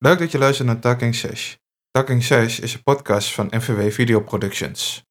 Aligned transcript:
Leuk 0.00 0.18
dat 0.18 0.30
je 0.30 0.38
luistert 0.38 0.68
naar 0.68 0.78
Talking 0.78 1.14
Sesh. 1.14 1.54
Talking 1.90 2.22
Sesh 2.22 2.58
is 2.58 2.74
een 2.74 2.82
podcast 2.82 3.34
van 3.34 3.46
NVW 3.50 3.90
Video 3.90 4.20
Productions. 4.20 5.02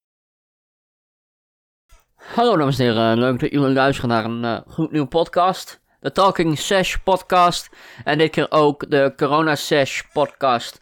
Hallo 2.15 2.57
dames 2.57 2.79
en 2.79 2.85
heren, 2.85 3.19
leuk 3.19 3.39
dat 3.39 3.51
jullie 3.51 3.73
luisteren 3.73 4.09
naar 4.09 4.25
een 4.25 4.43
uh, 4.43 4.73
goed 4.73 4.91
nieuwe 4.91 5.07
podcast. 5.07 5.81
De 5.99 6.11
Talking 6.11 6.59
Sesh 6.59 6.95
podcast. 7.03 7.69
En 8.03 8.17
dit 8.17 8.31
keer 8.31 8.51
ook 8.51 8.89
de 8.89 9.13
Corona 9.15 9.55
Sesh 9.55 10.01
podcast. 10.13 10.79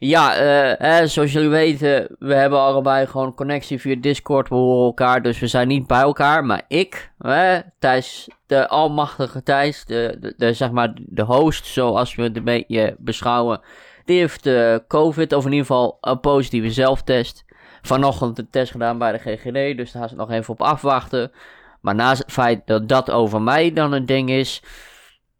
Ja, 0.00 0.40
uh, 0.40 0.74
hè, 0.78 1.06
zoals 1.06 1.32
jullie 1.32 1.48
weten, 1.48 2.16
we 2.18 2.34
hebben 2.34 2.58
allebei 2.58 3.06
gewoon 3.06 3.34
connectie 3.34 3.80
via 3.80 3.96
Discord. 4.00 4.48
We 4.48 4.54
horen 4.54 4.86
elkaar, 4.86 5.22
dus 5.22 5.38
we 5.38 5.46
zijn 5.46 5.68
niet 5.68 5.86
bij 5.86 6.00
elkaar. 6.00 6.44
Maar 6.44 6.62
ik, 6.68 7.10
hè, 7.18 7.60
Thijs, 7.78 8.28
de 8.46 8.68
almachtige 8.68 9.42
Thijs, 9.42 9.84
de, 9.84 10.16
de, 10.20 10.34
de, 10.36 10.52
zeg 10.52 10.70
maar 10.70 10.92
de 10.96 11.22
host, 11.22 11.66
zoals 11.66 12.14
we 12.14 12.22
het 12.22 12.36
een 12.36 12.44
beetje 12.44 12.96
beschouwen. 12.98 13.60
Die 14.04 14.18
heeft 14.18 14.46
uh, 14.46 14.76
COVID, 14.88 15.32
of 15.32 15.44
in 15.44 15.50
ieder 15.50 15.66
geval 15.66 15.98
een 16.00 16.20
positieve 16.20 16.70
zelftest. 16.70 17.44
Vanochtend 17.82 18.38
een 18.38 18.50
test 18.50 18.70
gedaan 18.70 18.98
bij 18.98 19.12
de 19.12 19.18
GGD, 19.18 19.76
dus 19.76 19.92
daar 19.92 20.02
gaan 20.02 20.08
ze 20.08 20.14
nog 20.14 20.30
even 20.30 20.52
op 20.52 20.62
afwachten. 20.62 21.32
Maar 21.80 21.94
naast 21.94 22.22
het 22.22 22.32
feit 22.32 22.66
dat 22.66 22.88
dat 22.88 23.10
over 23.10 23.42
mij 23.42 23.72
dan 23.72 23.92
een 23.92 24.06
ding 24.06 24.30
is 24.30 24.62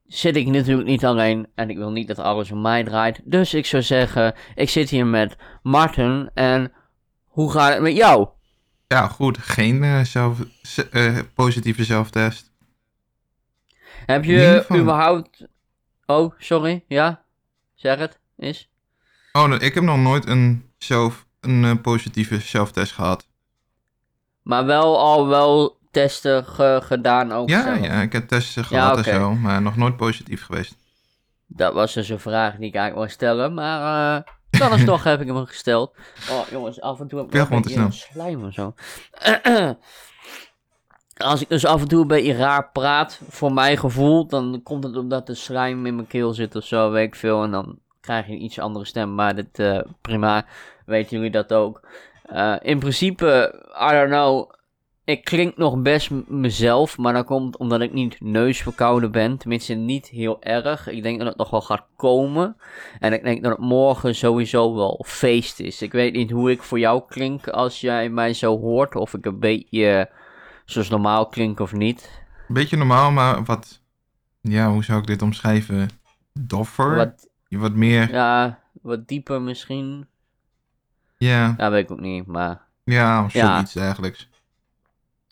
zit 0.09 0.37
ik 0.37 0.47
natuurlijk 0.47 0.89
niet 0.89 1.05
alleen 1.05 1.47
en 1.55 1.71
ik 1.71 1.77
wil 1.77 1.91
niet 1.91 2.09
dat 2.09 2.19
alles 2.19 2.51
om 2.51 2.61
mij 2.61 2.85
draait. 2.85 3.21
Dus 3.25 3.55
ik 3.55 3.67
zou 3.67 3.83
zeggen, 3.83 4.35
ik 4.55 4.69
zit 4.69 4.91
hier 4.91 5.07
met 5.07 5.37
Martin 5.63 6.31
en 6.35 6.73
hoe 7.27 7.53
gaat 7.53 7.73
het 7.73 7.83
met 7.83 7.97
jou? 7.97 8.29
Ja, 8.87 9.09
goed. 9.09 9.39
Geen 9.39 9.83
uh, 9.83 10.01
zelf, 10.01 10.39
uh, 10.93 11.19
positieve 11.35 11.85
zelftest. 11.85 12.53
Heb 14.07 14.25
je 14.25 14.67
überhaupt... 14.75 15.47
Oh, 16.07 16.35
sorry. 16.39 16.85
Ja? 16.87 17.25
Zeg 17.75 17.99
het. 17.99 18.21
Is? 18.37 18.71
Oh, 19.33 19.55
ik 19.59 19.75
heb 19.75 19.85
nog 19.85 19.99
nooit 19.99 20.27
een, 20.27 20.71
zelf, 20.79 21.27
een 21.41 21.63
uh, 21.63 21.75
positieve 21.83 22.41
zelftest 22.41 22.93
gehad. 22.93 23.29
Maar 24.43 24.67
wel 24.67 24.99
al 24.99 25.27
wel 25.27 25.78
testen 25.99 26.45
gedaan 26.83 27.33
ook 27.33 27.49
ja, 27.49 27.75
Ja, 27.75 28.01
ik 28.03 28.13
heb 28.13 28.29
testen 28.29 28.65
gehad 28.65 28.97
en 28.97 29.05
zo, 29.05 29.35
maar 29.35 29.63
nog 29.63 29.77
nooit 29.77 29.97
positief 29.97 30.45
geweest. 30.45 30.77
Dat 31.47 31.75
was 31.75 31.95
dus 31.95 32.09
een 32.09 32.21
vraag 32.21 32.57
die 32.57 32.69
ik 32.69 32.75
eigenlijk 32.75 32.95
wou 32.95 33.09
stellen, 33.09 33.55
maar 33.55 34.17
uh, 34.17 34.61
dan 34.61 34.79
is 34.79 34.85
toch 34.85 35.05
heb 35.13 35.21
ik 35.21 35.27
hem 35.27 35.47
gesteld. 35.47 35.95
Oh 36.31 36.49
jongens, 36.51 36.81
af 36.81 37.01
en 37.01 37.09
toe 37.09 37.19
heb 37.19 37.35
ik 37.35 37.51
een 37.51 37.63
beetje 37.63 37.91
slijm 37.91 38.45
of 38.45 38.53
zo. 38.53 38.75
Als 41.17 41.41
ik 41.41 41.49
dus 41.49 41.67
af 41.67 41.81
en 41.81 41.89
toe 41.89 42.01
een 42.01 42.09
beetje 42.09 42.37
raar 42.37 42.71
praat, 42.73 43.21
voor 43.29 43.53
mijn 43.53 43.79
gevoel, 43.79 44.27
dan 44.27 44.61
komt 44.63 44.85
het 44.85 44.97
omdat 44.97 45.27
de 45.27 45.35
slijm 45.35 45.87
in 45.87 45.95
mijn 45.95 46.07
keel 46.07 46.35
zit 46.35 46.57
of 46.57 46.65
zo, 46.65 46.91
weet 46.91 47.07
ik 47.07 47.15
veel. 47.15 47.43
En 47.43 47.51
dan 47.51 47.79
krijg 48.01 48.27
je 48.27 48.33
een 48.33 48.45
iets 48.45 48.59
andere 48.59 48.85
stem, 48.85 49.15
maar 49.15 49.35
dit, 49.35 49.59
uh, 49.59 49.81
prima, 50.01 50.45
weten 50.87 51.17
jullie 51.17 51.31
dat 51.31 51.53
ook. 51.53 51.81
Uh, 52.33 52.57
in 52.61 52.79
principe, 52.79 53.55
I 53.81 53.93
don't 53.93 54.09
know, 54.09 54.51
ik 55.09 55.25
klink 55.25 55.57
nog 55.57 55.83
best 55.83 56.11
mezelf, 56.27 56.99
maar 56.99 57.13
dat 57.13 57.25
komt 57.25 57.57
omdat 57.57 57.81
ik 57.81 57.93
niet 57.93 58.21
neusverkouden 58.21 59.11
ben. 59.11 59.39
Tenminste, 59.39 59.75
niet 59.75 60.09
heel 60.09 60.43
erg. 60.43 60.89
Ik 60.89 61.03
denk 61.03 61.19
dat 61.19 61.29
het 61.29 61.37
nog 61.37 61.51
wel 61.51 61.61
gaat 61.61 61.85
komen. 61.97 62.57
En 62.99 63.13
ik 63.13 63.23
denk 63.23 63.43
dat 63.43 63.53
het 63.53 63.61
morgen 63.61 64.15
sowieso 64.15 64.75
wel 64.75 65.05
feest 65.07 65.61
is. 65.61 65.83
Ik 65.83 65.93
weet 65.93 66.13
niet 66.13 66.31
hoe 66.31 66.51
ik 66.51 66.63
voor 66.63 66.79
jou 66.79 67.03
klink 67.09 67.49
als 67.49 67.81
jij 67.81 68.09
mij 68.09 68.33
zo 68.33 68.59
hoort. 68.59 68.95
Of 68.95 69.15
ik 69.15 69.27
een 69.27 69.39
beetje 69.39 70.11
zoals 70.65 70.89
normaal 70.89 71.27
klink 71.27 71.61
of 71.61 71.73
niet. 71.73 72.23
Een 72.49 72.55
beetje 72.55 72.77
normaal, 72.77 73.11
maar 73.11 73.45
wat... 73.45 73.83
Ja, 74.41 74.71
hoe 74.71 74.85
zou 74.85 75.01
ik 75.01 75.07
dit 75.07 75.23
omschrijven? 75.23 75.89
Doffer? 76.33 76.95
Wat, 76.95 77.29
wat 77.49 77.73
meer... 77.73 78.11
Ja, 78.11 78.59
wat 78.83 79.09
dieper 79.09 79.43
misschien. 79.43 80.07
Ja. 81.17 81.55
Ja, 81.59 81.71
weet 81.71 81.85
ik 81.85 81.91
ook 81.91 82.01
niet, 82.01 82.27
maar... 82.27 82.67
Ja, 82.85 83.25
of 83.25 83.31
zoiets 83.31 83.73
ja. 83.73 83.83
eigenlijk. 83.83 84.28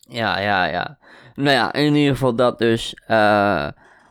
Ja, 0.07 0.39
ja, 0.39 0.65
ja. 0.65 0.97
Nou 1.35 1.49
ja, 1.49 1.73
in 1.73 1.95
ieder 1.95 2.13
geval 2.13 2.35
dat 2.35 2.57
dus. 2.57 2.95
Uh, 3.01 3.07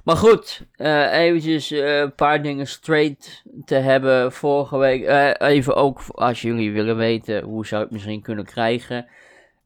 maar 0.05 0.17
goed, 0.17 0.67
uh, 0.77 1.13
eventjes 1.13 1.73
uh, 1.73 1.99
een 1.99 2.15
paar 2.15 2.43
dingen 2.43 2.67
straight 2.67 3.43
te 3.65 3.75
hebben. 3.75 4.33
Vorige 4.33 4.79
week, 4.79 5.09
even 5.39 5.75
ook 5.75 6.01
als 6.09 6.43
jullie 6.43 6.73
willen 6.73 6.97
weten 6.97 7.43
hoe 7.43 7.67
zou 7.67 7.85
ik 7.85 7.91
misschien 7.91 8.23
kunnen 8.23 8.45
krijgen. 8.45 9.07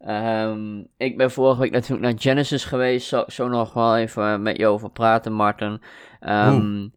Um, 0.09 0.87
ik 0.97 1.17
ben 1.17 1.31
vorige 1.31 1.61
week 1.61 1.71
natuurlijk 1.71 2.03
naar 2.03 2.21
Genesis 2.21 2.65
geweest. 2.65 3.09
Zo, 3.09 3.25
zo 3.27 3.49
nog 3.49 3.73
wel 3.73 3.97
even 3.97 4.43
met 4.43 4.57
je 4.57 4.67
over 4.67 4.91
praten, 4.91 5.33
Martin. 5.33 5.83
Um, 6.29 6.93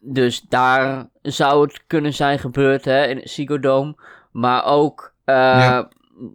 dus 0.00 0.40
daar 0.40 1.06
zou 1.22 1.62
het 1.62 1.86
kunnen 1.86 2.12
zijn 2.12 2.38
gebeurd 2.38 2.84
hè, 2.84 3.06
in 3.06 3.16
het 3.16 3.24
Psychodome. 3.24 3.94
Maar 4.32 4.64
ook 4.64 5.14
ja 5.24 5.88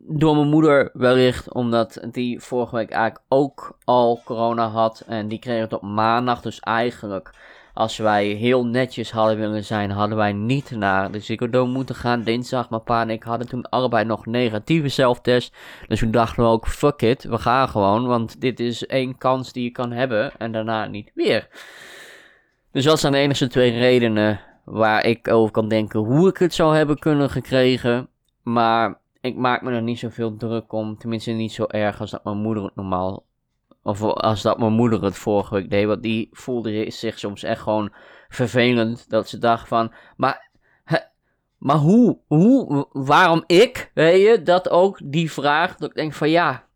door 0.08 0.36
mijn 0.36 0.48
moeder 0.48 0.90
wellicht, 0.94 1.54
omdat 1.54 2.08
die 2.12 2.40
vorige 2.40 2.76
week 2.76 2.90
eigenlijk 2.90 3.26
ook 3.30 3.78
al 3.84 4.22
corona 4.26 4.68
had. 4.68 5.04
En 5.08 5.28
die 5.28 5.40
kreeg 5.40 5.62
het 5.62 5.74
op 5.74 5.82
maandag. 5.82 6.42
Dus 6.42 6.60
eigenlijk, 6.60 7.30
als 7.74 7.98
wij 7.98 8.26
heel 8.26 8.66
netjes 8.66 9.12
hadden 9.12 9.38
willen 9.38 9.64
zijn, 9.64 9.92
hadden 9.92 10.18
wij 10.18 10.34
niet 10.34 10.72
naar 10.72 11.12
de 11.12 11.20
ziekendoom 11.20 11.70
moeten 11.70 11.96
gaan. 11.96 12.24
Dinsdag, 12.24 12.70
maar 12.70 12.80
pa 12.80 13.02
en 13.02 13.10
ik 13.10 13.24
hadden 13.24 13.48
toen 13.48 13.70
allebei 13.70 14.06
nog 14.06 14.26
negatieve 14.26 14.88
zelftest. 14.88 15.56
Dus 15.88 16.00
toen 16.00 16.12
dachten 16.12 16.44
we 16.44 16.50
ook, 16.50 16.68
fuck 16.68 17.02
it, 17.02 17.24
we 17.24 17.38
gaan 17.38 17.70
gewoon. 17.70 18.08
Want 18.08 18.42
dit 18.42 18.60
is 18.60 18.86
één 18.86 19.18
kans 19.18 19.52
die 19.52 19.64
je 19.64 19.72
kan 19.72 19.92
hebben 19.92 20.32
en 20.38 20.52
daarna 20.52 20.86
niet 20.86 21.12
weer. 21.14 21.48
Dus 22.72 22.84
dat 22.84 23.00
zijn 23.00 23.14
de 23.14 23.20
enige 23.20 23.48
twee 23.48 23.72
redenen 23.72 24.40
waar 24.64 25.06
ik 25.06 25.28
over 25.28 25.52
kan 25.52 25.68
denken 25.68 26.00
hoe 26.00 26.30
ik 26.30 26.38
het 26.38 26.54
zou 26.54 26.76
hebben 26.76 27.00
kunnen 27.00 27.30
gekregen. 27.30 28.08
Maar 28.44 29.04
ik 29.26 29.36
maak 29.36 29.62
me 29.62 29.72
er 29.72 29.82
niet 29.82 30.00
zoveel 30.00 30.38
druk 30.38 30.72
om. 30.72 30.98
Tenminste, 30.98 31.32
niet 31.32 31.52
zo 31.52 31.66
erg 31.68 32.00
als 32.00 32.12
dat 32.12 32.24
mijn 32.24 32.38
moeder 32.38 32.64
het 32.64 32.76
normaal. 32.76 33.26
Of 33.84 34.02
als 34.02 34.42
dat 34.42 34.60
mijn 34.60 34.74
moeder 34.74 35.04
het 35.04 35.18
vorige 35.18 35.54
week 35.54 35.70
deed. 35.70 35.86
Want 35.86 36.04
die 36.04 36.30
voelde 36.32 36.92
zich 36.92 37.20
soms 37.20 37.44
echt 37.44 37.62
gewoon 37.62 37.94
vervelend. 38.30 39.10
Dat 39.10 39.30
ze 39.30 39.38
dacht 39.38 39.68
van. 39.68 39.94
Maar. 40.18 40.50
maar 41.58 41.78
hoe? 41.78 42.18
Hoe? 42.28 42.88
Waarom 42.92 43.44
ik? 43.48 43.92
Weet 43.94 44.22
je? 44.22 44.42
Dat 44.44 44.70
ook 44.70 45.00
die 45.04 45.32
vraag. 45.32 45.76
Dat 45.76 45.90
ik 45.90 45.96
denk 45.96 46.14
van 46.14 46.30
ja. 46.30 46.68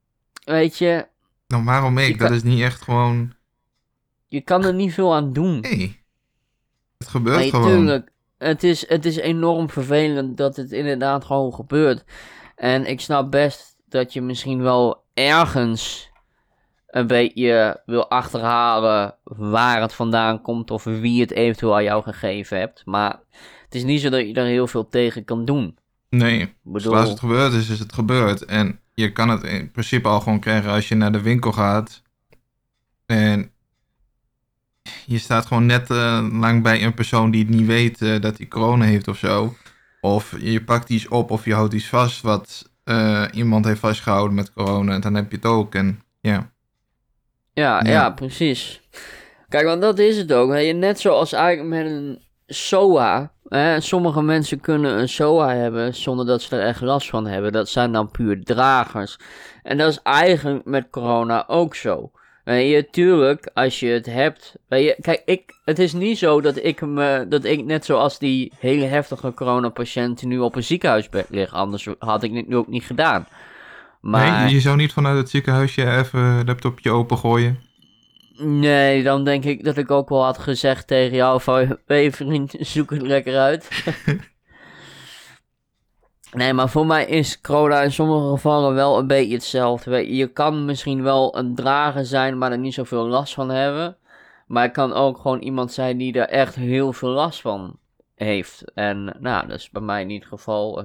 Weet 0.43 0.77
je. 0.77 1.07
Nou, 1.47 1.63
waarom 1.63 1.97
ik? 1.97 2.19
Dat 2.19 2.31
is 2.31 2.43
niet 2.43 2.61
echt 2.61 2.81
gewoon. 2.81 3.33
Je 4.27 4.41
kan 4.41 4.65
er 4.65 4.73
niet 4.73 4.93
veel 4.93 5.15
aan 5.15 5.33
doen. 5.33 5.59
Nee. 5.59 6.01
Het 6.97 7.07
gebeurt 7.07 7.37
nee, 7.37 7.49
gewoon. 7.49 7.67
Tuurlijk. 7.67 8.11
Het 8.39 8.63
is, 8.63 8.89
het 8.89 9.05
is 9.05 9.15
enorm 9.15 9.69
vervelend 9.69 10.37
dat 10.37 10.55
het 10.55 10.71
inderdaad 10.71 11.25
gewoon 11.25 11.53
gebeurt. 11.53 12.03
En 12.55 12.85
ik 12.85 13.01
snap 13.01 13.31
best 13.31 13.75
dat 13.85 14.13
je 14.13 14.21
misschien 14.21 14.61
wel 14.61 15.03
ergens 15.13 16.09
een 16.87 17.07
beetje 17.07 17.81
wil 17.85 18.09
achterhalen 18.09 19.15
waar 19.23 19.81
het 19.81 19.93
vandaan 19.93 20.41
komt 20.41 20.71
of 20.71 20.83
wie 20.83 21.21
het 21.21 21.31
eventueel 21.31 21.75
aan 21.75 21.83
jou 21.83 22.03
gegeven 22.03 22.57
hebt. 22.57 22.81
Maar 22.85 23.19
het 23.63 23.75
is 23.75 23.83
niet 23.83 24.01
zo 24.01 24.09
dat 24.09 24.27
je 24.27 24.33
er 24.33 24.45
heel 24.45 24.67
veel 24.67 24.87
tegen 24.87 25.25
kan 25.25 25.45
doen. 25.45 25.77
Nee, 26.09 26.55
bedoel... 26.63 26.91
zoals 26.91 27.09
het 27.09 27.19
gebeurd 27.19 27.53
is, 27.53 27.69
is 27.69 27.79
het 27.79 27.93
gebeurd. 27.93 28.45
En 28.45 28.79
je 28.93 29.11
kan 29.11 29.29
het 29.29 29.43
in 29.43 29.71
principe 29.71 30.07
al 30.07 30.19
gewoon 30.19 30.39
krijgen 30.39 30.71
als 30.71 30.87
je 30.87 30.95
naar 30.95 31.11
de 31.11 31.21
winkel 31.21 31.51
gaat. 31.51 32.01
En 33.05 33.51
je 35.05 35.17
staat 35.17 35.45
gewoon 35.45 35.65
net 35.65 35.89
uh, 35.89 36.27
lang 36.31 36.63
bij 36.63 36.83
een 36.83 36.93
persoon 36.93 37.31
die 37.31 37.45
het 37.45 37.55
niet 37.55 37.65
weet 37.65 38.01
uh, 38.01 38.21
dat 38.21 38.37
hij 38.37 38.47
corona 38.47 38.85
heeft 38.85 39.07
of 39.07 39.17
zo. 39.17 39.55
Of 40.01 40.35
je 40.39 40.63
pakt 40.63 40.89
iets 40.89 41.07
op 41.07 41.31
of 41.31 41.45
je 41.45 41.53
houdt 41.53 41.73
iets 41.73 41.87
vast 41.87 42.21
wat 42.21 42.69
uh, 42.85 43.25
iemand 43.31 43.65
heeft 43.65 43.79
vastgehouden 43.79 44.35
met 44.35 44.53
corona. 44.53 44.93
En 44.93 45.01
dan 45.01 45.15
heb 45.15 45.31
je 45.31 45.35
het 45.35 45.45
ook. 45.45 45.75
En 45.75 46.01
ja. 46.21 46.51
Ja, 47.53 47.83
ja, 47.83 47.91
ja 47.91 48.09
precies. 48.09 48.81
Kijk, 49.49 49.65
want 49.65 49.81
dat 49.81 49.99
is 49.99 50.17
het 50.17 50.33
ook. 50.33 50.51
Hè. 50.51 50.61
Net 50.61 50.99
zoals 50.99 51.33
eigenlijk 51.33 51.83
met 51.83 51.91
een 51.91 52.21
SOA. 52.47 53.31
Hè. 53.47 53.79
Sommige 53.79 54.21
mensen 54.21 54.59
kunnen 54.59 54.99
een 54.99 55.09
SOA 55.09 55.55
hebben 55.55 55.95
zonder 55.95 56.25
dat 56.25 56.41
ze 56.41 56.55
er 56.55 56.65
echt 56.65 56.81
last 56.81 57.09
van 57.09 57.27
hebben. 57.27 57.51
Dat 57.51 57.69
zijn 57.69 57.91
dan 57.91 58.11
puur 58.11 58.43
dragers. 58.43 59.17
En 59.63 59.77
dat 59.77 59.89
is 59.89 60.01
eigenlijk 60.03 60.65
met 60.65 60.89
corona 60.89 61.43
ook 61.47 61.75
zo. 61.75 62.11
Weet 62.49 62.71
je, 62.71 62.87
tuurlijk, 62.91 63.49
als 63.53 63.79
je 63.79 63.87
het 63.87 64.05
hebt. 64.05 64.55
Weet 64.67 64.85
je, 64.85 64.97
kijk, 65.01 65.21
ik, 65.25 65.59
het 65.65 65.79
is 65.79 65.93
niet 65.93 66.17
zo 66.17 66.41
dat 66.41 66.63
ik 66.63 66.81
me, 66.81 67.25
dat 67.29 67.43
ik 67.43 67.65
net 67.65 67.85
zoals 67.85 68.19
die 68.19 68.51
hele 68.59 68.85
heftige 68.85 69.33
coronapatiënt 69.33 70.23
nu 70.23 70.39
op 70.39 70.55
een 70.55 70.63
ziekenhuisbed 70.63 71.25
lig. 71.29 71.53
Anders 71.53 71.87
had 71.99 72.23
ik 72.23 72.33
dit 72.33 72.47
nu 72.47 72.55
ook 72.55 72.67
niet 72.67 72.83
gedaan. 72.83 73.27
Maar... 74.01 74.43
Nee, 74.43 74.53
je 74.53 74.59
zou 74.59 74.75
niet 74.75 74.93
vanuit 74.93 75.17
het 75.17 75.29
ziekenhuisje 75.29 75.97
even 75.97 76.45
laptopje 76.45 76.91
open 76.91 77.17
gooien? 77.17 77.59
Nee, 78.37 79.03
dan 79.03 79.23
denk 79.23 79.43
ik 79.43 79.63
dat 79.63 79.77
ik 79.77 79.91
ook 79.91 80.09
wel 80.09 80.23
had 80.23 80.37
gezegd 80.37 80.87
tegen 80.87 81.15
jou 81.15 81.41
van... 81.41 81.77
Hé 81.85 82.11
vriend, 82.11 82.55
zoek 82.59 82.89
het 82.89 83.01
lekker 83.01 83.37
uit. 83.37 83.69
Nee, 86.31 86.53
maar 86.53 86.69
voor 86.69 86.85
mij 86.85 87.05
is 87.05 87.41
corona 87.41 87.81
in 87.81 87.91
sommige 87.91 88.29
gevallen 88.29 88.73
wel 88.73 88.97
een 88.97 89.07
beetje 89.07 89.33
hetzelfde. 89.33 90.15
Je 90.15 90.27
kan 90.27 90.65
misschien 90.65 91.03
wel 91.03 91.37
een 91.37 91.55
drager 91.55 92.05
zijn, 92.05 92.37
maar 92.37 92.51
er 92.51 92.57
niet 92.57 92.73
zoveel 92.73 93.07
last 93.07 93.33
van 93.33 93.49
hebben. 93.49 93.97
Maar 94.47 94.63
het 94.63 94.71
kan 94.71 94.93
ook 94.93 95.17
gewoon 95.17 95.39
iemand 95.39 95.71
zijn 95.71 95.97
die 95.97 96.13
er 96.13 96.27
echt 96.27 96.55
heel 96.55 96.93
veel 96.93 97.09
last 97.09 97.41
van 97.41 97.77
heeft. 98.15 98.71
En 98.73 99.15
nou, 99.19 99.47
dat 99.47 99.57
is 99.57 99.69
bij 99.69 99.81
mij 99.81 100.03
niet 100.03 100.19
het 100.19 100.29
geval. 100.29 100.83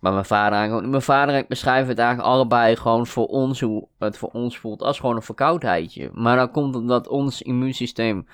Maar 0.00 0.12
mijn 0.12 0.24
vader 0.24 0.88
Mijn 0.88 1.02
vader 1.02 1.34
en 1.34 1.40
ik 1.40 1.48
beschrijven 1.48 1.88
het 1.88 1.98
eigenlijk 1.98 2.28
allebei 2.28 2.76
gewoon 2.76 3.06
voor 3.06 3.26
ons, 3.26 3.60
hoe 3.60 3.86
het 3.98 4.18
voor 4.18 4.30
ons 4.32 4.58
voelt, 4.58 4.82
als 4.82 5.00
gewoon 5.00 5.16
een 5.16 5.22
verkoudheidje. 5.22 6.10
Maar 6.12 6.36
dan 6.36 6.50
komt 6.50 6.76
omdat 6.76 7.08
ons 7.08 7.42
immuunsysteem 7.42 8.26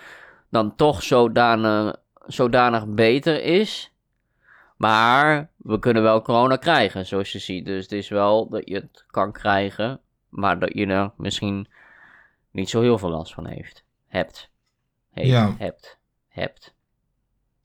dan 0.50 0.76
toch 0.76 1.02
zodanig, 1.02 1.96
zodanig 2.26 2.86
beter 2.86 3.42
is. 3.42 3.92
Maar 4.78 5.50
we 5.56 5.78
kunnen 5.78 6.02
wel 6.02 6.22
corona 6.22 6.56
krijgen, 6.56 7.06
zoals 7.06 7.32
je 7.32 7.38
ziet. 7.38 7.64
Dus 7.64 7.82
het 7.82 7.92
is 7.92 8.08
wel 8.08 8.48
dat 8.48 8.62
je 8.68 8.74
het 8.74 9.04
kan 9.10 9.32
krijgen, 9.32 10.00
maar 10.28 10.58
dat 10.58 10.70
je 10.74 10.86
er 10.86 11.10
misschien 11.16 11.68
niet 12.50 12.68
zo 12.70 12.80
heel 12.80 12.98
veel 12.98 13.10
last 13.10 13.34
van 13.34 13.46
heeft. 13.46 13.84
Hebt. 14.08 14.50
Heeft, 15.12 15.28
Ja. 15.28 15.54
hebt. 15.58 15.98
Hebt. 16.28 16.74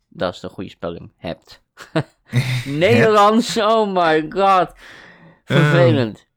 Dat 0.07 0.33
is 0.33 0.39
de 0.39 0.50
goede 0.50 0.69
spelling. 0.69 1.12
Hebt. 1.18 1.62
Nederlands, 2.65 3.57
oh 3.57 3.94
my 3.94 4.25
god. 4.30 4.74
Vervelend. 5.45 6.27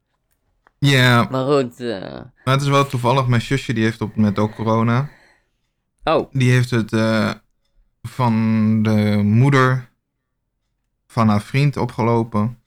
Ja, 0.79 1.26
maar 1.31 1.44
goed. 1.44 1.81
eh, 1.81 2.00
maar 2.44 2.55
het 2.55 2.62
is 2.62 2.69
wel 2.69 2.87
toevallig. 2.87 3.26
Mijn 3.26 3.43
zusje 3.43 3.72
die 3.72 3.84
heeft 3.84 4.00
op 4.00 4.17
met 4.17 4.38
ook 4.38 4.55
corona. 4.55 5.08
Oh, 6.05 6.31
Die 6.32 6.50
heeft 6.50 6.70
het 6.70 6.93
eh, 6.93 7.32
van 8.02 8.32
de 8.82 9.20
moeder 9.25 9.90
van 11.17 11.29
haar 11.29 11.43
vriend 11.43 11.77
opgelopen, 11.77 12.59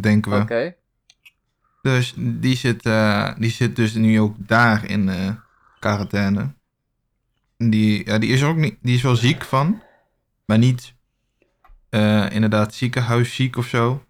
denken 0.00 0.32
we. 0.32 0.40
oké. 0.40 0.74
Dus 1.82 2.14
die 2.16 2.56
zit, 2.56 2.86
eh, 2.86 3.34
die 3.38 3.50
zit 3.50 3.76
dus 3.76 3.94
nu 3.94 4.20
ook 4.20 4.34
daar 4.38 4.84
in 4.84 5.08
eh 5.08 5.30
quarantaine. 5.78 6.54
Die, 7.56 8.06
ja, 8.06 8.18
die 8.18 8.30
is 8.30 8.40
er 8.40 8.48
ook 8.48 8.56
niet, 8.56 8.76
die 8.82 8.94
is 8.94 9.02
wel 9.02 9.16
ziek 9.16 9.44
van, 9.44 9.82
maar 10.44 10.58
niet 10.58 10.94
eh, 11.88 12.30
inderdaad 12.30 12.74
ziekenhuisziek 12.74 13.56
of 13.56 13.66
zo. 13.66 14.04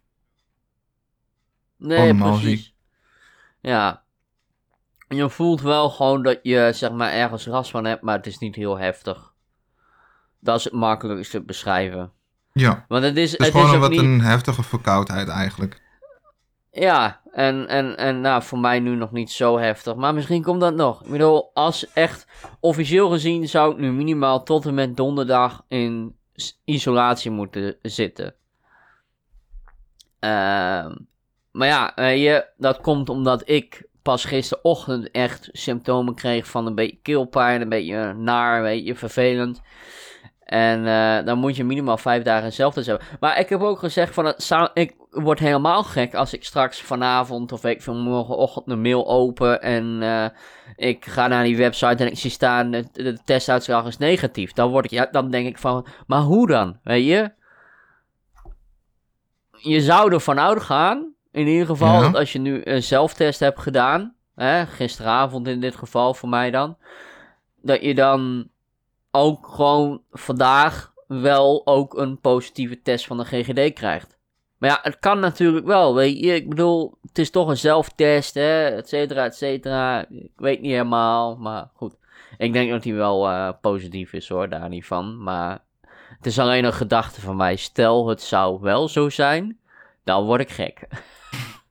Nee, 1.76 1.98
Allemaal 1.98 2.38
precies. 2.38 2.74
Ja. 3.60 4.02
Je 5.08 5.30
voelt 5.30 5.60
wel 5.60 5.90
gewoon 5.90 6.22
dat 6.22 6.38
je 6.42 6.70
zeg 6.74 6.92
maar 6.92 7.12
ergens 7.12 7.46
last 7.46 7.70
van 7.70 7.84
hebt, 7.84 8.02
maar 8.02 8.16
het 8.16 8.26
is 8.26 8.38
niet 8.38 8.54
heel 8.54 8.78
heftig. 8.78 9.32
Dat 10.40 10.58
is 10.58 10.64
het 10.64 10.72
makkelijkste 10.72 11.38
te 11.38 11.44
beschrijven. 11.44 12.12
Ja, 12.52 12.84
Want 12.88 13.04
het 13.04 13.16
is, 13.16 13.30
het 13.30 13.40
is 13.40 13.46
het 13.46 13.54
gewoon 13.54 13.68
is 13.68 13.74
een 13.74 13.80
wat 13.80 13.90
niet... 13.90 14.00
een 14.00 14.20
heftige 14.20 14.62
verkoudheid 14.62 15.28
eigenlijk. 15.28 15.80
Ja, 16.70 17.20
en, 17.32 17.68
en, 17.68 17.96
en 17.96 18.20
nou, 18.20 18.42
voor 18.42 18.58
mij 18.58 18.80
nu 18.80 18.94
nog 18.94 19.12
niet 19.12 19.30
zo 19.30 19.58
heftig. 19.58 19.94
Maar 19.94 20.14
misschien 20.14 20.42
komt 20.42 20.60
dat 20.60 20.74
nog. 20.74 21.04
Ik 21.04 21.10
bedoel, 21.10 21.50
als 21.54 21.92
echt 21.92 22.26
officieel 22.60 23.10
gezien 23.10 23.48
zou 23.48 23.72
ik 23.72 23.78
nu 23.78 23.92
minimaal 23.92 24.42
tot 24.42 24.66
en 24.66 24.74
met 24.74 24.96
donderdag 24.96 25.64
in 25.68 26.16
isolatie 26.64 27.30
moeten 27.30 27.76
zitten. 27.82 28.34
Ehm, 30.18 30.94
maar 31.52 31.68
ja, 31.68 32.08
je, 32.08 32.46
dat 32.56 32.80
komt 32.80 33.08
omdat 33.08 33.48
ik 33.48 33.88
pas 34.02 34.24
gisterochtend 34.24 35.10
echt 35.10 35.48
symptomen 35.52 36.14
kreeg 36.14 36.46
van 36.46 36.66
een 36.66 36.74
beetje 36.74 36.98
keelpijn, 37.02 37.60
een 37.60 37.68
beetje 37.68 38.12
naar, 38.12 38.62
weet 38.62 38.86
je, 38.86 38.94
vervelend. 38.94 39.60
En 40.50 40.86
eh, 40.86 41.24
dan 41.24 41.38
moet 41.38 41.56
je 41.56 41.64
minimaal 41.64 41.96
vijf 41.98 42.22
dagen 42.22 42.52
zelf 42.52 42.74
dus 42.74 42.86
hebben. 42.86 43.06
Maar 43.20 43.38
ik 43.38 43.48
heb 43.48 43.60
ook 43.60 43.78
gezegd 43.78 44.14
van, 44.14 44.24
het 44.24 44.42
zou, 44.42 44.68
ik 44.74 44.94
word 45.10 45.38
helemaal 45.38 45.82
gek 45.82 46.14
als 46.14 46.32
ik 46.32 46.44
straks 46.44 46.80
vanavond 46.82 47.52
of 47.52 47.64
ik 47.64 47.82
veel 47.82 47.94
morgenochtend 47.94 48.68
een 48.68 48.80
mail 48.80 49.08
open 49.08 49.62
en 49.62 50.02
eh, 50.02 50.26
ik 50.76 51.04
ga 51.06 51.26
naar 51.26 51.44
die 51.44 51.56
website 51.56 52.04
en 52.04 52.10
ik 52.10 52.18
zie 52.18 52.30
staan, 52.30 52.70
de, 52.70 52.84
de 52.92 53.18
testuitslag 53.24 53.86
is 53.86 53.98
negatief. 53.98 54.52
Dan, 54.52 54.70
word 54.70 54.84
ik, 54.84 54.90
ja, 54.90 55.08
dan 55.10 55.30
denk 55.30 55.46
ik 55.46 55.58
van, 55.58 55.86
maar 56.06 56.20
hoe 56.20 56.46
dan, 56.46 56.78
weet 56.82 57.06
je? 57.06 57.32
Je 59.52 59.80
zou 59.80 60.12
ervan 60.12 60.40
uitgaan, 60.40 61.12
in 61.32 61.46
ieder 61.46 61.66
geval, 61.66 62.02
Ja. 62.02 62.10
als 62.10 62.32
je 62.32 62.38
nu 62.38 62.60
een 62.64 62.82
zelftest 62.82 63.40
hebt 63.40 63.60
gedaan, 63.60 64.14
hè, 64.34 64.66
gisteravond 64.66 65.48
in 65.48 65.60
dit 65.60 65.76
geval 65.76 66.14
voor 66.14 66.28
mij 66.28 66.50
dan, 66.50 66.76
dat 67.62 67.80
je 67.82 67.94
dan 67.94 68.48
ook 69.10 69.46
gewoon 69.48 70.02
vandaag 70.10 70.92
wel 71.06 71.62
ook 71.66 71.94
een 71.98 72.20
positieve 72.20 72.82
test 72.82 73.06
van 73.06 73.16
de 73.16 73.24
GGD 73.24 73.72
krijgt. 73.72 74.18
Maar 74.58 74.70
ja, 74.70 74.78
het 74.82 74.98
kan 74.98 75.20
natuurlijk 75.20 75.66
wel, 75.66 75.94
weet 75.94 76.18
je. 76.20 76.34
Ik 76.34 76.48
bedoel, 76.48 76.98
het 77.02 77.18
is 77.18 77.30
toch 77.30 77.48
een 77.48 77.56
zelftest, 77.56 78.34
hè, 78.34 78.66
et 78.68 78.88
cetera, 78.88 79.24
et 79.24 79.36
cetera. 79.36 80.04
Ik 80.08 80.30
weet 80.36 80.60
niet 80.60 80.70
helemaal, 80.70 81.36
maar 81.36 81.70
goed. 81.74 81.94
Ik 82.38 82.52
denk 82.52 82.70
dat 82.70 82.84
hij 82.84 82.94
wel 82.94 83.28
eh, 83.28 83.48
positief 83.60 84.12
is, 84.12 84.28
hoor, 84.28 84.48
daar 84.48 84.68
niet 84.68 84.86
van. 84.86 85.22
Maar 85.22 85.62
het 86.16 86.26
is 86.26 86.38
alleen 86.38 86.64
een 86.64 86.72
gedachte 86.72 87.20
van 87.20 87.36
mij. 87.36 87.56
Stel, 87.56 88.08
het 88.08 88.22
zou 88.22 88.60
wel 88.60 88.88
zo 88.88 89.08
zijn, 89.08 89.58
dan 90.04 90.24
word 90.24 90.40
ik 90.40 90.50
gek. 90.50 90.86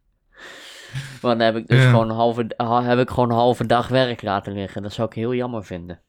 Want 1.21 1.37
dan 1.37 1.39
heb 1.39 1.55
ik 1.55 1.67
dus 1.67 1.81
Ja. 1.83 1.89
gewoon, 1.89 2.09
een 2.09 2.15
halve, 2.15 2.45
ha- 2.57 2.83
heb 2.83 2.99
ik 2.99 3.09
gewoon 3.09 3.29
een 3.29 3.35
halve 3.35 3.65
dag 3.65 3.87
werk 3.87 4.21
laten 4.21 4.53
liggen. 4.53 4.81
Dat 4.81 4.93
zou 4.93 5.07
ik 5.07 5.13
heel 5.13 5.33
jammer 5.33 5.63
vinden. 5.65 6.01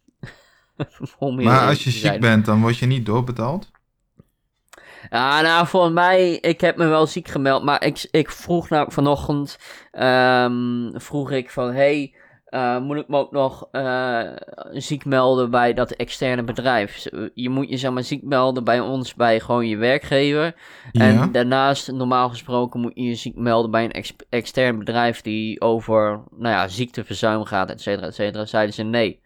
Maar 1.20 1.68
als 1.68 1.84
je 1.84 1.90
ziek 1.90 2.20
bent, 2.20 2.44
dan 2.44 2.60
word 2.60 2.78
je 2.78 2.86
niet 2.86 3.06
doorbetaald. 3.06 3.70
Ja, 5.10 5.40
nou, 5.40 5.66
voor 5.66 5.92
mij, 5.92 6.32
ik 6.32 6.60
heb 6.60 6.76
me 6.76 6.86
wel 6.86 7.06
ziek 7.06 7.28
gemeld, 7.28 7.64
maar 7.64 7.84
ik, 7.84 8.08
ik 8.10 8.30
vroeg 8.30 8.68
nou 8.68 8.92
vanochtend, 8.92 9.58
ehm, 9.90 10.98
vroeg 10.98 11.30
ik 11.30 11.50
van, 11.50 11.72
hey, 11.72 12.14
eh, 12.44 12.78
moet 12.80 12.96
ik 12.96 13.08
me 13.08 13.16
ook 13.16 13.30
nog 13.30 13.68
eh, 13.70 14.22
ziek 14.72 15.04
melden 15.04 15.50
bij 15.50 15.74
dat 15.74 15.90
externe 15.90 16.42
bedrijf? 16.44 17.06
Je 17.34 17.48
moet 17.48 17.68
je 17.68 17.76
zeg 17.76 17.90
maar 17.90 18.02
ziek 18.02 18.22
melden 18.22 18.64
bij 18.64 18.80
ons, 18.80 19.14
bij 19.14 19.40
gewoon 19.40 19.68
je 19.68 19.76
werkgever. 19.76 20.54
Ja. 20.92 21.04
En 21.04 21.32
daarnaast, 21.32 21.92
normaal 21.92 22.28
gesproken, 22.28 22.80
moet 22.80 22.92
je 22.94 23.02
je 23.02 23.14
ziek 23.14 23.36
melden 23.36 23.70
bij 23.70 23.84
een 23.84 23.92
ex- 23.92 24.16
extern 24.28 24.78
bedrijf 24.78 25.20
die 25.20 25.60
over, 25.60 26.22
nou 26.30 26.54
ja, 26.54 26.68
ziekteverzuim 26.68 27.44
gaat, 27.44 27.70
et 27.70 27.80
cetera, 27.80 28.06
et 28.06 28.14
cetera. 28.14 28.44
Zeiden 28.44 28.74
ze 28.74 28.82
nee. 28.82 29.20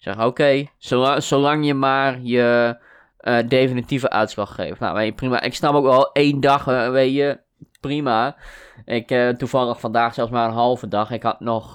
Zeg, 0.00 0.24
oké, 0.24 0.66
zolang, 0.78 1.22
zolang 1.22 1.66
je 1.66 1.74
maar 1.74 2.20
je 2.20 2.76
eh, 3.16 3.48
definitieve 3.48 4.10
uitslag 4.10 4.54
geeft. 4.54 4.80
Nou, 4.80 4.94
weet 4.94 5.16
prima. 5.16 5.40
Ik 5.40 5.54
snap 5.54 5.74
ook 5.74 5.84
wel 5.84 6.12
één 6.12 6.40
dag, 6.40 6.66
eh, 6.66 6.90
weet 6.90 7.14
je, 7.14 7.40
prima. 7.80 8.36
Ik 8.84 9.10
eh 9.10 9.28
toevallig 9.28 9.80
vandaag 9.80 10.14
zelfs 10.14 10.30
maar 10.30 10.48
een 10.48 10.54
halve 10.54 10.88
dag. 10.88 11.10
Ik 11.10 11.22
had 11.22 11.40
nog 11.40 11.72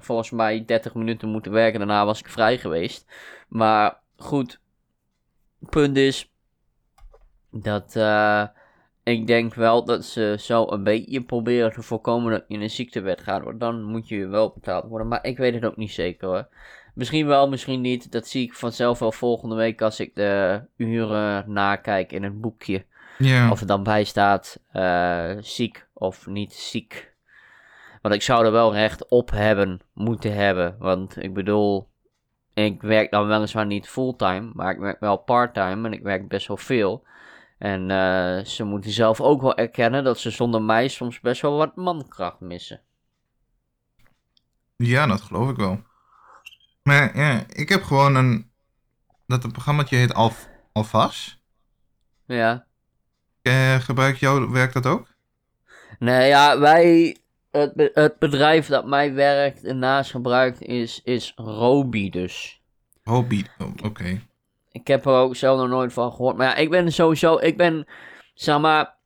volgens 0.00 0.30
mij 0.30 0.64
30 0.64 0.94
minuten 0.94 1.28
moeten 1.28 1.52
werken. 1.52 1.78
Daarna 1.78 2.04
was 2.04 2.20
ik 2.20 2.28
vrij 2.28 2.58
geweest. 2.58 3.06
Maar 3.48 4.00
goed, 4.16 4.60
punt 5.58 5.96
is 5.96 6.32
dat 7.50 7.96
ik 9.02 9.26
denk 9.26 9.54
wel 9.54 9.84
dat 9.84 10.04
ze 10.04 10.36
zo 10.38 10.66
een 10.70 10.82
beetje 10.84 11.22
proberen 11.22 11.72
te 11.72 11.82
voorkomen 11.82 12.32
dat 12.32 12.44
je 12.48 12.54
in 12.54 12.60
een 12.60 12.70
ziektewet 12.70 13.20
gaat. 13.20 13.44
Want 13.44 13.60
dan 13.60 13.82
moet 13.82 14.08
je 14.08 14.26
wel 14.26 14.52
betaald 14.54 14.84
worden. 14.84 15.08
Maar 15.08 15.24
ik 15.24 15.38
weet 15.38 15.54
het 15.54 15.64
ook 15.64 15.76
niet 15.76 15.92
zeker 15.92 16.28
hoor. 16.28 16.48
Misschien 16.98 17.26
wel, 17.26 17.48
misschien 17.48 17.80
niet. 17.80 18.12
Dat 18.12 18.26
zie 18.26 18.42
ik 18.42 18.54
vanzelf 18.54 18.98
wel 18.98 19.12
volgende 19.12 19.54
week 19.54 19.82
als 19.82 20.00
ik 20.00 20.14
de 20.14 20.60
uren 20.76 21.52
nakijk 21.52 22.12
in 22.12 22.22
het 22.22 22.40
boekje. 22.40 22.84
Of 23.50 23.60
er 23.60 23.66
dan 23.66 23.82
bij 23.82 24.04
staat 24.04 24.60
eh, 24.72 25.30
ziek 25.40 25.86
of 25.92 26.26
niet 26.26 26.52
ziek. 26.52 27.14
Want 28.02 28.14
ik 28.14 28.22
zou 28.22 28.44
er 28.44 28.52
wel 28.52 28.72
recht 28.72 29.08
op 29.08 29.30
hebben, 29.30 29.80
moeten 29.94 30.34
hebben. 30.34 30.76
Want 30.78 31.22
ik 31.22 31.34
bedoel, 31.34 31.88
ik 32.54 32.82
werk 32.82 33.10
dan 33.10 33.26
weliswaar 33.26 33.66
niet 33.66 33.88
fulltime, 33.88 34.50
maar 34.54 34.72
ik 34.72 34.78
werk 34.78 35.00
wel 35.00 35.16
parttime 35.16 35.86
en 35.86 35.92
ik 35.92 36.02
werk 36.02 36.28
best 36.28 36.46
wel 36.46 36.56
veel. 36.56 37.06
En 37.58 37.90
eh, 37.90 38.44
ze 38.44 38.64
moeten 38.64 38.90
zelf 38.90 39.20
ook 39.20 39.40
wel 39.40 39.56
erkennen 39.56 40.04
dat 40.04 40.18
ze 40.18 40.30
zonder 40.30 40.62
mij 40.62 40.88
soms 40.88 41.20
best 41.20 41.42
wel 41.42 41.56
wat 41.56 41.76
mankracht 41.76 42.40
missen. 42.40 42.80
Ja, 44.76 45.06
dat 45.06 45.20
geloof 45.20 45.50
ik 45.50 45.56
wel. 45.56 45.86
Maar 46.88 47.16
ja, 47.16 47.44
ik 47.48 47.68
heb 47.68 47.82
gewoon 47.82 48.14
een... 48.14 48.50
Dat 49.26 49.42
het 49.42 49.52
programmaatje 49.52 49.96
heet 49.96 50.14
Alf, 50.14 50.48
Alvas. 50.72 51.42
Ja. 52.26 52.66
Eh, 53.42 53.74
gebruikt 53.74 54.18
jouw 54.18 54.50
werk 54.50 54.72
dat 54.72 54.86
ook? 54.86 55.06
Nee, 55.98 56.28
ja, 56.28 56.58
wij. 56.58 57.16
Het, 57.50 57.74
be- 57.74 57.90
het 57.94 58.18
bedrijf 58.18 58.66
dat 58.66 58.86
mij 58.86 59.14
werkt 59.14 59.64
en 59.64 59.78
naast 59.78 60.10
gebruikt 60.10 60.62
is, 60.62 61.00
is 61.04 61.32
Robi 61.36 62.10
dus. 62.10 62.62
Hobby. 63.02 63.44
Oh, 63.58 63.68
Oké. 63.82 64.20
Ik 64.72 64.86
heb 64.86 65.04
er 65.04 65.12
ook 65.12 65.36
zelf 65.36 65.58
nog 65.60 65.68
nooit 65.68 65.92
van 65.92 66.10
gehoord. 66.10 66.36
Maar 66.36 66.46
ja, 66.46 66.54
ik 66.54 66.70
ben 66.70 66.92
sowieso. 66.92 67.38
Ik 67.38 67.56
ben. 67.56 67.86
Zeg 68.34 68.58
maar. 68.58 68.96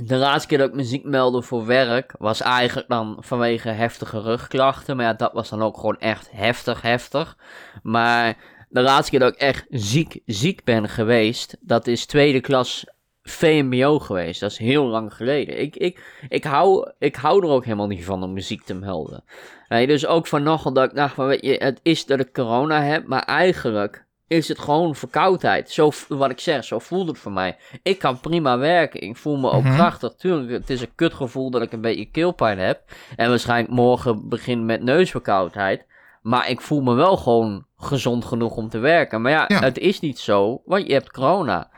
De 0.00 0.16
laatste 0.16 0.48
keer 0.48 0.58
dat 0.58 0.68
ik 0.68 0.74
me 0.74 0.84
ziek 0.84 1.04
meldde 1.04 1.42
voor 1.42 1.66
werk. 1.66 2.14
was 2.18 2.40
eigenlijk 2.40 2.88
dan 2.88 3.16
vanwege 3.20 3.68
heftige 3.68 4.20
rugklachten. 4.20 4.96
Maar 4.96 5.04
ja, 5.04 5.14
dat 5.14 5.32
was 5.32 5.48
dan 5.48 5.62
ook 5.62 5.76
gewoon 5.76 5.98
echt 5.98 6.28
heftig, 6.30 6.82
heftig. 6.82 7.36
Maar 7.82 8.36
de 8.68 8.80
laatste 8.80 9.10
keer 9.10 9.20
dat 9.20 9.32
ik 9.32 9.38
echt 9.38 9.66
ziek, 9.70 10.20
ziek 10.26 10.64
ben 10.64 10.88
geweest. 10.88 11.56
dat 11.60 11.86
is 11.86 12.06
tweede 12.06 12.40
klas 12.40 12.86
VMBO 13.22 13.98
geweest. 13.98 14.40
Dat 14.40 14.50
is 14.50 14.58
heel 14.58 14.84
lang 14.84 15.14
geleden. 15.14 15.60
Ik, 15.60 15.76
ik, 15.76 16.24
ik, 16.28 16.44
hou, 16.44 16.90
ik 16.98 17.16
hou 17.16 17.42
er 17.42 17.50
ook 17.50 17.64
helemaal 17.64 17.86
niet 17.86 18.04
van 18.04 18.22
om 18.22 18.32
me 18.32 18.40
ziek 18.40 18.62
te 18.62 18.74
melden. 18.74 19.24
Dus 19.68 20.06
ook 20.06 20.26
vanochtend 20.26 20.74
dat 20.74 20.90
ik 20.90 20.96
dacht 20.96 21.14
van, 21.14 21.26
weet 21.26 21.44
je, 21.44 21.56
het 21.56 21.80
is 21.82 22.06
dat 22.06 22.20
ik 22.20 22.32
corona 22.32 22.82
heb, 22.82 23.06
maar 23.06 23.22
eigenlijk 23.22 24.04
is 24.26 24.48
het 24.48 24.58
gewoon 24.58 24.94
verkoudheid. 24.94 25.70
Zo, 25.70 25.90
wat 26.08 26.30
ik 26.30 26.40
zeg, 26.40 26.64
zo 26.64 26.78
voelt 26.78 27.08
het 27.08 27.18
voor 27.18 27.32
mij. 27.32 27.56
Ik 27.82 27.98
kan 27.98 28.20
prima 28.20 28.58
werken. 28.58 29.00
Ik 29.00 29.16
voel 29.16 29.36
me 29.38 29.50
ook 29.50 29.62
Mhm. 29.64 29.74
krachtig. 29.74 30.14
Tuurlijk, 30.14 30.50
het 30.50 30.70
is 30.70 30.80
een 30.80 30.94
kutgevoel 30.94 31.50
dat 31.50 31.62
ik 31.62 31.72
een 31.72 31.80
beetje 31.80 32.10
keelpijn 32.10 32.58
heb. 32.58 32.82
En 33.16 33.28
waarschijnlijk 33.28 33.74
morgen 33.74 34.28
begin 34.28 34.66
met 34.66 34.82
neusverkoudheid. 34.82 35.86
Maar 36.22 36.48
ik 36.48 36.60
voel 36.60 36.80
me 36.82 36.94
wel 36.94 37.16
gewoon 37.16 37.66
gezond 37.76 38.24
genoeg 38.24 38.56
om 38.56 38.68
te 38.68 38.78
werken. 38.78 39.22
Maar 39.22 39.32
ja, 39.32 39.44
Ja. 39.48 39.60
het 39.60 39.78
is 39.78 40.00
niet 40.00 40.18
zo, 40.18 40.62
want 40.64 40.86
je 40.86 40.92
hebt 40.92 41.10
corona. 41.10 41.70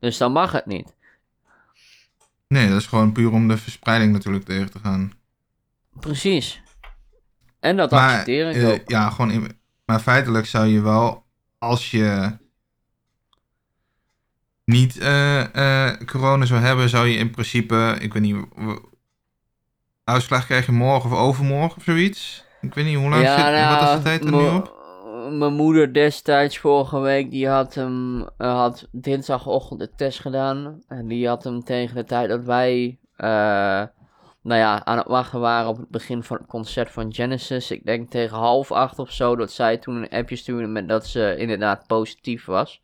Dus 0.00 0.18
dan 0.18 0.32
mag 0.32 0.52
het 0.52 0.66
niet. 0.66 0.94
Nee, 2.48 2.68
dat 2.68 2.76
is 2.80 2.86
gewoon 2.86 3.12
puur 3.12 3.32
om 3.32 3.48
de 3.48 3.56
verspreiding 3.56 4.12
natuurlijk 4.12 4.44
tegen 4.44 4.70
te 4.70 4.78
gaan. 4.78 5.12
Precies. 6.00 6.62
En 7.60 7.76
dat 7.76 7.90
Maar, 7.90 8.08
accepteer 8.08 8.48
ik 8.50 8.56
eh, 8.56 8.68
ook. 8.68 8.80
ja, 8.90 9.10
gewoon 9.10 9.30
in- 9.30 9.58
maar 9.84 10.00
feitelijk 10.00 10.46
zou 10.46 10.66
je 10.66 10.80
wel, 10.82 11.21
als 11.62 11.90
je 11.90 12.36
niet 14.64 14.98
eh, 14.98 15.88
eh, 15.90 16.00
corona 16.06 16.44
zou 16.44 16.60
hebben, 16.60 16.88
zou 16.88 17.06
je 17.06 17.18
in 17.18 17.30
principe, 17.30 17.96
ik 18.00 18.12
weet 18.12 18.22
niet, 18.22 18.36
uitslag 20.04 20.46
krijg 20.46 20.66
je 20.66 20.72
morgen 20.72 21.10
of 21.10 21.18
overmorgen 21.18 21.76
of 21.76 21.82
zoiets. 21.82 22.44
Ik 22.60 22.74
weet 22.74 22.84
niet, 22.84 22.96
hoe 22.96 23.08
lang 23.08 23.28
zit, 23.28 23.78
wat 23.78 23.88
is 23.88 23.96
de 23.96 24.02
tijd 24.02 24.24
er 24.24 24.30
nu 24.30 24.48
op? 24.48 24.80
Mijn 25.30 25.54
moeder 25.54 25.92
destijds 25.92 26.58
vorige 26.58 26.98
week, 26.98 27.30
die 27.30 27.48
had 27.48 27.74
hem 27.74 28.28
eh, 28.38 28.54
had 28.54 28.88
dinsdagochtend 28.92 29.80
de 29.80 29.90
test 29.96 30.20
gedaan. 30.20 30.82
En 30.88 31.06
die 31.06 31.28
had 31.28 31.44
hem 31.44 31.64
tegen 31.64 31.96
de 31.96 32.04
tijd 32.04 32.28
dat 32.28 32.44
wij 32.44 32.98
nou 34.42 34.60
ja, 34.60 34.84
aan 34.84 34.98
het 34.98 35.06
wachten 35.06 35.40
waren 35.40 35.68
op 35.68 35.76
het 35.76 35.88
begin 35.88 36.22
van 36.22 36.36
het 36.36 36.46
concert 36.46 36.90
van 36.90 37.14
Genesis. 37.14 37.70
Ik 37.70 37.84
denk 37.84 38.10
tegen 38.10 38.36
half 38.36 38.72
acht 38.72 38.98
of 38.98 39.10
zo, 39.10 39.36
dat 39.36 39.52
zij 39.52 39.76
toen 39.78 39.96
een 39.96 40.08
appje 40.10 40.36
stuurde 40.36 40.66
met 40.66 40.88
dat 40.88 41.06
ze 41.06 41.34
inderdaad 41.38 41.86
positief 41.86 42.44
was. 42.44 42.82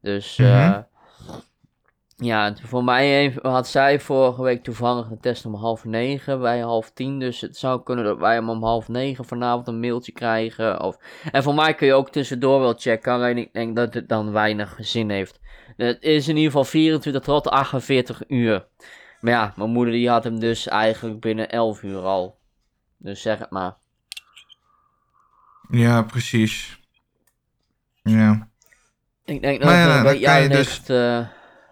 Dus 0.00 0.38
eh, 0.38 0.68
Mhm. 0.70 0.82
ja, 2.16 2.54
voor 2.62 2.84
mij 2.84 3.38
had 3.42 3.68
zij 3.68 4.00
vorige 4.00 4.42
week 4.42 4.62
toevallig 4.62 5.10
een 5.10 5.20
test 5.20 5.46
om 5.46 5.54
half 5.54 5.84
negen, 5.84 6.40
wij 6.40 6.58
half 6.60 6.90
tien. 6.90 7.18
Dus 7.18 7.40
het 7.40 7.56
zou 7.56 7.82
kunnen 7.82 8.04
dat 8.04 8.18
wij 8.18 8.34
hem 8.34 8.50
om 8.50 8.62
half 8.62 8.88
negen 8.88 9.24
vanavond 9.24 9.68
een 9.68 9.80
mailtje 9.80 10.12
krijgen. 10.12 10.80
Of... 10.80 10.96
En 11.32 11.42
voor 11.42 11.54
mij 11.54 11.74
kun 11.74 11.86
je 11.86 11.94
ook 11.94 12.10
tussendoor 12.10 12.60
wel 12.60 12.74
checken, 12.76 13.12
alleen 13.12 13.38
ik 13.38 13.52
denk 13.52 13.76
dat 13.76 13.94
het 13.94 14.08
dan 14.08 14.32
weinig 14.32 14.76
zin 14.78 15.10
heeft. 15.10 15.40
Het 15.76 16.02
is 16.02 16.28
in 16.28 16.34
ieder 16.36 16.50
geval 16.50 16.64
24 16.64 17.22
tot 17.22 17.48
48 17.48 18.22
uur. 18.28 18.66
Maar 19.24 19.32
ja, 19.32 19.52
mijn 19.56 19.70
moeder 19.70 19.94
die 19.94 20.08
had 20.08 20.24
hem 20.24 20.38
dus 20.40 20.68
eigenlijk 20.68 21.20
binnen 21.20 21.50
11 21.50 21.82
uur 21.82 21.98
al. 22.00 22.38
Dus 22.98 23.22
zeg 23.22 23.38
het 23.38 23.50
maar. 23.50 23.76
Ja, 25.70 26.02
precies. 26.02 26.80
Ja. 28.02 28.48
Ik 29.24 29.40
denk 29.42 29.60
dat 29.62 29.70
ja, 30.20 30.48
dus- 30.48 30.86
eh, 30.86 31.26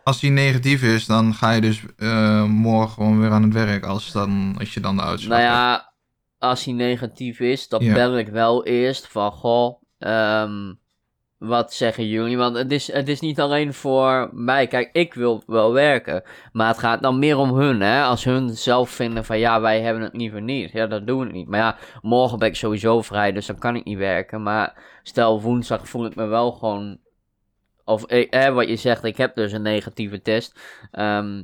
Als 0.05 0.21
die 0.21 0.31
negatief 0.31 0.83
is, 0.83 1.07
dan 1.07 1.35
ga 1.35 1.51
je 1.51 1.61
dus 1.61 1.83
eh, 1.97 2.45
morgen 2.45 2.91
gewoon 2.91 3.21
weer 3.21 3.31
aan 3.31 3.43
het 3.43 3.53
werk, 3.53 3.85
als, 3.85 4.13
dan, 4.13 4.55
als 4.59 4.75
je 4.75 4.81
dan 4.81 4.97
de 4.97 5.03
uitslag 5.03 5.39
Nou 5.39 5.51
hebt. 5.51 5.57
ja, 5.57 5.93
als 6.39 6.65
hij 6.65 6.75
negatief 6.75 7.41
is, 7.41 7.69
dan 7.69 7.85
Ja. 7.85 7.95
bel 7.95 8.19
ik 8.19 8.29
wel 8.29 8.65
eerst 8.65 9.09
van, 9.09 9.33
goh, 9.33 9.83
ehm, 9.99 10.73
wat 11.43 11.75
zeggen 11.75 12.07
jullie? 12.07 12.37
Want 12.37 12.57
het 12.57 12.73
is, 12.73 12.93
het 12.93 13.09
is 13.09 13.21
niet 13.21 13.41
alleen 13.41 13.75
voor 13.75 14.31
mij. 14.33 14.67
Kijk, 14.67 14.91
ik 14.93 15.15
wil 15.15 15.43
wel 15.47 15.73
werken, 15.73 16.23
maar 16.53 16.69
het 16.69 16.79
gaat 16.79 17.03
dan 17.03 17.19
meer 17.19 17.37
om 17.37 17.55
hun, 17.55 17.81
hè. 17.81 18.03
Als 18.03 18.25
hun 18.25 18.51
zelf 18.51 18.91
vinden 18.91 19.25
van, 19.25 19.39
ja, 19.39 19.61
wij 19.61 19.81
hebben 19.81 20.03
het 20.03 20.17
liever 20.17 20.43
niet. 20.43 20.73
Ja, 20.73 20.87
dat 20.87 21.07
doen 21.07 21.27
we 21.27 21.33
niet. 21.33 21.49
Maar 21.49 21.61
ja, 21.61 21.77
morgen 22.03 22.39
ben 22.39 22.49
ik 22.49 22.57
sowieso 22.57 23.03
vrij, 23.03 23.33
dus 23.33 23.47
dan 23.47 23.59
kan 23.59 23.77
ik 23.77 23.85
niet 23.85 23.99
werken. 23.99 24.43
Maar 24.43 24.83
stel, 25.03 25.41
woensdag 25.41 25.89
voel 25.89 26.07
ik 26.07 26.15
me 26.15 26.27
wel 26.27 26.53
gewoon... 26.53 26.99
Of, 27.85 28.05
eh, 28.05 28.55
wat 28.55 28.69
je 28.69 28.77
zegt, 28.77 29.05
ik 29.05 29.17
heb 29.17 29.35
dus 29.35 29.53
een 29.53 29.63
negatieve 29.63 30.23
test. 30.23 30.61
Ehm, 30.91 31.43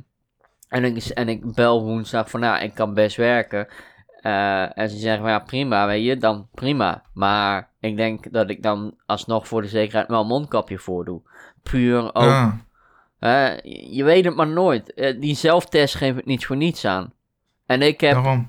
en, 0.69 0.83
ik, 0.83 1.05
en 1.05 1.29
ik 1.29 1.53
bel 1.53 1.83
woensdag 1.83 2.29
van, 2.29 2.39
nou, 2.39 2.63
ik 2.63 2.73
kan 2.73 2.93
best 2.93 3.17
werken. 3.17 3.67
Eh, 4.21 4.77
en 4.77 4.89
ze 4.89 4.97
zeggen 4.97 5.27
ja, 5.27 5.39
prima, 5.39 5.87
weet 5.87 6.05
je, 6.05 6.17
dan 6.17 6.47
prima. 6.53 7.03
Maar 7.13 7.68
ik 7.79 7.97
denk 7.97 8.31
dat 8.31 8.49
ik 8.49 8.63
dan 8.63 8.95
alsnog 9.05 9.47
voor 9.47 9.61
de 9.61 9.67
zekerheid 9.67 10.07
wel 10.07 10.21
een 10.21 10.27
mondkapje 10.27 10.77
voordoe. 10.77 11.21
Puur 11.63 12.15
ook, 12.15 12.23
Ja. 12.23 12.65
hè, 13.19 13.53
je 13.89 14.03
weet 14.03 14.25
het 14.25 14.35
maar 14.35 14.47
nooit. 14.47 14.93
Eh, 14.93 15.19
die 15.21 15.35
zelftest 15.35 15.95
geeft 15.95 16.15
het 16.15 16.25
niets 16.25 16.45
voor 16.45 16.55
niets 16.55 16.85
aan. 16.85 17.13
En 17.65 17.81
ik 17.81 18.01
heb, 18.01 18.45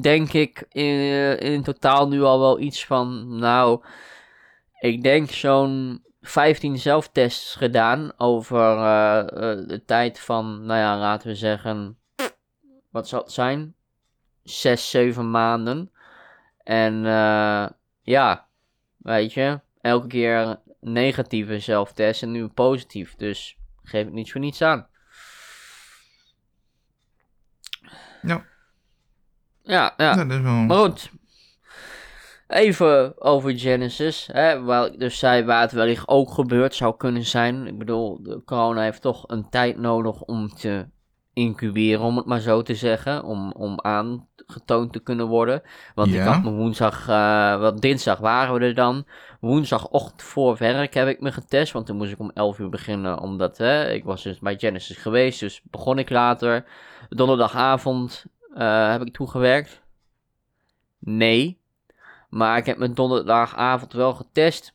denk 0.00 0.32
ik, 0.32 0.64
in, 0.68 1.38
in 1.38 1.62
totaal 1.62 2.08
nu 2.08 2.22
al 2.22 2.40
wel 2.40 2.60
iets 2.60 2.86
van, 2.86 3.36
nou, 3.38 3.84
ik 4.78 5.02
denk 5.02 5.30
zo'n 5.30 6.04
15 6.20 6.78
zelftests 6.78 7.54
gedaan 7.54 8.12
over 8.16 8.76
eh, 8.76 9.18
eh, 9.18 9.68
de 9.68 9.82
tijd 9.86 10.20
van, 10.20 10.66
nou 10.66 10.80
ja, 10.80 10.98
laten 10.98 11.28
we 11.28 11.34
zeggen, 11.34 11.98
wat 12.90 13.08
zal 13.08 13.20
het 13.20 13.32
zijn? 13.32 13.74
Zes, 14.42 14.90
zeven 14.90 15.30
maanden. 15.30 15.90
En 16.62 17.06
eh, 17.06 17.66
ja, 18.06 18.46
weet 18.96 19.32
je, 19.32 19.60
elke 19.80 20.06
keer 20.06 20.60
negatieve 20.80 21.58
zelftest 21.58 22.22
en 22.22 22.30
nu 22.30 22.48
positief. 22.48 23.14
Dus 23.14 23.58
geef 23.82 24.04
het 24.04 24.12
niets 24.12 24.32
voor 24.32 24.40
niets 24.40 24.62
aan. 24.62 24.86
Ja. 28.22 28.44
Ja, 29.62 29.94
ja. 29.96 30.16
Ja, 30.16 30.24
dat 30.24 30.30
is 30.30 30.40
wel... 30.40 30.52
Maar 30.52 30.76
goed. 30.76 31.10
Even 32.46 33.22
over 33.22 33.58
Genesis. 33.58 34.28
Hè, 34.32 34.62
waar 34.62 34.86
ik 34.86 34.98
dus 34.98 35.18
zei 35.18 35.44
waar 35.44 35.60
het 35.60 35.72
wellicht 35.72 36.08
ook 36.08 36.30
gebeurd 36.30 36.74
zou 36.74 36.96
kunnen 36.96 37.24
zijn. 37.24 37.66
Ik 37.66 37.78
bedoel, 37.78 38.22
de 38.22 38.42
corona 38.44 38.82
heeft 38.82 39.02
toch 39.02 39.24
een 39.28 39.48
tijd 39.48 39.76
nodig 39.76 40.20
om 40.22 40.48
te 40.48 40.88
incuberen, 41.36 42.00
om 42.00 42.16
het 42.16 42.26
maar 42.26 42.40
zo 42.40 42.62
te 42.62 42.74
zeggen. 42.74 43.24
Om, 43.24 43.52
om 43.52 43.80
aangetoond 43.80 44.92
te 44.92 44.98
kunnen 44.98 45.26
worden. 45.26 45.62
Want 45.94 46.14
ik 46.14 46.20
had 46.20 46.42
me 46.42 46.50
woensdag, 46.50 47.08
eh 47.08 47.60
want 47.60 47.80
dinsdag 47.80 48.18
waren 48.18 48.54
we 48.54 48.60
er 48.60 48.74
dan. 48.74 49.06
Woensdagochtend 49.40 50.22
voor 50.22 50.56
werk 50.56 50.94
heb 50.94 51.08
ik 51.08 51.20
me 51.20 51.32
getest. 51.32 51.72
Want 51.72 51.86
toen 51.86 51.96
moest 51.96 52.12
ik 52.12 52.18
om 52.18 52.30
11 52.34 52.58
uur 52.58 52.68
beginnen. 52.68 53.18
Omdat 53.18 53.58
hè, 53.58 53.90
ik 53.90 54.04
was 54.04 54.22
dus 54.22 54.38
bij 54.38 54.58
Genesis 54.58 54.96
geweest. 54.96 55.40
Dus 55.40 55.60
begon 55.64 55.98
ik 55.98 56.10
later. 56.10 56.64
Donderdagavond 57.08 58.24
eh, 58.54 58.90
heb 58.90 59.02
ik 59.02 59.12
toegewerkt. 59.12 59.82
Nee. 60.98 61.60
Maar 62.28 62.58
ik 62.58 62.66
heb 62.66 62.78
me 62.78 62.92
donderdagavond 62.92 63.92
wel 63.92 64.14
getest. 64.14 64.74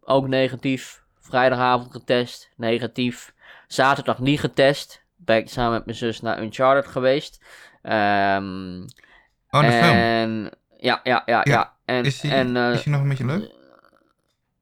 Ook 0.00 0.28
negatief. 0.28 1.02
Vrijdagavond 1.20 1.92
getest. 1.92 2.50
Negatief. 2.56 3.34
Zaterdag 3.66 4.18
niet 4.18 4.40
getest. 4.40 5.03
Ben 5.24 5.36
ik 5.36 5.48
samen 5.48 5.72
met 5.72 5.84
mijn 5.84 5.96
zus 5.96 6.20
naar 6.20 6.42
Uncharted 6.42 6.86
geweest. 6.90 7.44
Ehm 7.82 8.82
Oh, 9.50 9.60
de 9.60 9.70
film. 9.72 9.96
en 9.96 10.50
ja, 10.78 11.00
ja, 11.02 11.22
ja, 11.26 11.40
ja. 11.44 11.52
Ja. 11.52 11.72
En, 11.84 12.04
Is 12.04 12.20
die, 12.20 12.30
en, 12.30 12.56
eh, 12.56 12.72
is 12.72 12.82
die 12.82 12.92
nog 12.92 13.00
een 13.02 13.08
beetje 13.08 13.26
leuk? 13.26 13.52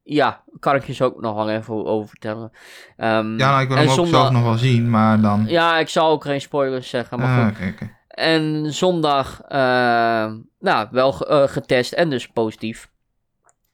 ja, 0.05 0.43
kan 0.61 0.75
ik 0.75 0.85
je 0.87 0.93
zo 0.93 1.05
ook 1.05 1.21
nog 1.21 1.35
wel 1.35 1.51
even 1.51 1.85
over 1.87 2.09
vertellen. 2.09 2.51
Ehm, 2.97 3.39
Ja, 3.39 3.51
nou, 3.51 3.63
ik 3.63 3.69
wil 3.69 3.77
hem 3.77 3.89
ook 3.89 3.95
zondag- 3.95 4.21
zelf 4.21 4.31
nog 4.31 4.43
wel 4.43 4.57
zien, 4.57 4.91
maar 4.91 5.21
dan... 5.21 5.45
Ja, 5.49 5.79
ik 5.79 5.89
zal 5.89 6.11
ook 6.11 6.25
geen 6.25 6.41
spoilers 6.41 6.89
zeggen, 6.89 7.19
maar 7.19 7.39
Ah, 7.51 7.57
goed. 7.57 7.89
En 8.09 8.73
zondag, 8.73 9.41
eh, 9.49 10.33
nou, 10.61 10.89
wel 10.91 11.21
eh, 11.29 11.49
getest 11.49 11.93
en 11.93 12.11
dus 12.11 12.29
positief. 12.29 12.91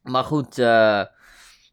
Maar 0.02 0.24
goed, 0.24 0.58
eh, 0.58 1.02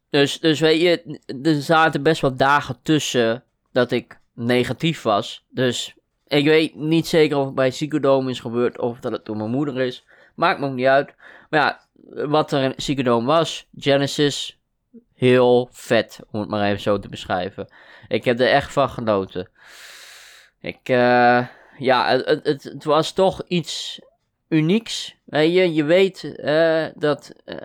dus, 0.10 0.40
dus 0.40 0.60
weet 0.60 0.82
je, 0.82 1.20
er 1.44 1.62
zaten 1.62 2.04
best 2.04 2.22
wel 2.22 2.36
dagen 2.36 2.78
tussen 2.84 3.44
dat 3.72 3.92
ik 3.92 4.20
negatief 4.36 5.02
was. 5.02 5.46
Dus 5.50 5.96
ik 6.28 6.46
weet 6.46 6.76
niet 6.76 7.08
zeker 7.08 7.38
of 7.38 7.46
het 7.46 7.56
bij 7.56 7.70
Psychodome 7.70 8.30
is 8.30 8.40
gebeurd 8.40 8.80
of 8.80 9.00
dat 9.00 9.12
het 9.12 9.26
door 9.26 9.38
mijn 9.38 9.50
moeder 9.50 9.80
is. 9.80 10.06
Maakt 10.36 10.60
me 10.60 10.66
ook 10.68 10.74
niet 10.74 10.86
uit. 10.86 11.14
Maar 11.50 11.60
ja, 11.60 11.80
wat 12.28 12.52
er 12.52 12.64
in 12.64 12.76
Psychodome 12.76 13.26
was, 13.26 13.68
Genesis, 13.78 14.60
heel 15.14 15.70
vet, 15.72 16.20
om 16.32 16.40
het 16.40 16.50
maar 16.50 16.66
even 16.66 16.82
zo 16.82 17.00
te 17.00 17.10
beschrijven. 17.10 17.68
Ik 18.08 18.24
heb 18.24 18.40
er 18.40 18.50
echt 18.50 18.74
van 18.74 18.90
genoten. 18.90 19.50
Ik, 20.60 20.80
eh 20.84 21.48
ja, 21.78 22.08
het, 22.10 22.46
het, 22.46 22.64
het, 22.64 22.84
was 22.84 23.12
toch 23.12 23.42
iets 23.48 24.02
unieks. 24.48 25.16
Je, 25.26 25.74
je 25.74 25.84
weet 25.84 26.36
eh, 26.36 26.86
dat 26.96 27.34
eh, 27.46 27.58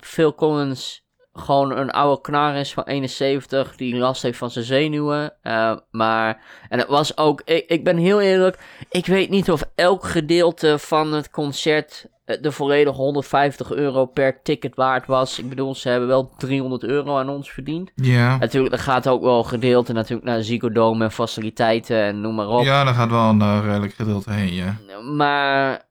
Phil 0.00 0.34
Collins 0.34 1.04
gewoon 1.36 1.76
een 1.76 1.90
oude 1.90 2.20
knar 2.20 2.54
is 2.54 2.72
van 2.72 2.84
71 2.84 3.76
die 3.76 3.96
last 3.96 4.22
heeft 4.22 4.38
van 4.38 4.50
zijn 4.50 4.64
zenuwen. 4.64 5.32
eh, 5.42 5.76
maar, 5.90 6.40
en 6.68 6.78
het 6.78 6.88
was 6.88 7.16
ook, 7.16 7.42
ik, 7.44 7.64
ik 7.66 7.84
ben 7.84 7.96
heel 7.96 8.20
eerlijk, 8.20 8.58
ik 8.90 9.06
weet 9.06 9.30
niet 9.30 9.50
of 9.50 9.62
elk 9.74 10.04
gedeelte 10.04 10.78
van 10.78 11.12
het 11.12 11.30
concert 11.30 12.08
eh, 12.26 12.42
de 12.42 12.52
volledige 12.52 12.96
150 12.96 13.70
euro 13.72 14.06
per 14.06 14.42
ticket 14.42 14.74
waard 14.74 15.06
was. 15.06 15.38
Ik 15.38 15.48
bedoel, 15.48 15.74
ze 15.74 15.88
hebben 15.88 16.08
wel 16.08 16.30
300 16.38 16.82
euro 16.82 17.18
aan 17.18 17.28
ons 17.28 17.50
verdiend. 17.50 17.90
Ja. 17.94 18.36
Natuurlijk, 18.36 18.74
er 18.74 18.80
gaat 18.80 19.08
ook 19.08 19.22
wel 19.22 19.42
gedeelte 19.44 19.92
natuurlijk 19.92 20.28
naar 20.28 20.42
Ziggo 20.42 21.00
en 21.00 21.12
faciliteiten 21.12 22.02
en 22.02 22.20
noem 22.20 22.34
maar 22.34 22.48
op. 22.48 22.64
ja, 22.64 22.84
daar 22.84 22.94
gaat 22.94 23.10
wel 23.10 23.28
een 23.28 23.40
eh, 23.40 23.60
redelijk 23.64 23.94
gedeelte 23.94 24.32
heen, 24.32 24.54
ja. 24.54 24.76
Maar 25.12 25.82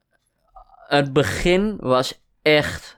het 0.88 1.14
begin 1.14 1.78
was 1.80 2.22
echt, 2.42 2.95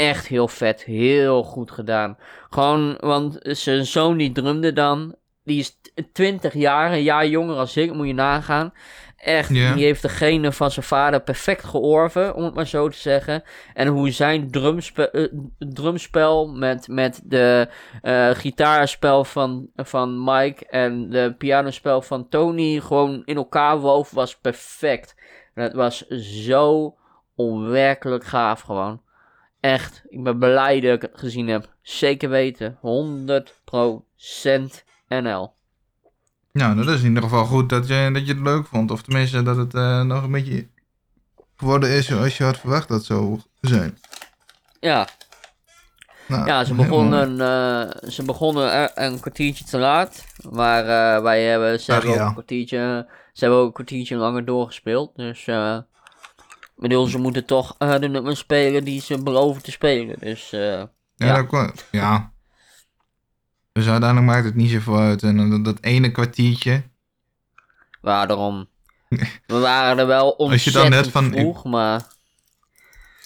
echt 0.00 0.26
heel 0.26 0.48
vet. 0.48 0.84
Heel 0.84 1.42
goed 1.42 1.70
gedaan. 1.70 2.18
Gewoon, 2.50 2.96
want 3.00 3.38
zijn 3.42 3.86
zoon 3.86 4.16
die 4.16 4.32
drumde 4.32 4.72
dan. 4.72 5.14
Die 5.44 5.58
is 5.58 5.78
20 6.12 6.54
jaar, 6.54 6.92
een 6.92 7.02
jaar 7.02 7.26
jonger 7.26 7.56
als 7.56 7.76
ik, 7.76 7.92
moet 7.92 8.06
je 8.06 8.14
nagaan. 8.14 8.72
Echt, 9.16 9.48
die 9.48 9.84
heeft 9.84 10.02
de 10.02 10.08
genen 10.08 10.52
van 10.52 10.70
zijn 10.70 10.86
vader 10.86 11.20
perfect 11.20 11.64
georven, 11.64 12.34
om 12.34 12.44
het 12.44 12.54
maar 12.54 12.66
zo 12.66 12.88
te 12.88 12.96
zeggen. 12.96 13.42
En 13.74 13.86
hoe 13.86 14.10
zijn 14.10 14.50
drumspe 14.50 15.10
eh, 15.10 15.26
drumspel 15.58 16.48
met, 16.48 16.88
met 16.88 17.20
de 17.24 17.68
eh, 18.02 18.30
gitaarspel 18.30 19.24
van, 19.24 19.70
van 19.76 20.24
Mike 20.24 20.66
en 20.66 21.10
de 21.10 21.34
pianospel 21.38 22.02
van 22.02 22.28
Tony 22.28 22.80
gewoon 22.80 23.22
in 23.24 23.36
elkaar 23.36 23.78
woof, 23.78 24.10
was 24.10 24.36
perfect. 24.36 25.14
En 25.54 25.62
het 25.62 25.72
was 25.72 26.06
zo 26.46 26.94
onwerkelijk 27.34 28.24
gaaf 28.24 28.60
gewoon. 28.60 29.00
Echt, 29.60 30.02
ik 30.08 30.22
ben 30.22 30.38
blij 30.38 30.80
dat 30.80 30.94
ik 30.94 31.02
het 31.02 31.18
gezien 31.18 31.48
heb. 31.48 31.74
Zeker 31.82 32.28
weten, 32.28 32.78
100% 32.78 32.80
NL. 35.08 35.52
Nou, 36.52 36.76
dat 36.76 36.88
is 36.88 37.00
in 37.00 37.08
ieder 37.08 37.22
geval 37.22 37.44
goed 37.44 37.68
dat 37.68 37.88
je, 37.88 38.10
dat 38.12 38.26
je 38.26 38.32
het 38.32 38.42
leuk 38.42 38.66
vond. 38.66 38.90
Of 38.90 39.02
tenminste 39.02 39.42
dat 39.42 39.56
het 39.56 39.74
eh, 39.74 40.02
nog 40.02 40.22
een 40.22 40.30
beetje 40.30 40.68
geworden 41.56 41.90
is 41.90 42.06
zoals 42.06 42.36
je 42.36 42.44
had 42.44 42.58
verwacht 42.58 42.88
dat 42.88 43.04
zou 43.04 43.40
zijn. 43.60 43.98
Ja, 44.80 45.08
Nou, 46.28 46.46
Ja, 46.46 46.64
ze 46.64 46.74
begonnen, 46.74 47.40
eh, 47.40 48.08
ze 48.10 48.22
begonnen 48.22 48.90
een 49.04 49.20
kwartiertje 49.20 49.64
te 49.64 49.78
laat. 49.78 50.24
Maar 50.50 50.82
eh, 50.82 51.22
wij 51.22 51.44
hebben, 51.44 51.80
ze 51.80 51.92
Ach, 51.92 52.02
hebben 52.02 52.20
ook 52.20 52.26
een 52.26 52.32
kwartiertje, 52.32 53.06
ze 53.32 53.44
hebben 53.44 53.58
ook 53.60 53.66
een 53.66 53.72
kwartiertje 53.72 54.16
langer 54.16 54.44
doorgespeeld. 54.44 55.16
Dus, 55.16 55.44
ik 56.82 56.88
bedoel, 56.88 57.06
ze 57.06 57.18
moeten 57.18 57.44
toch 57.46 57.74
eh, 57.78 57.98
de 57.98 58.08
nummers 58.08 58.38
spelen 58.38 58.84
die 58.84 59.00
ze 59.00 59.22
beloven 59.22 59.62
te 59.62 59.70
spelen. 59.70 60.18
Dus, 60.18 60.52
eh, 60.52 60.60
Ja, 60.60 60.88
Ja. 61.16 61.36
Dat 61.36 61.46
kon, 61.46 61.72
ja. 61.90 62.32
Dus 63.72 63.88
uiteindelijk 63.88 64.30
maakt 64.32 64.44
het 64.44 64.54
niet 64.54 64.70
zoveel 64.70 64.98
uit. 64.98 65.22
En 65.22 65.50
dat, 65.50 65.64
dat 65.64 65.78
ene 65.80 66.10
kwartiertje. 66.10 66.82
waarom? 68.00 68.68
We 69.46 69.58
waren 69.58 69.98
er 69.98 70.06
wel 70.06 70.38
Als 70.38 70.64
je 70.64 70.70
dan 70.70 70.84
ontzettend 70.84 70.90
net 70.90 71.10
van- 71.24 71.32
vroeg, 71.40 71.64
maar... 71.64 72.02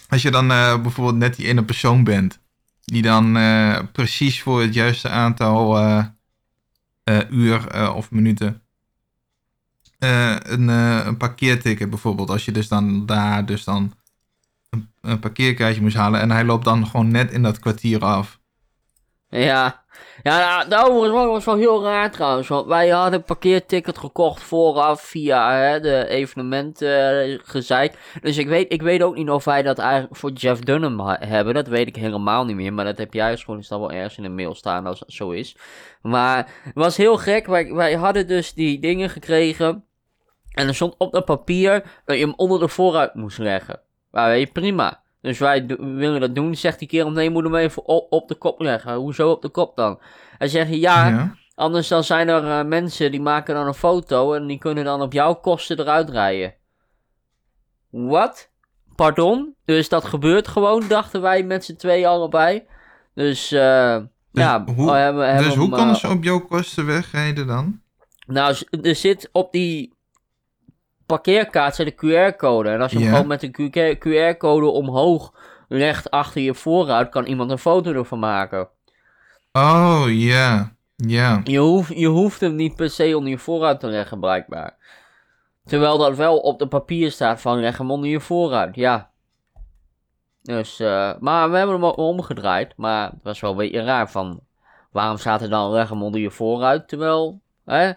Als 0.09 0.23
je 0.23 0.31
dan 0.31 0.51
eh, 0.51 0.81
bijvoorbeeld 0.83 1.17
net 1.17 1.37
die 1.37 1.47
ene 1.47 1.65
persoon 1.65 2.05
bent. 2.05 2.41
Die 2.85 3.03
dan 3.03 3.37
eh, 3.37 3.79
precies 3.93 4.43
voor 4.43 4.61
het 4.61 4.75
juiste 4.75 5.09
aantal 5.09 5.79
eh, 5.79 6.05
eh, 7.05 7.31
uur 7.31 7.69
eh, 7.69 7.97
of 7.97 8.11
minuten. 8.11 8.63
Eh, 10.05 10.53
een, 10.53 10.69
eh, 10.69 11.03
een 11.05 11.17
parkeerticket 11.17 11.91
bijvoorbeeld. 11.91 12.31
Als 12.31 12.45
je 12.45 12.53
dus 12.53 12.69
dan 12.69 13.07
daar 13.07 13.47
dus 13.47 13.65
dan 13.65 13.93
een, 14.71 14.89
een 15.01 15.19
parkeerkaartje 15.19 15.83
moest 15.83 15.97
halen. 15.97 16.21
En 16.21 16.31
hij 16.31 16.45
loopt 16.45 16.65
dan 16.65 16.87
gewoon 16.87 17.11
net 17.11 17.33
in 17.33 17.43
dat 17.43 17.59
kwartier 17.59 18.01
af. 18.05 18.41
Ja, 19.29 19.85
ja 20.23 20.65
nou, 20.69 20.91
overigens 20.91 21.27
was 21.27 21.45
wel 21.45 21.57
heel 21.57 21.83
raar 21.83 22.11
trouwens. 22.11 22.49
Want 22.49 22.67
wij 22.67 22.89
hadden 22.89 23.19
een 23.19 23.25
parkeerticket 23.25 23.99
gekocht 23.99 24.43
vooraf 24.43 25.01
via 25.03 25.53
hè, 25.53 25.81
de 25.81 26.07
evenementen 26.09 27.41
gezeik. 27.45 27.99
Dus 28.21 28.39
ik 28.39 28.49
weet, 28.49 28.73
ik 28.73 28.83
weet 28.83 29.03
ook 29.03 29.15
niet 29.17 29.31
of 29.31 29.45
wij 29.45 29.63
dat 29.63 29.79
eigenlijk 29.79 30.17
voor 30.17 30.33
Jeff 30.33 30.61
Dunham 30.61 31.01
ha- 31.01 31.19
hebben. 31.21 31.55
Dat 31.55 31.69
weet 31.69 31.87
ik 31.87 31.97
helemaal 31.97 32.45
niet 32.45 32.57
meer. 32.57 32.73
Maar 32.73 32.85
dat 32.85 32.99
heb 32.99 33.15
jij 33.15 33.37
gewoon 33.37 33.65
dat 33.69 33.79
wel 33.79 33.93
ergens 33.93 34.17
in 34.17 34.23
de 34.23 34.29
mail 34.29 34.55
staan 34.55 34.87
als 34.87 34.99
dat 34.99 35.13
zo 35.13 35.31
is. 35.31 35.57
Maar 36.03 36.51
het 36.63 36.75
was 36.75 36.97
heel 36.97 37.17
gek. 37.17 37.47
Wij, 37.47 37.73
wij 37.73 37.95
hadden 37.95 38.27
dus 38.27 38.53
die 38.55 38.79
dingen 38.79 39.11
gekregen. 39.11 39.85
En 40.55 40.69
er 40.69 40.75
stond 40.75 40.95
op 40.99 41.13
dat 41.13 41.25
papier 41.25 41.85
dat 42.05 42.17
je 42.17 42.25
hem 42.25 42.35
onder 42.37 42.59
de 42.59 42.69
vooruit 42.69 43.15
moest 43.15 43.39
leggen. 43.39 43.81
Maar 44.11 44.29
weet 44.29 44.47
je, 44.47 44.53
prima. 44.53 45.03
Dus 45.21 45.39
wij 45.39 45.67
willen 45.79 46.21
dat 46.21 46.35
doen. 46.35 46.55
Zegt 46.55 46.79
die 46.79 46.89
kerel, 46.89 47.11
nee, 47.11 47.25
je 47.25 47.31
moet 47.31 47.45
hem 47.45 47.55
even 47.55 47.87
op, 47.87 48.13
op 48.13 48.29
de 48.29 48.35
kop 48.35 48.61
leggen. 48.61 48.95
Hoezo 48.95 49.31
op 49.31 49.43
de 49.43 49.49
kop 49.49 49.77
dan? 49.77 50.01
Hij 50.39 50.49
zegt, 50.49 50.69
ja, 50.75 51.09
ja. 51.09 51.35
anders 51.55 51.89
dan 51.89 52.05
zijn 52.05 52.29
er 52.29 52.59
eh, 52.59 52.65
mensen 52.67 53.11
die 53.11 53.21
maken 53.21 53.55
dan 53.55 53.67
een 53.67 53.75
foto 53.75 54.33
en 54.35 54.47
die 54.47 54.59
kunnen 54.59 54.85
dan 54.85 55.03
op 55.03 55.13
jouw 55.13 55.35
kosten 55.35 55.79
eruit 55.81 56.11
rijden. 56.11 56.55
Wat? 57.91 58.51
Pardon? 58.97 59.55
Dus 59.65 59.89
dat 59.89 60.05
gebeurt 60.05 60.49
gewoon, 60.49 60.89
dachten 60.89 61.21
wij 61.21 61.43
met 61.43 61.65
z'n 61.65 61.77
twee 61.77 62.09
allebei. 62.09 62.63
Dus, 63.15 63.53
eh 63.53 63.99
ja, 64.33 64.65
hoe- 64.65 64.91
hebben, 64.93 65.27
hebben 65.29 65.45
Dus 65.45 65.55
hoe 65.55 65.69
konden 65.69 65.89
eh, 65.89 65.95
ze 65.95 66.09
op 66.09 66.25
jouw 66.25 66.41
kosten 66.41 66.87
wegrijden 66.87 67.47
dan? 67.47 67.81
nou, 68.27 68.57
er 68.83 68.95
zit 68.95 69.29
op 69.33 69.53
die 69.53 69.95
parkeerkaart 71.07 71.75
zit 71.75 71.87
een 71.87 72.33
QR-code. 72.33 72.69
En 72.69 72.81
als 72.81 72.93
je 72.93 72.99
hem 72.99 73.09
gewoon 73.09 73.27
met 73.27 73.43
een 73.43 73.97
QR-code 73.99 74.67
omhoog 74.67 75.35
legt 75.69 76.11
achter 76.11 76.41
je 76.41 76.55
vooruit, 76.55 77.09
kan 77.09 77.25
iemand 77.25 77.51
een 77.51 77.59
foto 77.59 77.93
ervan 77.93 78.19
maken. 78.19 78.69
Oh, 79.53 80.05
ja. 80.07 80.73
Ja. 80.97 81.41
Je 81.45 81.59
hoeft, 81.59 81.99
je 81.99 82.07
hoeft 82.07 82.41
hem 82.41 82.55
niet 82.55 82.77
per 82.77 82.91
se 82.91 83.17
onder 83.17 83.31
je 83.31 83.39
vooruit 83.39 83.81
te 83.81 83.87
leggen, 83.87 84.21
blijkbaar. 84.21 84.77
Terwijl 85.65 85.99
dat 85.99 86.17
wel 86.17 86.39
op 86.39 86.59
de 86.59 86.67
papier 86.69 87.11
staat 87.11 87.41
van 87.41 87.61
leg 87.61 87.79
hem 87.79 87.91
onder 87.91 88.11
je 88.11 88.21
vooruit, 88.21 88.75
ja. 88.75 89.11
Dus, 90.43 90.81
eh, 90.81 91.13
maar 91.21 91.51
we 91.51 91.57
hebben 91.57 91.75
hem 91.75 91.85
ook 91.85 91.97
omgedraaid. 91.97 92.73
Maar 92.77 93.11
het 93.11 93.23
was 93.23 93.41
wel 93.41 93.51
een 93.51 93.57
beetje 93.57 93.83
raar 93.83 94.11
van... 94.11 94.41
Waarom 94.93 95.17
staat 95.17 95.43
er 95.43 95.49
dan 95.49 95.71
leg 95.71 95.89
hem 95.89 96.03
onder 96.03 96.21
je 96.21 96.31
vooruit, 96.31 96.89
terwijl... 96.89 97.41
Hè, 97.65 97.93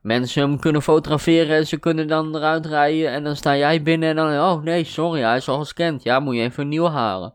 mensen 0.00 0.42
hem 0.42 0.58
kunnen 0.60 0.82
fotograferen 0.82 1.56
en 1.56 1.66
ze 1.66 1.76
kunnen 1.76 2.08
dan 2.08 2.36
eruit 2.36 2.66
rijden. 2.66 3.10
En 3.10 3.24
dan 3.24 3.36
sta 3.36 3.56
jij 3.56 3.82
binnen 3.82 4.08
en 4.08 4.16
dan... 4.16 4.38
Oh 4.38 4.62
nee, 4.62 4.84
sorry, 4.84 5.20
hij 5.20 5.36
is 5.36 5.48
al 5.48 5.58
gescand. 5.58 6.02
Ja, 6.02 6.20
moet 6.20 6.34
je 6.34 6.40
even 6.40 6.62
een 6.62 6.68
nieuw 6.68 6.88
halen. 6.88 7.34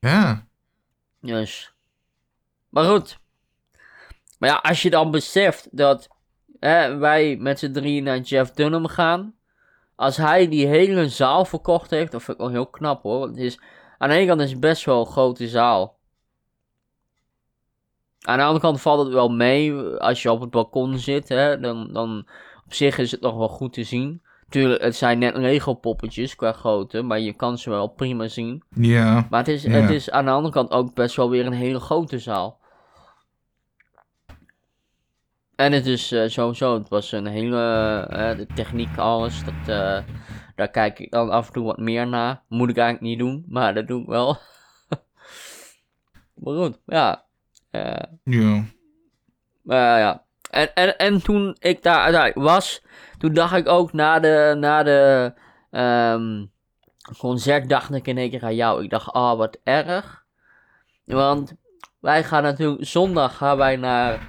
Ja. 0.00 0.46
Dus. 1.20 1.72
Maar 2.68 2.84
goed. 2.84 3.18
Maar 4.38 4.48
ja, 4.48 4.56
als 4.56 4.82
je 4.82 4.90
dan 4.90 5.10
beseft 5.10 5.68
dat 5.70 6.08
hè, 6.60 6.96
wij 6.96 7.36
met 7.36 7.58
z'n 7.58 7.72
drieën 7.72 8.04
naar 8.04 8.18
Jeff 8.18 8.50
Dunham 8.50 8.86
gaan. 8.86 9.34
Als 9.96 10.16
hij 10.16 10.48
die 10.48 10.66
hele 10.66 11.08
zaal 11.08 11.44
verkocht 11.44 11.90
heeft, 11.90 12.12
dat 12.12 12.22
vind 12.22 12.36
ik 12.36 12.42
wel 12.42 12.52
heel 12.52 12.66
knap 12.66 13.02
hoor. 13.02 13.18
Want 13.18 13.30
het 13.30 13.44
is, 13.44 13.60
aan 13.98 14.08
de 14.08 14.14
ene 14.14 14.26
kant 14.26 14.40
is 14.40 14.50
het 14.50 14.60
best 14.60 14.84
wel 14.84 15.00
een 15.00 15.12
grote 15.12 15.48
zaal. 15.48 15.97
Aan 18.20 18.38
de 18.38 18.44
andere 18.44 18.60
kant 18.60 18.80
valt 18.80 19.04
het 19.04 19.14
wel 19.14 19.28
mee. 19.28 19.74
Als 19.98 20.22
je 20.22 20.32
op 20.32 20.40
het 20.40 20.50
balkon 20.50 20.98
zit, 20.98 21.28
hè, 21.28 21.60
dan, 21.60 21.92
dan 21.92 22.26
op 22.66 22.74
zich 22.74 22.98
is 22.98 23.10
het 23.10 23.20
nog 23.20 23.36
wel 23.36 23.48
goed 23.48 23.72
te 23.72 23.84
zien. 23.84 24.22
Tuurlijk, 24.48 24.82
het 24.82 24.96
zijn 24.96 25.18
net 25.18 25.36
Lego 25.36 25.74
poppetjes 25.74 26.36
qua 26.36 26.52
grootte, 26.52 27.02
maar 27.02 27.20
je 27.20 27.32
kan 27.32 27.58
ze 27.58 27.70
wel 27.70 27.86
prima 27.86 28.28
zien. 28.28 28.62
Ja. 28.74 29.26
Maar 29.30 29.38
het 29.38 29.48
is, 29.48 29.66
het 29.66 29.90
is 29.90 30.10
aan 30.10 30.24
de 30.24 30.30
andere 30.30 30.54
kant 30.54 30.70
ook 30.70 30.94
best 30.94 31.16
wel 31.16 31.30
weer 31.30 31.46
een 31.46 31.52
hele 31.52 31.80
grote 31.80 32.18
zaal. 32.18 32.58
En 35.58 35.72
het 35.72 35.86
is 35.86 36.12
eh, 36.12 36.28
sowieso, 36.28 36.74
het 36.74 36.88
was 36.88 37.12
een 37.12 37.26
hele, 37.26 37.60
eh, 38.10 38.36
de 38.36 38.46
techniek, 38.54 38.96
alles, 38.96 39.44
dat, 39.44 39.54
eh, 39.68 40.04
daar 40.56 40.70
kijk 40.70 40.98
ik 40.98 41.10
dan 41.10 41.30
af 41.30 41.46
en 41.46 41.52
toe 41.52 41.64
wat 41.64 41.78
meer 41.78 42.06
naar. 42.06 42.42
Moet 42.48 42.70
ik 42.70 42.76
eigenlijk 42.76 43.06
niet 43.08 43.18
doen, 43.18 43.44
maar 43.48 43.74
dat 43.74 43.86
doe 43.86 44.00
ik 44.00 44.06
wel. 44.06 44.36
maar 46.42 46.54
goed, 46.54 46.78
ja. 46.86 47.27
Eh, 47.70 47.92
Ja. 48.24 48.64
maar 49.62 49.98
ja. 49.98 50.22
En, 50.50 50.74
en, 50.74 50.96
en 50.98 51.22
toen 51.22 51.56
ik 51.58 51.82
daar 51.82 52.32
was, 52.34 52.82
toen 53.18 53.32
dacht 53.34 53.54
ik 53.56 53.68
ook 53.68 53.92
na 53.92 54.18
de, 54.20 54.56
na 54.58 54.82
de 54.82 55.32
ehm, 55.70 56.44
concert, 57.18 57.68
dacht 57.68 57.94
ik 57.94 58.06
in 58.06 58.18
één 58.18 58.30
keer 58.30 58.44
aan 58.44 58.54
jou. 58.54 58.84
Ik 58.84 58.90
dacht, 58.90 59.12
ah, 59.12 59.36
wat 59.38 59.58
erg. 59.64 60.24
Want 61.04 61.52
wij 62.00 62.24
gaan 62.24 62.42
natuurlijk, 62.42 62.86
zondag 62.86 63.36
gaan 63.36 63.56
wij 63.56 63.76
naar 63.76 64.28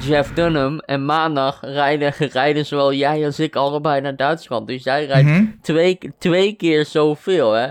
Jeff 0.00 0.32
Dunham 0.32 0.78
en 0.78 1.04
maandag 1.04 1.60
rijden, 1.60 2.12
rijden 2.32 2.66
zowel 2.66 2.92
jij 2.92 3.24
als 3.24 3.40
ik 3.40 3.56
allebei 3.56 4.00
naar 4.00 4.16
Duitsland. 4.16 4.66
Dus 4.66 4.84
jij 4.84 5.06
rijdt 5.06 5.28
Mhm. 5.28 5.44
twee, 5.62 5.98
twee 6.18 6.52
keer 6.52 6.84
zoveel, 6.84 7.52
hè. 7.52 7.68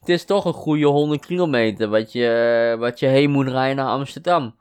Het 0.00 0.08
is 0.08 0.24
toch 0.24 0.44
een 0.44 0.52
goede 0.52 0.86
100 0.86 1.26
kilometer 1.26 1.88
wat 1.88 2.12
je, 2.12 2.76
wat 2.78 2.98
je 2.98 3.06
heen 3.06 3.30
moet 3.30 3.48
rijden 3.48 3.76
naar 3.76 3.86
Amsterdam. 3.92 4.54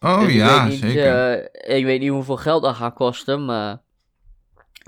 Oh 0.00 0.20
Dus 0.20 0.32
ja, 0.34 0.64
niet, 0.66 0.78
zeker. 0.78 1.38
eh, 1.62 1.76
ik 1.76 1.84
weet 1.84 2.00
niet 2.00 2.10
hoeveel 2.10 2.36
geld 2.36 2.62
dat 2.62 2.74
gaat 2.74 2.94
kosten, 2.94 3.44
maar... 3.44 3.82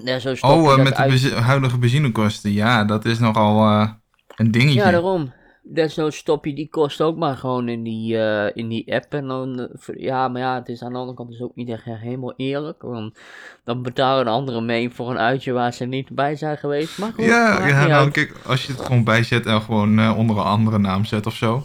Ja, 0.04 0.18
zo 0.18 0.34
oh, 0.40 0.70
eh, 0.72 0.76
met 0.76 0.86
de 0.86 0.94
uit- 0.96 1.32
huidige 1.32 1.78
benzinekosten. 1.78 2.52
Ja, 2.52 2.84
dat 2.84 3.04
is 3.04 3.18
nogal 3.18 3.68
eh, 3.80 3.90
een 4.36 4.50
dingetje. 4.50 4.80
Ja, 4.80 4.90
daarom. 4.90 5.32
Desnoods 5.68 6.16
stop 6.16 6.44
je 6.44 6.54
die 6.54 6.68
kost 6.68 7.00
ook 7.00 7.16
maar 7.16 7.36
gewoon 7.36 7.68
in 7.68 7.82
die, 7.82 8.18
eh, 8.18 8.50
in 8.54 8.68
die 8.68 8.94
app. 8.94 9.14
En 9.14 9.26
dan, 9.26 9.60
eh, 9.60 10.00
ja, 10.00 10.28
maar 10.28 10.40
ja, 10.40 10.54
het 10.54 10.68
is 10.68 10.82
aan 10.82 10.92
de 10.92 10.98
andere 10.98 11.16
kant 11.16 11.30
dus 11.30 11.40
ook 11.40 11.54
niet 11.54 11.68
echt 11.68 11.84
helemaal 11.84 12.34
eerlijk. 12.36 12.82
Want 12.82 13.18
dan 13.64 13.82
betalen 13.82 14.26
anderen 14.26 14.64
mee 14.64 14.90
voor 14.90 15.10
een 15.10 15.18
uitje 15.18 15.52
waar 15.52 15.72
ze 15.72 15.84
niet 15.84 16.08
bij 16.08 16.36
zijn 16.36 16.58
geweest. 16.58 16.98
Maar 16.98 17.12
goed, 17.12 17.24
Ja, 17.24 17.86
nou, 17.86 18.10
kijk, 18.10 18.40
als 18.46 18.66
je 18.66 18.72
het 18.72 18.80
gewoon 18.80 19.04
bijzet 19.04 19.46
en 19.46 19.62
gewoon 19.62 19.98
eh, 19.98 20.18
onder 20.18 20.36
een 20.36 20.42
andere 20.42 20.78
naam 20.78 21.04
zet 21.04 21.26
of 21.26 21.34
zo. 21.34 21.64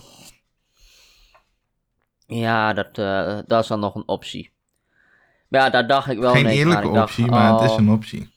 Ja, 2.25 2.73
dat, 2.73 2.95
dat 3.47 3.61
is 3.61 3.67
dan 3.67 3.79
nog 3.79 3.95
een 3.95 4.07
optie. 4.07 4.51
Maar 5.47 5.61
ja, 5.61 5.69
daar 5.69 5.87
dacht 5.87 6.09
ik 6.09 6.19
wel 6.19 6.31
Geen 6.31 6.45
eerlijke 6.45 6.91
dacht, 6.91 7.09
optie, 7.09 7.25
maar 7.25 7.53
het 7.53 7.61
is 7.61 7.71
oh, 7.71 7.77
een 7.77 7.89
optie. 7.89 8.29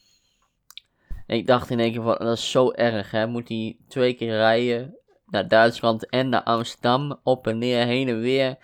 Ik 1.27 1.47
dacht 1.47 1.71
in 1.71 1.81
één 1.81 1.93
keer 1.93 2.03
van, 2.03 2.17
dat 2.19 2.37
is 2.39 2.51
zo 2.51 2.71
erg, 2.71 3.11
hè. 3.11 3.27
Moet 3.27 3.49
hij 3.49 3.77
twee 3.89 4.15
keer 4.15 4.37
rijden 4.37 4.95
naar 5.35 5.49
Duitsland 5.49 6.09
en 6.09 6.29
naar 6.29 6.43
Amsterdam, 6.43 7.21
op 7.23 7.47
en 7.47 7.59
neer, 7.59 7.87
heen 7.87 8.09
en 8.09 8.21
weer. 8.21 8.57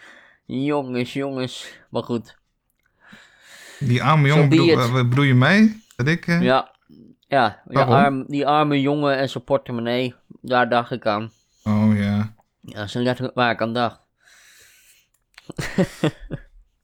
Jongens, 0.46 1.12
jongens. 1.12 1.72
Maar 1.90 2.02
goed. 2.02 2.38
Die 3.78 4.02
arme 4.02 4.28
jongen, 4.28 4.48
bedoel, 4.48 5.08
bedoel, 5.08 5.24
je 5.24 5.34
mij? 5.34 5.80
Dat 5.96 6.06
ik... 6.06 6.26
Uh... 6.26 6.42
Ja, 6.42 6.70
ja, 7.28 7.62
ja 7.68 7.82
arm, 7.82 8.24
die 8.26 8.46
arme 8.46 8.80
jongen 8.80 9.16
en 9.16 9.28
zijn 9.28 9.44
portemonnee, 9.44 10.14
daar 10.40 10.68
dacht 10.68 10.90
ik 10.90 11.06
aan. 11.06 11.30
Oh 11.64 11.96
ja. 11.96 12.34
Ja, 12.60 12.78
dat 12.78 12.86
is 12.86 12.94
letterlijk 12.94 13.34
waar 13.34 13.50
ik 13.50 13.60
aan 13.60 13.74
dacht. 13.74 14.00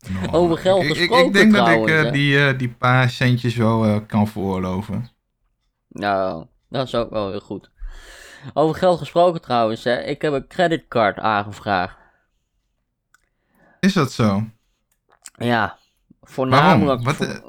No, 0.09 0.33
Over 0.39 0.59
geld 0.59 0.85
gesproken 0.85 1.19
Ik, 1.19 1.27
ik 1.27 1.33
denk 1.33 1.53
trouwens, 1.53 1.93
dat 1.93 2.01
ik 2.01 2.07
uh, 2.07 2.13
die, 2.13 2.33
uh, 2.33 2.59
die 2.59 2.71
paar 2.71 3.11
centjes 3.11 3.57
wel 3.57 4.05
kan 4.07 4.29
veroorloven. 4.29 5.09
Nou, 5.89 6.47
dat 6.69 6.87
is 6.87 6.95
ook 6.95 7.11
wel 7.11 7.31
heel 7.31 7.41
goed. 7.41 7.71
Over 8.55 8.75
geld 8.77 8.99
gesproken 8.99 9.41
trouwens, 9.41 9.85
hè. 9.85 10.03
Ik 10.03 10.23
heb 10.23 10.33
een 10.33 10.47
creditcard 10.47 11.19
aangevraagd. 11.19 11.97
Is 13.81 13.93
dat 13.93 14.13
zo? 14.13 14.45
Ja, 15.37 15.79
voornamelijk, 16.23 17.03
Wat, 17.03 17.43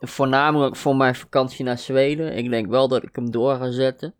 voornamelijk 0.00 0.76
voor 0.76 0.96
mijn 0.96 1.14
vakantie 1.14 1.64
naar 1.64 1.78
Zweden. 1.78 2.36
Ik 2.36 2.50
denk 2.50 2.66
wel 2.66 2.88
dat 2.88 3.02
ik 3.02 3.16
hem 3.16 3.30
door 3.30 3.56
ga 3.56 3.70
zetten. 3.70 4.14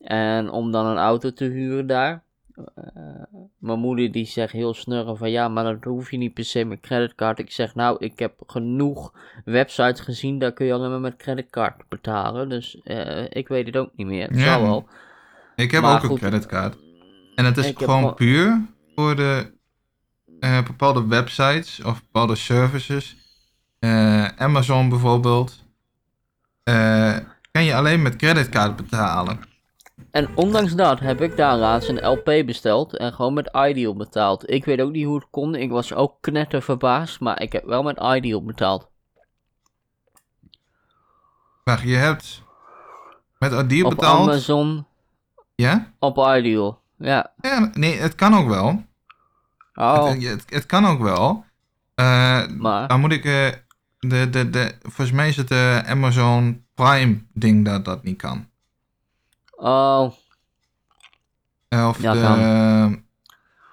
En 0.00 0.50
om 0.50 0.72
dan 0.72 0.86
een 0.86 0.98
auto 0.98 1.32
te 1.32 1.44
huren 1.44 1.86
daar. 1.86 2.24
Uh, 2.56 3.42
mijn 3.58 3.78
moeder 3.78 4.12
die 4.12 4.26
zegt 4.26 4.52
heel 4.52 4.74
snurren 4.74 5.16
van 5.16 5.30
ja, 5.30 5.48
maar 5.48 5.64
dat 5.64 5.84
hoef 5.84 6.10
je 6.10 6.16
niet 6.16 6.34
per 6.34 6.44
se 6.44 6.64
met 6.64 6.80
creditcard. 6.80 7.38
Ik 7.38 7.50
zeg 7.50 7.74
nou, 7.74 7.96
ik 7.98 8.18
heb 8.18 8.32
genoeg 8.46 9.14
websites 9.44 10.00
gezien, 10.00 10.38
daar 10.38 10.52
kun 10.52 10.66
je 10.66 10.72
alleen 10.72 10.90
maar 10.90 11.00
met 11.00 11.16
creditcard 11.16 11.88
betalen. 11.88 12.48
Dus 12.48 12.80
uh, 12.84 13.24
ik 13.28 13.48
weet 13.48 13.66
het 13.66 13.76
ook 13.76 13.90
niet 13.96 14.06
meer. 14.06 14.28
Het 14.28 14.38
ja, 14.38 14.60
wel. 14.60 14.88
Ik 15.56 15.70
heb 15.70 15.84
ook 15.84 16.02
een 16.02 16.18
creditcard. 16.18 16.76
En 17.34 17.44
het 17.44 17.56
is 17.56 17.72
gewoon 17.74 18.14
puur 18.14 18.66
voor 18.94 19.16
de 19.16 19.52
uh, 20.40 20.62
bepaalde 20.62 21.06
websites 21.06 21.82
of 21.82 22.00
bepaalde 22.00 22.34
services. 22.34 23.16
Amazon 24.36 24.88
bijvoorbeeld. 24.88 25.64
kan 27.50 27.64
je 27.64 27.74
alleen 27.74 28.02
met 28.02 28.16
creditcard 28.16 28.76
betalen. 28.76 29.40
En 30.10 30.36
ondanks 30.36 30.74
dat 30.74 31.00
heb 31.00 31.20
ik 31.20 31.36
daar 31.36 31.56
laatst 31.56 31.88
een 31.88 32.06
LP 32.06 32.46
besteld 32.46 32.96
en 32.96 33.12
gewoon 33.12 33.34
met 33.34 33.50
Ideal 33.52 33.96
betaald. 33.96 34.50
Ik 34.50 34.64
weet 34.64 34.80
ook 34.80 34.90
niet 34.90 35.04
hoe 35.04 35.14
het 35.14 35.26
kon, 35.30 35.54
ik 35.54 35.70
was 35.70 35.94
ook 35.94 36.16
knetter 36.20 36.62
verbaasd, 36.62 37.20
maar 37.20 37.42
ik 37.42 37.52
heb 37.52 37.64
wel 37.64 37.82
met 37.82 37.98
Ideal 38.02 38.44
betaald. 38.44 38.88
Wacht, 41.64 41.82
je 41.82 41.94
hebt 41.94 42.42
met 43.38 43.52
Ideal 43.52 43.88
betaald? 43.88 44.26
Op 44.26 44.28
Amazon. 44.28 44.85
Ja? 45.56 45.92
Op 45.98 46.16
Ideal, 46.16 46.82
ja. 46.98 47.32
ja. 47.40 47.70
Nee, 47.74 47.98
het 47.98 48.14
kan 48.14 48.34
ook 48.34 48.48
wel. 48.48 48.84
Oh. 49.74 50.08
Het, 50.08 50.44
het, 50.48 50.66
kan 50.66 50.86
ook 50.86 51.00
wel. 51.00 51.44
Uh, 51.94 52.46
maar? 52.46 52.88
Dan 52.88 53.00
moet 53.00 53.12
ik... 53.12 53.24
Uh, 53.24 53.48
de, 53.98 54.30
de, 54.30 54.50
de, 54.50 54.74
volgens 54.82 55.10
mij 55.10 55.28
is 55.28 55.36
het 55.36 55.48
de 55.48 55.82
Amazon 55.86 56.64
Prime 56.74 57.22
ding 57.32 57.64
dat 57.64 57.84
dat 57.84 58.02
niet 58.02 58.16
kan. 58.16 58.48
Oh. 59.50 60.12
Of 61.68 62.02
ja, 62.02 62.12
de... 62.12 62.20
Kan. 62.20 63.04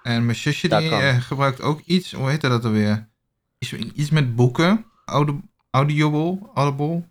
En 0.02 0.24
mijn 0.24 0.36
zusje 0.36 0.68
die 0.68 1.20
gebruikt 1.20 1.60
ook 1.60 1.80
iets, 1.80 2.12
hoe 2.12 2.30
heet 2.30 2.40
dat 2.40 2.64
alweer? 2.64 3.08
Iets, 3.58 3.72
iets 3.72 4.10
met 4.10 4.36
boeken. 4.36 4.84
Audio, 5.04 5.40
Audible, 5.70 6.38
Audible 6.54 7.08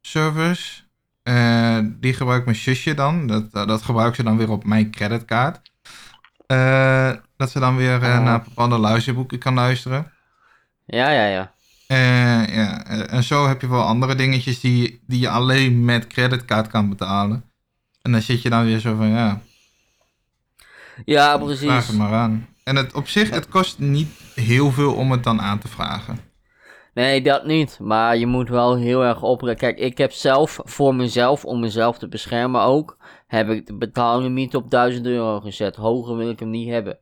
service. 0.00 0.85
Uh, 1.28 1.78
die 2.00 2.14
gebruikt 2.14 2.44
mijn 2.44 2.56
zusje 2.56 2.94
dan. 2.94 3.26
Dat, 3.26 3.44
uh, 3.52 3.66
dat 3.66 3.82
gebruikt 3.82 4.16
ze 4.16 4.22
dan 4.22 4.36
weer 4.36 4.50
op 4.50 4.64
mijn 4.64 4.90
creditcard. 4.90 5.72
dat 7.36 7.50
ze 7.50 7.58
dan 7.58 7.76
weer 7.76 7.96
oh. 7.96 8.22
naar 8.22 8.42
bepaalde 8.42 8.78
luisterboeken 8.78 9.38
kan 9.38 9.54
luisteren. 9.54 10.12
Ja, 10.86 11.10
ja, 11.10 11.26
ja. 11.26 11.54
Ja, 11.88 12.84
en 13.06 13.22
zo 13.22 13.48
heb 13.48 13.60
je 13.60 13.68
wel 13.68 13.82
andere 13.82 14.14
dingetjes 14.14 14.60
die, 14.60 15.02
die 15.06 15.20
je 15.20 15.28
alleen 15.28 15.84
met 15.84 16.06
creditcard 16.06 16.68
kan 16.68 16.88
betalen. 16.88 17.44
En 18.02 18.12
dan 18.12 18.22
zit 18.22 18.42
je 18.42 18.50
dan 18.50 18.64
weer 18.64 18.78
zo 18.78 18.96
van, 18.96 19.08
ja... 19.08 19.40
Ja, 21.04 21.38
precies. 21.38 21.66
Vraag 21.66 21.86
het 21.86 21.96
maar 21.96 22.12
aan. 22.12 22.46
En 22.64 22.76
het, 22.76 22.92
op 22.92 23.08
zich, 23.08 23.30
het 23.30 23.48
kost 23.48 23.78
niet 23.78 24.08
heel 24.34 24.72
veel 24.72 24.94
om 24.94 25.10
het 25.10 25.24
dan 25.24 25.40
aan 25.40 25.58
te 25.58 25.68
vragen. 25.68 26.18
Nee, 26.96 27.22
dat 27.22 27.46
niet. 27.46 27.78
Maar 27.80 28.16
je 28.16 28.26
moet 28.26 28.48
wel 28.48 28.76
heel 28.76 29.04
erg 29.04 29.22
opletten. 29.22 29.66
Kijk, 29.66 29.78
ik 29.78 29.98
heb 29.98 30.12
zelf 30.12 30.60
voor 30.64 30.94
mezelf, 30.94 31.44
om 31.44 31.60
mezelf 31.60 31.98
te 31.98 32.08
beschermen 32.08 32.60
ook, 32.60 32.96
heb 33.26 33.48
ik 33.48 33.66
de 33.66 33.76
betaallimiet 33.76 34.56
op 34.56 34.70
1000 34.70 35.06
euro 35.06 35.40
gezet. 35.40 35.76
Hoger 35.76 36.16
wil 36.16 36.30
ik 36.30 36.38
hem 36.38 36.50
niet 36.50 36.68
hebben. 36.68 36.98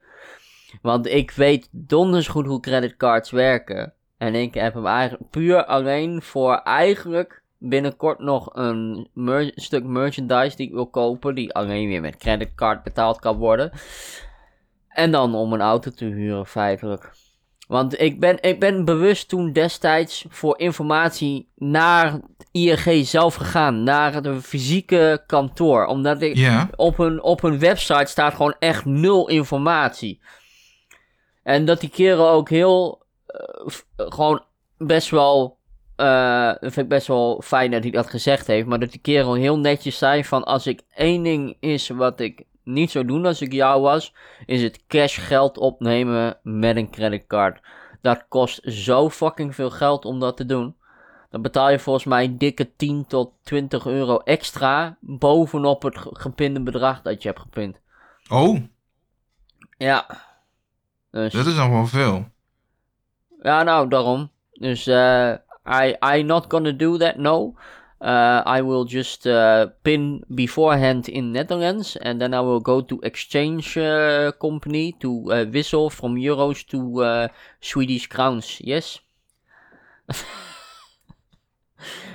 Want 0.82 1.06
ik 1.06 1.30
weet 1.30 1.68
donders 1.70 2.28
goed 2.28 2.46
hoe 2.46 2.60
creditcards 2.60 3.30
werken. 3.30 3.92
En 4.18 4.34
ik 4.34 4.54
heb 4.54 4.74
hem 4.74 4.86
eigenlijk 4.86 5.30
puur 5.30 5.64
alleen 5.64 6.22
voor 6.22 6.54
eigenlijk 6.54 7.42
binnenkort 7.58 8.18
nog 8.18 8.50
een 8.52 9.08
stuk 9.54 9.84
merchandise 9.84 10.56
die 10.56 10.66
ik 10.66 10.72
wil 10.74 10.86
kopen. 10.86 11.34
Die 11.34 11.54
alleen 11.54 11.88
weer 11.88 12.00
met 12.00 12.16
creditcard 12.16 12.82
betaald 12.82 13.20
kan 13.20 13.36
worden. 13.36 13.72
En 14.88 15.10
dan 15.10 15.34
om 15.34 15.52
een 15.52 15.60
auto 15.60 15.90
te 15.90 16.04
huren 16.04 16.46
feitelijk. 16.46 17.12
Want 17.66 18.00
ik 18.00 18.20
ben, 18.20 18.42
ik 18.42 18.60
ben 18.60 18.84
bewust 18.84 19.28
toen 19.28 19.52
destijds 19.52 20.24
voor 20.28 20.58
informatie 20.58 21.48
naar 21.56 22.20
ING 22.52 23.06
zelf 23.06 23.34
gegaan. 23.34 23.82
Naar 23.82 24.22
de 24.22 24.42
fysieke 24.42 25.22
kantoor. 25.26 25.86
Omdat 25.86 26.22
ik 26.22 26.66
op, 26.76 26.98
een, 26.98 27.22
op 27.22 27.42
een 27.42 27.58
website 27.58 28.10
staat 28.10 28.34
gewoon 28.34 28.56
echt 28.58 28.84
nul 28.84 29.28
informatie. 29.28 30.20
En 31.42 31.64
dat 31.64 31.80
die 31.80 31.90
kerel 31.90 32.28
ook 32.28 32.48
heel 32.48 33.02
uh, 33.26 33.74
gewoon 33.96 34.42
best 34.78 35.10
wel. 35.10 35.58
Uh, 35.96 36.52
vind 36.60 36.76
ik 36.76 36.88
best 36.88 37.06
wel 37.06 37.42
fijn 37.44 37.70
dat 37.70 37.82
hij 37.82 37.92
dat 37.92 38.10
gezegd 38.10 38.46
heeft. 38.46 38.66
Maar 38.66 38.78
dat 38.78 38.90
die 38.90 39.00
kerel 39.00 39.34
heel 39.34 39.58
netjes 39.58 39.98
zei: 39.98 40.24
van 40.24 40.44
als 40.44 40.66
ik 40.66 40.80
één 40.94 41.22
ding 41.22 41.56
is 41.60 41.88
wat 41.88 42.20
ik 42.20 42.44
niet 42.64 42.90
zou 42.90 43.04
doen 43.04 43.26
als 43.26 43.40
ik 43.40 43.52
jou 43.52 43.82
was, 43.82 44.14
is 44.46 44.62
het 44.62 44.86
cash 44.86 45.26
geld 45.26 45.58
opnemen 45.58 46.38
met 46.42 46.76
een 46.76 46.90
creditcard. 46.90 47.60
Dat 48.02 48.24
kost 48.28 48.60
zo 48.64 49.10
fucking 49.10 49.54
veel 49.54 49.70
geld 49.70 50.04
om 50.04 50.20
dat 50.20 50.36
te 50.36 50.46
doen. 50.46 50.76
Dan 51.30 51.42
betaal 51.42 51.70
je 51.70 51.78
volgens 51.78 52.04
mij 52.04 52.36
dikke 52.36 52.76
10 52.76 53.06
tot 53.06 53.32
20 53.42 53.86
euro 53.86 54.18
extra 54.18 54.96
bovenop 55.00 55.82
het 55.82 55.98
gepinde 55.98 56.62
bedrag 56.62 57.02
dat 57.02 57.22
je 57.22 57.28
hebt 57.28 57.40
gepind. 57.40 57.80
Oh. 58.28 58.60
Ja. 59.78 60.06
Dus. 61.10 61.32
Dat 61.32 61.46
is 61.46 61.56
nog 61.56 61.68
wel 61.68 61.86
veel. 61.86 62.28
Ja, 63.42 63.62
nou, 63.62 63.88
daarom. 63.88 64.30
Dus 64.52 64.86
uh, 64.86 65.32
I, 65.82 65.96
I 66.14 66.22
not 66.22 66.44
gonna 66.48 66.72
do 66.72 66.96
that, 66.96 67.16
no. 67.16 67.54
Uh, 68.04 68.42
I 68.44 68.60
will 68.60 68.84
just 68.84 69.26
uh, 69.26 69.68
pin 69.82 70.22
beforehand 70.28 71.08
in 71.08 71.32
Netherlands, 71.32 71.96
and 71.96 72.20
then 72.20 72.34
I 72.34 72.40
will 72.40 72.60
go 72.60 72.82
to 72.82 73.00
exchange 73.00 73.78
uh, 73.78 74.30
company 74.32 74.92
to 75.00 75.32
uh, 75.32 75.46
wissel 75.50 75.88
from 75.88 76.16
euros 76.16 76.66
to 76.66 77.02
uh, 77.02 77.28
Swedish 77.60 78.06
crowns. 78.08 78.58
Yes. 78.58 79.00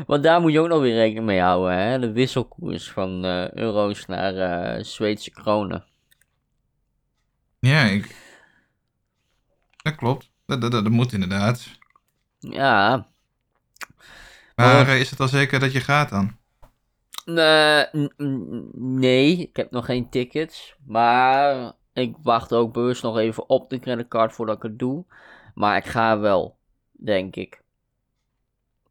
Want 0.08 0.24
daar 0.24 0.42
moet 0.42 0.52
je 0.52 0.60
ook 0.60 0.68
nog 0.68 0.82
weer 0.82 0.96
rekening 0.96 1.26
mee 1.26 1.40
houden, 1.40 1.78
hè? 1.78 2.00
De 2.00 2.12
wisselkoers 2.12 2.92
van 2.92 3.26
euro's 3.54 4.06
naar 4.06 4.86
Zweedse 4.86 5.32
kronen. 5.32 5.86
Ja, 7.60 7.84
ik... 7.84 8.16
dat 9.78 9.96
klopt. 9.96 10.30
Dat, 10.46 10.62
dat, 10.62 10.72
dat 10.72 10.90
moet 10.90 11.14
inderdaad. 11.14 11.68
Ja. 12.40 13.08
Maar 14.60 14.88
uh, 14.88 15.00
is 15.00 15.10
het 15.10 15.20
al 15.20 15.28
zeker 15.28 15.60
dat 15.60 15.72
je 15.72 15.80
gaat 15.80 16.10
dan? 16.10 16.38
Uh, 17.26 17.82
nee, 18.74 19.38
ik 19.38 19.56
heb 19.56 19.72
nog 19.72 19.86
geen 19.86 20.10
tickets. 20.10 20.76
Maar 20.86 21.74
ik 21.94 22.16
wacht 22.24 22.54
ook 22.54 22.74
bewust 22.74 23.04
nog 23.04 23.18
even 23.18 23.50
op 23.50 23.70
de 23.70 23.80
creditcard 23.80 24.34
voordat 24.34 24.56
ik 24.56 24.64
het 24.64 24.80
doe. 24.80 25.06
Maar 25.54 25.78
ik 25.78 25.86
ga 25.86 26.20
wel, 26.20 26.58
denk 26.92 27.36
ik. 27.36 27.62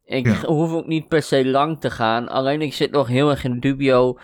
Ik 0.05 0.27
hoef 0.55 0.71
ook 0.71 0.87
niet 0.87 1.07
per 1.07 1.21
se 1.21 1.45
lang 1.45 1.79
te 1.79 1.91
gaan. 1.91 2.29
Alleen 2.29 2.61
ik 2.61 2.73
zit 2.73 2.91
nog 2.91 3.07
heel 3.07 3.29
erg 3.29 3.43
in 3.43 3.59
dubio 3.59 4.17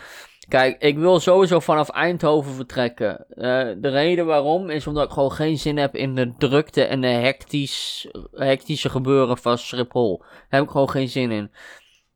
Kijk, 0.47 0.81
ik 0.81 0.97
wil 0.97 1.19
sowieso 1.19 1.60
vanaf 1.60 1.89
Eindhoven 1.89 2.53
vertrekken. 2.53 3.25
Uh, 3.29 3.43
de 3.77 3.89
reden 3.89 4.25
waarom 4.25 4.69
is 4.69 4.88
omdat 4.88 5.05
ik 5.05 5.12
gewoon 5.12 5.31
geen 5.31 5.58
zin 5.58 5.77
heb 5.77 5.95
in 5.95 6.15
de 6.15 6.34
drukte 6.38 6.84
en 6.84 7.01
de 7.01 7.08
hectisch, 7.08 8.08
hectische 8.31 8.89
gebeuren 8.89 9.38
van 9.38 9.58
Schiphol. 9.58 10.17
Daar 10.19 10.29
heb 10.49 10.63
ik 10.63 10.69
gewoon 10.69 10.89
geen 10.89 11.10
zin 11.10 11.31
in. 11.31 11.51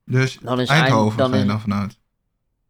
Dus 0.06 0.38
dan 0.40 0.60
is 0.60 0.70
Eindhoven 0.70 1.18
dan 1.18 1.32
ga 1.32 1.38
je 1.38 1.46
dan 1.46 1.60
vanuit? 1.60 2.00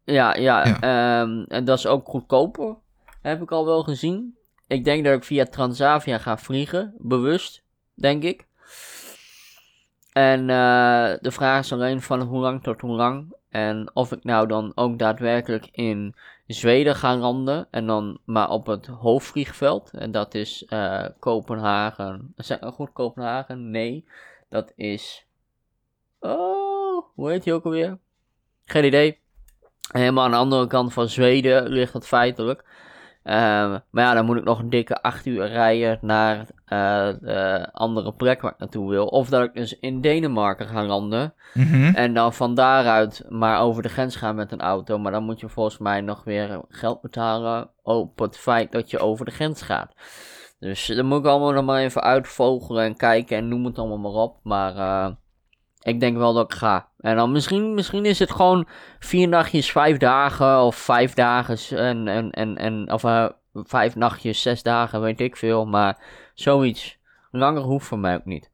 Ja, 0.04 0.34
ja, 0.34 0.66
ja. 0.66 1.20
Um, 1.20 1.44
en 1.48 1.64
dat 1.64 1.78
is 1.78 1.86
ook 1.86 2.08
goedkoper. 2.08 2.76
Heb 3.22 3.42
ik 3.42 3.50
al 3.50 3.64
wel 3.64 3.82
gezien. 3.82 4.36
Ik 4.66 4.84
denk 4.84 5.04
dat 5.04 5.14
ik 5.14 5.24
via 5.24 5.44
Transavia 5.44 6.18
ga 6.18 6.38
vliegen. 6.38 6.94
Bewust, 6.98 7.62
denk 7.94 8.22
ik. 8.22 8.46
En 10.12 10.40
uh, 10.40 11.12
de 11.20 11.30
vraag 11.30 11.64
is 11.64 11.72
alleen 11.72 12.02
van 12.02 12.20
hoe 12.20 12.40
lang 12.40 12.62
tot 12.62 12.80
hoe 12.80 12.96
lang. 12.96 13.34
En 13.50 13.90
of 13.94 14.12
ik 14.12 14.24
nou 14.24 14.46
dan 14.46 14.72
ook 14.74 14.98
daadwerkelijk 14.98 15.68
in 15.72 16.14
Zweden 16.46 16.96
ga 16.96 17.16
landen. 17.16 17.66
En 17.70 17.86
dan 17.86 18.18
maar 18.24 18.50
op 18.50 18.66
het 18.66 18.86
hoofdvliegveld. 18.86 19.90
En 19.94 20.10
dat 20.12 20.34
is 20.34 20.66
uh, 20.68 21.04
Kopenhagen. 21.18 22.32
Zeg 22.36 22.60
ik 22.60 22.72
goed 22.72 22.92
Kopenhagen? 22.92 23.70
Nee. 23.70 24.04
Dat 24.48 24.72
is. 24.76 25.26
Oh, 26.20 27.04
hoe 27.14 27.30
heet 27.30 27.42
die 27.42 27.52
ook 27.52 27.64
alweer? 27.64 27.98
Geen 28.64 28.84
idee. 28.84 29.18
Helemaal 29.92 30.24
aan 30.24 30.30
de 30.30 30.36
andere 30.36 30.66
kant 30.66 30.92
van 30.92 31.08
Zweden 31.08 31.68
ligt 31.68 31.92
het 31.92 32.06
feitelijk. 32.06 32.64
Ehm, 33.22 33.78
maar 33.90 34.04
ja, 34.04 34.14
dan 34.14 34.24
moet 34.24 34.36
ik 34.36 34.44
nog 34.44 34.58
een 34.58 34.70
dikke 34.70 35.02
8 35.02 35.26
uur 35.26 35.46
rijden 35.46 35.98
naar 36.00 36.46
uh, 36.72 37.08
de 37.20 37.68
andere 37.72 38.12
plek 38.12 38.40
waar 38.40 38.52
ik 38.52 38.58
naartoe 38.58 38.90
wil. 38.90 39.06
Of 39.06 39.28
dat 39.28 39.42
ik 39.42 39.54
dus 39.54 39.78
in 39.78 40.00
Denemarken 40.00 40.66
ga 40.66 40.84
landen. 40.84 41.34
Mhm. 41.54 41.94
En 41.94 42.14
dan 42.14 42.34
van 42.34 42.54
daaruit 42.54 43.24
maar 43.28 43.60
over 43.60 43.82
de 43.82 43.88
grens 43.88 44.16
gaan 44.16 44.34
met 44.34 44.52
een 44.52 44.60
auto. 44.60 44.98
Maar 44.98 45.12
dan 45.12 45.24
moet 45.24 45.40
je 45.40 45.48
volgens 45.48 45.78
mij 45.78 46.00
nog 46.00 46.24
weer 46.24 46.60
geld 46.68 47.00
betalen 47.00 47.70
op 47.82 48.18
het 48.18 48.38
feit 48.38 48.72
dat 48.72 48.90
je 48.90 48.98
over 48.98 49.24
de 49.24 49.30
grens 49.30 49.62
gaat. 49.62 49.94
Dus 50.58 50.86
dan 50.86 51.06
moet 51.06 51.18
ik 51.18 51.26
allemaal 51.26 51.52
nog 51.52 51.64
maar 51.64 51.80
even 51.80 52.02
uitvogelen 52.02 52.84
en 52.84 52.96
kijken 52.96 53.36
en 53.36 53.48
noem 53.48 53.64
het 53.64 53.78
allemaal 53.78 53.98
maar 53.98 54.22
op. 54.22 54.36
Maar 54.42 54.76
uh, 54.76 55.08
ik 55.82 56.00
denk 56.00 56.16
wel 56.16 56.32
dat 56.32 56.52
ik 56.52 56.58
ga. 56.58 56.88
En 56.98 57.16
dan 57.16 57.32
misschien, 57.32 57.74
misschien 57.74 58.04
is 58.04 58.18
het 58.18 58.30
gewoon 58.30 58.66
vier 58.98 59.28
nachtjes, 59.28 59.72
vijf 59.72 59.96
dagen 59.96 60.60
of 60.60 60.76
vijf 60.76 61.14
dagen 61.14 61.78
en, 61.78 62.08
en, 62.08 62.30
en, 62.30 62.56
en 62.56 62.92
of 62.92 63.02
vijf 63.52 63.96
nachtjes, 63.96 64.42
zes 64.42 64.62
dagen, 64.62 65.00
weet 65.00 65.20
ik 65.20 65.36
veel. 65.36 65.66
Maar 65.66 65.98
zoiets. 66.34 66.98
Langer 67.30 67.62
hoeft 67.62 67.86
voor 67.86 67.98
mij 67.98 68.14
ook 68.14 68.24
niet. 68.24 68.50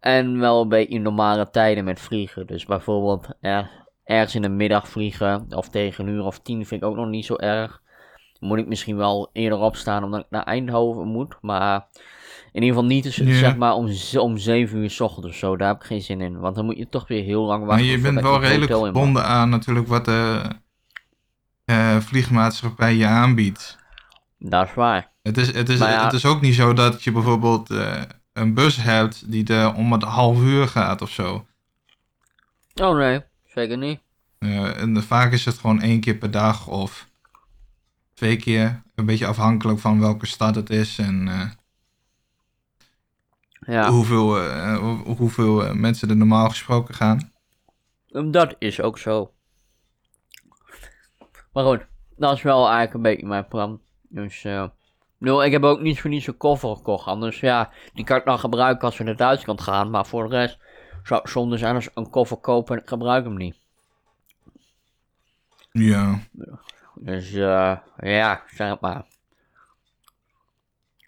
En 0.00 0.38
wel 0.38 0.62
een 0.62 0.68
beetje 0.68 0.98
normale 0.98 1.50
tijden 1.50 1.84
met 1.84 2.00
vliegen. 2.00 2.46
Dus 2.46 2.64
bijvoorbeeld 2.64 3.28
er, 3.40 3.70
ergens 4.04 4.34
in 4.34 4.42
de 4.42 4.48
middag 4.48 4.88
vliegen. 4.88 5.46
Of 5.50 5.68
tegen 5.68 6.06
een 6.06 6.14
uur 6.14 6.24
of 6.24 6.38
tien 6.38 6.66
vind 6.66 6.82
ik 6.82 6.88
ook 6.88 6.96
nog 6.96 7.08
niet 7.08 7.24
zo 7.24 7.36
erg. 7.36 7.82
Moet 8.38 8.58
ik 8.58 8.66
misschien 8.66 8.96
wel 8.96 9.30
eerder 9.32 9.58
opstaan 9.58 10.04
omdat 10.04 10.20
ik 10.20 10.26
naar 10.30 10.42
Eindhoven 10.42 11.06
moet. 11.06 11.36
Maar 11.40 11.86
in 12.52 12.62
ieder 12.62 12.68
geval 12.68 12.84
niet 12.84 13.02
dus, 13.02 13.16
zeg 13.16 13.56
maar 13.56 13.74
om, 13.74 13.90
om 14.18 14.38
7 14.38 14.78
uur 14.78 14.90
's 14.90 15.00
ochtends 15.00 15.28
of 15.28 15.34
zo. 15.34 15.56
Daar 15.56 15.68
heb 15.68 15.76
ik 15.80 15.86
geen 15.86 16.02
zin 16.02 16.20
in. 16.20 16.38
Want 16.38 16.54
dan 16.54 16.64
moet 16.64 16.76
je 16.76 16.88
toch 16.88 17.08
weer 17.08 17.24
heel 17.24 17.42
lang 17.42 17.58
Maar 17.58 17.68
wachten. 17.68 17.86
je 17.86 17.98
bent 17.98 18.20
wel 18.20 18.40
redelijk 18.40 18.72
gebonden 18.72 19.24
aan 19.24 19.48
natuurlijk 19.48 19.86
wat 19.86 20.04
de 20.04 20.42
eh, 21.64 21.96
vliegmaatschappij 21.96 22.94
je 22.94 23.06
aanbiedt. 23.06 23.78
Dat 24.42 24.66
is 24.68 24.74
waar. 24.74 25.10
Het 25.22 25.36
is, 25.38 25.52
het, 25.52 25.68
is, 25.68 25.78
ja. 25.78 26.04
het 26.04 26.12
is 26.12 26.24
ook 26.26 26.40
niet 26.40 26.54
zo 26.54 26.72
dat 26.72 27.02
je 27.04 27.12
bijvoorbeeld 27.12 27.70
eh, 27.70 28.02
een 28.32 28.54
bus 28.54 28.76
hebt 28.76 29.30
die 29.30 29.46
er 29.54 29.74
om 29.74 29.92
het 29.92 30.02
half 30.02 30.38
uur 30.40 30.68
gaat 30.68 31.02
of 31.02 31.10
zo. 31.10 31.46
Oh 32.74 32.96
nee, 32.96 33.20
zeker 33.44 33.78
niet. 33.78 34.00
Eh, 34.38 34.80
en 34.80 35.02
vaak 35.02 35.32
is 35.32 35.44
het 35.44 35.58
gewoon 35.58 35.80
één 35.80 36.00
keer 36.00 36.14
per 36.14 36.30
dag 36.30 36.66
of 36.66 37.08
twee 38.14 38.36
keer. 38.36 38.82
Een 38.94 39.06
beetje 39.06 39.26
afhankelijk 39.26 39.78
van 39.78 40.00
welke 40.00 40.26
stad 40.26 40.54
het 40.54 40.70
is 40.70 40.98
en 40.98 41.28
eh, 41.28 41.48
Ja, 43.74 43.90
hoeveel, 43.90 44.44
hoe- 44.76 45.14
hoeveel 45.16 45.74
mensen 45.74 46.08
er 46.10 46.16
normaal 46.16 46.48
gesproken 46.48 46.94
gaan. 46.94 47.32
dat 48.30 48.54
is 48.58 48.80
ook 48.80 48.98
zo. 48.98 49.32
Maar 51.52 51.64
goed, 51.64 51.86
dat 52.16 52.36
is 52.36 52.42
wel 52.42 52.64
eigenlijk 52.64 52.94
een 52.94 53.02
beetje 53.02 53.26
mijn 53.26 53.48
plan. 53.48 53.80
Dus, 54.12 54.46
bedoel, 55.18 55.44
ik 55.44 55.52
heb 55.52 55.62
ook 55.64 55.80
niet 55.80 56.00
voor 56.00 56.10
niets 56.10 56.26
een 56.26 56.36
koffer 56.36 56.76
gekocht. 56.76 57.06
Anders, 57.06 57.40
ja, 57.40 57.70
die 57.94 58.04
kan 58.04 58.16
ik 58.16 58.24
dan 58.24 58.38
gebruiken 58.38 58.84
als 58.86 58.98
we 58.98 59.04
naar 59.04 59.16
Duitsland 59.16 59.60
gaan. 59.60 59.90
Maar 59.90 60.06
voor 60.06 60.28
de 60.28 60.36
rest 60.36 60.58
zou 61.02 61.20
het 61.20 61.30
zonde 61.30 61.56
zijn 61.56 61.74
als 61.74 61.86
ik 61.86 61.92
een 61.94 62.10
koffer 62.10 62.36
koop 62.36 62.70
en 62.70 62.78
ik 62.78 62.88
gebruik 62.88 63.24
hem 63.24 63.36
niet. 63.36 63.56
Ja, 65.72 66.18
Dus, 66.94 67.32
eh, 67.32 67.76
ja, 67.96 68.42
zeg 68.54 68.68
het 68.70 68.80
maar. 68.80 69.04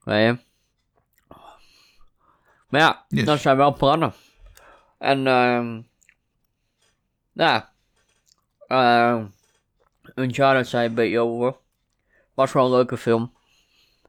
Weet 0.04 0.26
je? 0.26 0.38
Maar 2.68 2.80
ja, 2.80 3.04
Yes. 3.08 3.24
dat 3.24 3.38
zijn 3.40 3.56
wel 3.56 3.72
plannen. 3.76 4.12
En, 4.98 5.26
ehm 5.26 5.80
ja. 7.32 7.72
ehm 8.66 9.26
Uncharted 10.14 10.68
zei 10.68 10.86
een 10.88 10.94
beetje 10.94 11.20
over. 11.20 11.56
Was 12.34 12.52
wel 12.52 12.64
een 12.64 12.70
leuke 12.70 12.96
film. 12.96 13.32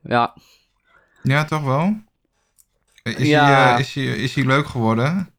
Ja, 0.02 0.34
ja 1.24 1.46
toch 1.46 1.64
wel? 1.64 2.02
Is, 3.04 3.28
Ja. 3.28 3.46
hij, 3.46 3.74
eh, 3.74 3.80
is, 3.80 3.94
hij, 3.94 4.04
is 4.04 4.36
hij 4.36 4.46
leuk 4.46 4.66
geworden? 4.68 5.34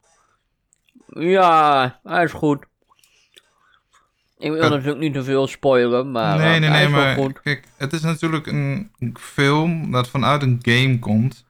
ja, 1.06 2.00
hij 2.02 2.24
is 2.24 2.32
goed. 2.32 2.64
Ik 4.38 4.50
wil 4.52 4.68
natuurlijk 4.68 4.98
niet 4.98 5.12
te 5.12 5.24
veel 5.24 5.46
spoilen, 5.46 6.10
maar 6.10 6.36
nee, 6.38 6.54
eh, 6.54 6.60
nee, 6.60 6.70
hij 6.70 6.78
nee, 6.84 6.88
maar 6.88 7.14
goed. 7.14 7.40
kijk, 7.40 7.64
het 7.76 7.92
is 7.92 8.00
natuurlijk 8.00 8.46
een 8.46 8.90
film 9.20 9.90
dat 9.90 10.08
vanuit 10.08 10.42
een 10.42 10.58
game 10.62 10.98
komt. 10.98 11.44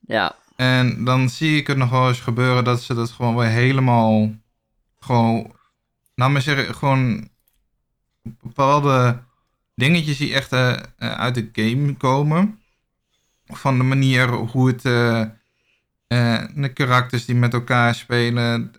Ja, 0.00 0.34
En 0.56 1.04
dan 1.04 1.28
zie 1.28 1.56
ik 1.56 1.66
het 1.66 1.76
nog 1.76 1.90
wel 1.90 2.08
eens 2.08 2.20
gebeuren 2.20 2.64
dat 2.64 2.82
ze 2.82 2.94
dat 2.94 3.10
gewoon 3.10 3.36
weer 3.36 3.48
helemaal. 3.48 4.30
Gewoon. 5.00 5.54
Nou, 6.14 6.30
maar 6.30 6.40
zeggen, 6.42 6.74
gewoon. 6.74 7.28
Bepaalde 8.22 9.22
dingetjes 9.76 10.16
die 10.18 10.34
echt 10.34 10.52
eh, 10.52 10.72
eh, 10.72 10.78
uit 10.98 11.34
de 11.34 11.48
game 11.52 11.94
komen. 11.96 12.58
Van 13.46 13.78
de 13.78 13.84
manier 13.84 14.28
hoe 14.28 14.66
het. 14.68 14.84
eh, 14.84 15.24
de 16.54 16.70
karakters 16.74 17.24
die 17.24 17.34
met 17.34 17.52
elkaar 17.54 17.94
spelen. 17.94 18.72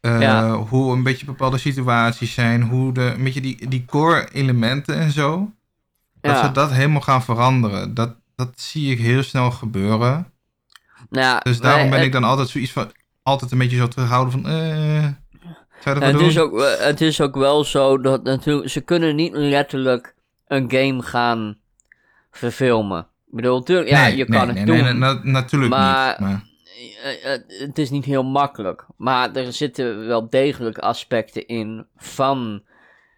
Ja. 0.00 0.52
Hoe 0.56 0.92
een 0.92 1.02
beetje 1.02 1.26
bepaalde 1.26 1.58
situaties 1.58 2.34
zijn. 2.34 2.62
Hoe 2.62 2.92
de. 2.92 3.00
Een 3.16 3.24
beetje 3.24 3.40
die, 3.40 3.68
die 3.68 3.84
core 3.84 4.28
elementen 4.32 4.94
en 4.96 5.10
zo. 5.10 5.52
Dat 6.20 6.36
ja. 6.36 6.46
ze 6.46 6.52
dat 6.52 6.70
helemaal 6.72 7.00
gaan 7.00 7.22
veranderen. 7.22 7.94
Dat, 7.94 8.16
dat 8.36 8.60
zie 8.60 8.90
ik 8.90 8.98
heel 8.98 9.22
snel 9.22 9.50
gebeuren. 9.50 10.32
Nou 11.10 11.40
Dus 11.42 11.60
daarom 11.60 11.80
wij- 11.90 11.98
ben 11.98 12.06
ik 12.06 12.12
dan 12.12 12.24
altijd 12.24 12.48
zoiets 12.48 12.72
van. 12.72 12.92
Altijd 13.22 13.50
een 13.52 13.58
beetje 13.58 13.76
zo 13.76 13.88
terughouden 13.88 14.32
van. 14.32 14.44
Zou 15.80 15.94
je 15.94 16.00
dat 16.00 16.12
Het 16.12 16.20
is, 16.20 16.38
ook, 16.38 16.52
wel- 16.52 16.78
het 16.78 17.00
is 17.00 17.20
ook 17.20 17.34
wel 17.36 17.64
zo 17.64 18.00
dat 18.00 18.22
natuurlijk, 18.22 18.68
ze 18.68 18.80
kunnen 18.80 19.16
niet 19.16 19.32
letterlijk 19.34 20.14
een 20.46 20.70
game 20.70 21.02
gaan 21.02 21.58
verfilmen. 22.30 23.00
Ik 23.00 23.36
bedoel, 23.36 23.58
natuurlijk, 23.58 23.88
ja, 23.88 24.02
Nee, 24.02 24.16
je 24.16 24.24
nee, 24.28 24.38
kan 24.38 24.48
het 24.56 24.66
doen, 24.66 24.98
na- 24.98 25.20
natuurlijk 25.22 25.72
Maar- 25.72 26.08
niet. 26.10 26.28
Maar, 26.28 26.48
Eh, 27.02 27.34
eh, 27.34 27.40
het 27.58 27.78
is 27.78 27.90
niet 27.90 28.04
heel 28.04 28.22
makkelijk. 28.24 28.86
Maar 28.96 29.32
er 29.34 29.52
zitten 29.52 30.06
wel 30.06 30.30
degelijk 30.30 30.78
aspecten 30.78 31.46
in 31.46 31.86
van, 31.96 32.62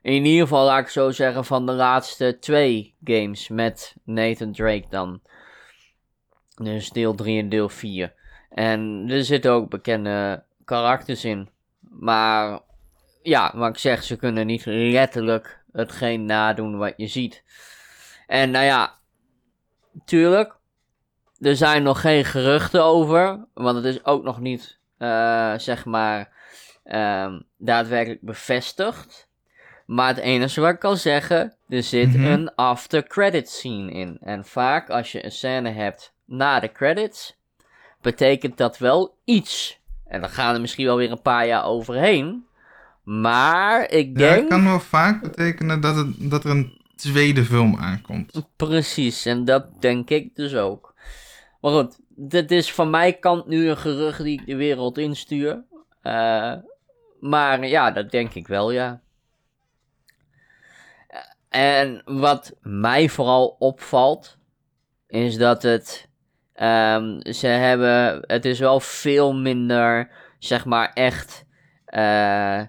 in 0.03 0.25
ieder 0.25 0.43
geval 0.43 0.65
laat 0.65 0.81
ik 0.81 0.89
zo 0.89 1.11
zeggen, 1.11 1.45
van 1.45 1.67
de 1.67 1.73
laatste 1.73 2.37
twee 2.41 2.95
games 3.05 3.49
met 3.49 3.95
Nathan 4.05 4.53
Drake 4.53 4.85
dan. 4.91 5.21
Dus 6.55 6.91
deel 6.91 7.15
3 7.15 7.39
en 7.41 7.49
deel 7.49 7.69
4. 7.69 8.13
En 8.51 9.05
er 9.09 9.25
zitten 9.25 9.51
ook 9.53 9.71
bekende 9.71 10.43
karakters 10.65 11.25
in. 11.25 11.49
Maar 11.99 12.61
ja, 13.23 13.53
wat 13.55 13.69
ik 13.69 13.79
zeg, 13.79 14.03
ze 14.03 14.17
kunnen 14.17 14.47
niet 14.47 14.65
letterlijk 14.65 15.61
hetgeen 15.73 16.25
nadoen 16.25 16.77
wat 16.79 16.95
je 16.97 17.07
ziet. 17.07 17.43
En 18.27 18.51
nou 18.51 18.65
ja, 18.65 18.99
tuurlijk, 20.05 20.57
er 21.41 21.57
zijn 21.57 21.83
nog 21.83 22.01
geen 22.01 22.25
geruchten 22.25 22.85
over, 22.85 23.47
want 23.55 23.77
het 23.77 23.85
is 23.85 24.05
ook 24.05 24.23
nog 24.23 24.41
niet, 24.41 24.79
eh, 24.99 25.55
zeg 25.57 25.85
maar, 25.85 26.33
ehm, 26.85 27.41
daadwerkelijk 27.57 28.21
bevestigd. 28.23 29.31
Maar 29.87 30.09
het 30.09 30.19
enige 30.19 30.61
wat 30.61 30.71
ik 30.71 30.79
kan 30.79 30.97
zeggen, 30.97 31.57
er 31.69 31.83
zit 31.83 32.15
Mhm. 32.17 32.25
een 32.25 32.55
after 32.55 33.07
credit 33.07 33.49
scene 33.51 33.91
in. 33.93 34.19
En 34.21 34.45
vaak 34.45 34.91
als 34.91 35.13
je 35.13 35.25
een 35.25 35.33
scène 35.33 35.71
hebt 35.71 36.15
na 36.25 36.61
de 36.61 36.73
credits, 36.73 37.37
betekent 38.01 38.57
dat 38.57 38.79
wel 38.79 39.15
iets. 39.25 39.81
En 40.13 40.21
dan 40.21 40.31
gaan 40.31 40.55
er 40.55 40.61
misschien 40.61 40.87
wel 40.87 40.97
weer 40.97 41.11
een 41.11 41.23
paar 41.23 41.47
jaar 41.47 41.65
overheen. 41.65 42.47
Maar 43.03 43.91
ik 43.91 44.07
ja, 44.07 44.13
denk... 44.13 44.41
het 44.41 44.49
kan 44.49 44.65
wel 44.65 44.81
vaak 44.81 45.23
betekenen 45.23 45.81
dat, 45.81 45.97
het, 45.97 46.31
dat 46.31 46.45
er 46.45 46.51
een 46.51 46.81
tweede 46.97 47.45
film 47.45 47.77
aankomt. 47.77 48.47
Precies, 48.57 49.27
en 49.27 49.45
dat 49.45 49.81
denk 49.81 50.11
ik 50.11 50.35
dus 50.35 50.55
ook. 50.55 50.95
Maar 51.61 51.73
goed, 51.73 51.99
dit 52.09 52.51
is 52.51 52.73
van 52.73 52.91
mijn 52.91 53.19
kant 53.19 53.47
nu 53.47 53.69
een 53.69 53.77
gerucht 53.77 54.23
die 54.23 54.41
ik 54.41 54.47
de 54.47 54.57
wereld 54.57 54.99
instuur. 54.99 55.65
Eh, 56.03 56.55
maar 57.21 57.67
ja, 57.67 57.91
dat 57.91 58.11
denk 58.11 58.35
ik 58.35 58.47
wel, 58.47 58.71
ja. 58.71 59.01
En 61.49 62.03
wat 62.05 62.55
mij 62.61 63.09
vooral 63.09 63.57
opvalt, 63.59 64.39
is 65.07 65.37
dat 65.37 65.63
het. 65.63 66.09
Ehm, 66.55 67.21
ze 67.33 67.47
hebben. 67.47 68.23
Het 68.27 68.45
is 68.45 68.59
wel 68.59 68.81
veel 68.81 69.35
minder, 69.35 70.11
zeg 70.39 70.65
maar, 70.65 70.91
echt. 70.93 71.45
eh, 71.85 72.61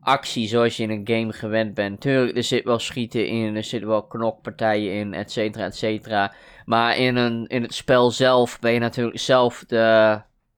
actie 0.00 0.48
zoals 0.48 0.76
je 0.76 0.82
in 0.82 0.90
een 0.90 1.16
game 1.16 1.32
gewend 1.32 1.74
bent. 1.74 2.00
Tuurlijk, 2.00 2.36
er 2.36 2.42
zit 2.42 2.64
wel 2.64 2.78
schieten 2.78 3.26
in, 3.26 3.56
er 3.56 3.64
zitten 3.64 3.88
wel 3.88 4.06
knokpartijen 4.06 4.92
in, 4.92 5.14
et 5.14 5.32
cetera, 5.32 5.64
et 5.64 5.76
cetera. 5.76 6.32
Maar 6.64 6.96
in, 6.96 7.16
een, 7.16 7.46
in 7.46 7.62
het 7.62 7.74
spel 7.74 8.10
zelf 8.10 8.58
ben 8.60 8.72
je 8.72 8.78
natuurlijk 8.78 9.18
zelf 9.18 9.64
de, 9.66 9.76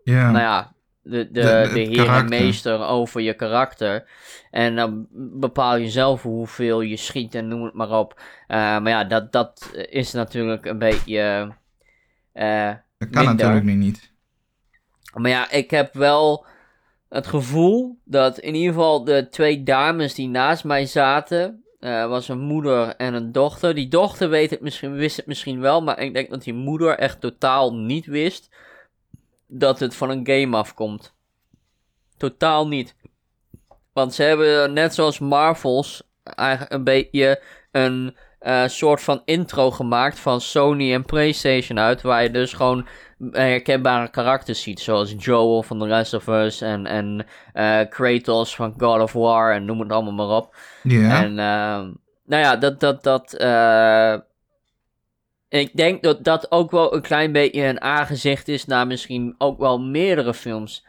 Ja. 0.03 0.31
nou 0.31 0.39
ja, 0.39 0.73
de, 1.03 1.31
de, 1.31 1.41
De- 1.41 1.79
heer 1.79 2.09
en 2.09 2.29
meester 2.29 2.87
over 2.87 3.21
je 3.21 3.35
karakter. 3.35 4.09
En 4.51 4.77
dan 4.77 5.07
bepaal 5.13 5.77
je 5.77 5.89
zelf 5.91 6.23
hoeveel 6.23 6.81
je 6.81 6.97
schiet 6.97 7.35
en 7.35 7.49
noem 7.49 7.65
het 7.65 7.75
maar 7.75 7.91
op. 7.99 8.21
Eh, 8.47 8.57
maar 8.59 8.89
ja, 8.89 9.05
dat, 9.05 9.33
dat 9.33 9.71
is 9.91 10.13
natuurlijk 10.13 10.65
een 10.67 10.79
beetje... 10.79 11.49
eh, 12.39 12.75
dat 12.99 13.11
kan 13.11 13.27
minder. 13.27 13.35
natuurlijk 13.35 13.65
nu 13.65 13.75
niet. 13.75 14.13
maar 15.15 15.31
ja, 15.31 15.51
ik 15.51 15.71
heb 15.71 15.95
wel 15.95 16.47
het 17.09 17.27
gevoel 17.27 17.99
dat 18.05 18.39
in 18.39 18.55
ieder 18.55 18.73
geval 18.73 19.05
de 19.05 19.29
twee 19.29 19.63
dames 19.63 20.15
die 20.15 20.29
naast 20.29 20.65
mij 20.65 20.87
zaten, 20.87 21.65
eh, 21.81 22.09
was 22.09 22.29
een 22.29 22.41
moeder 22.41 22.97
en 22.97 23.15
een 23.15 23.33
dochter. 23.33 23.75
Die 23.75 23.89
dochter 23.89 24.29
weet 24.29 24.51
het 24.51 24.61
misschien, 24.61 24.93
wist 24.93 25.17
het 25.17 25.27
misschien 25.27 25.61
wel, 25.61 25.83
maar 25.83 25.99
ik 25.99 26.15
denk 26.15 26.31
dat 26.31 26.43
die 26.43 26.55
moeder 26.55 26.99
echt 26.99 27.21
totaal 27.21 27.75
niet 27.75 28.07
wist 28.07 28.49
dat 29.47 29.79
het 29.81 29.95
van 29.95 30.11
een 30.11 30.27
game 30.27 30.57
afkomt. 30.57 31.15
Totaal 32.17 32.69
niet. 32.69 32.95
Want 33.93 34.15
ze 34.15 34.23
hebben 34.23 34.73
net 34.73 34.95
zoals 34.95 35.19
Marvels 35.19 36.03
eigenlijk 36.23 36.73
een 36.73 36.85
beetje 36.85 37.43
een 37.71 38.17
eh, 38.39 38.67
soort 38.67 39.01
van 39.01 39.23
intro 39.25 39.71
gemaakt 39.71 40.19
van 40.19 40.41
Sony 40.41 40.93
en 40.93 41.05
PlayStation 41.05 41.79
uit, 41.79 42.03
waar 42.03 42.23
je 42.23 42.31
dus 42.31 42.53
gewoon 42.53 42.87
herkenbare 43.31 44.11
karakters 44.11 44.63
ziet, 44.63 44.81
zoals 44.81 45.15
Joel 45.19 45.63
van 45.63 45.79
The 45.79 45.87
Last 45.87 46.15
of 46.15 46.27
Us 46.27 46.61
en, 46.61 46.87
en 46.87 47.27
eh, 47.53 47.81
Kratos 47.89 48.55
van 48.55 48.75
God 48.77 49.01
of 49.01 49.13
War 49.13 49.53
en 49.53 49.65
noem 49.65 49.81
het 49.81 49.93
allemaal 49.93 50.27
maar 50.27 50.37
op. 50.37 50.57
Ja. 50.83 51.23
En 51.23 51.39
ehm, 51.39 51.93
nou 52.25 52.43
ja, 52.43 52.57
dat, 52.57 52.81
dat, 52.81 53.03
dat, 53.03 53.33
eh, 53.33 54.15
ik 55.49 55.77
denk 55.77 56.03
dat 56.03 56.25
dat 56.25 56.51
ook 56.51 56.71
wel 56.71 56.95
een 56.95 57.03
klein 57.03 57.33
beetje 57.33 57.65
een 57.65 57.81
aangezicht 57.81 58.49
is 58.49 58.65
naar 58.65 58.87
misschien 58.87 59.35
ook 59.39 59.59
wel 59.59 59.81
meerdere 59.81 60.35
films 60.35 60.87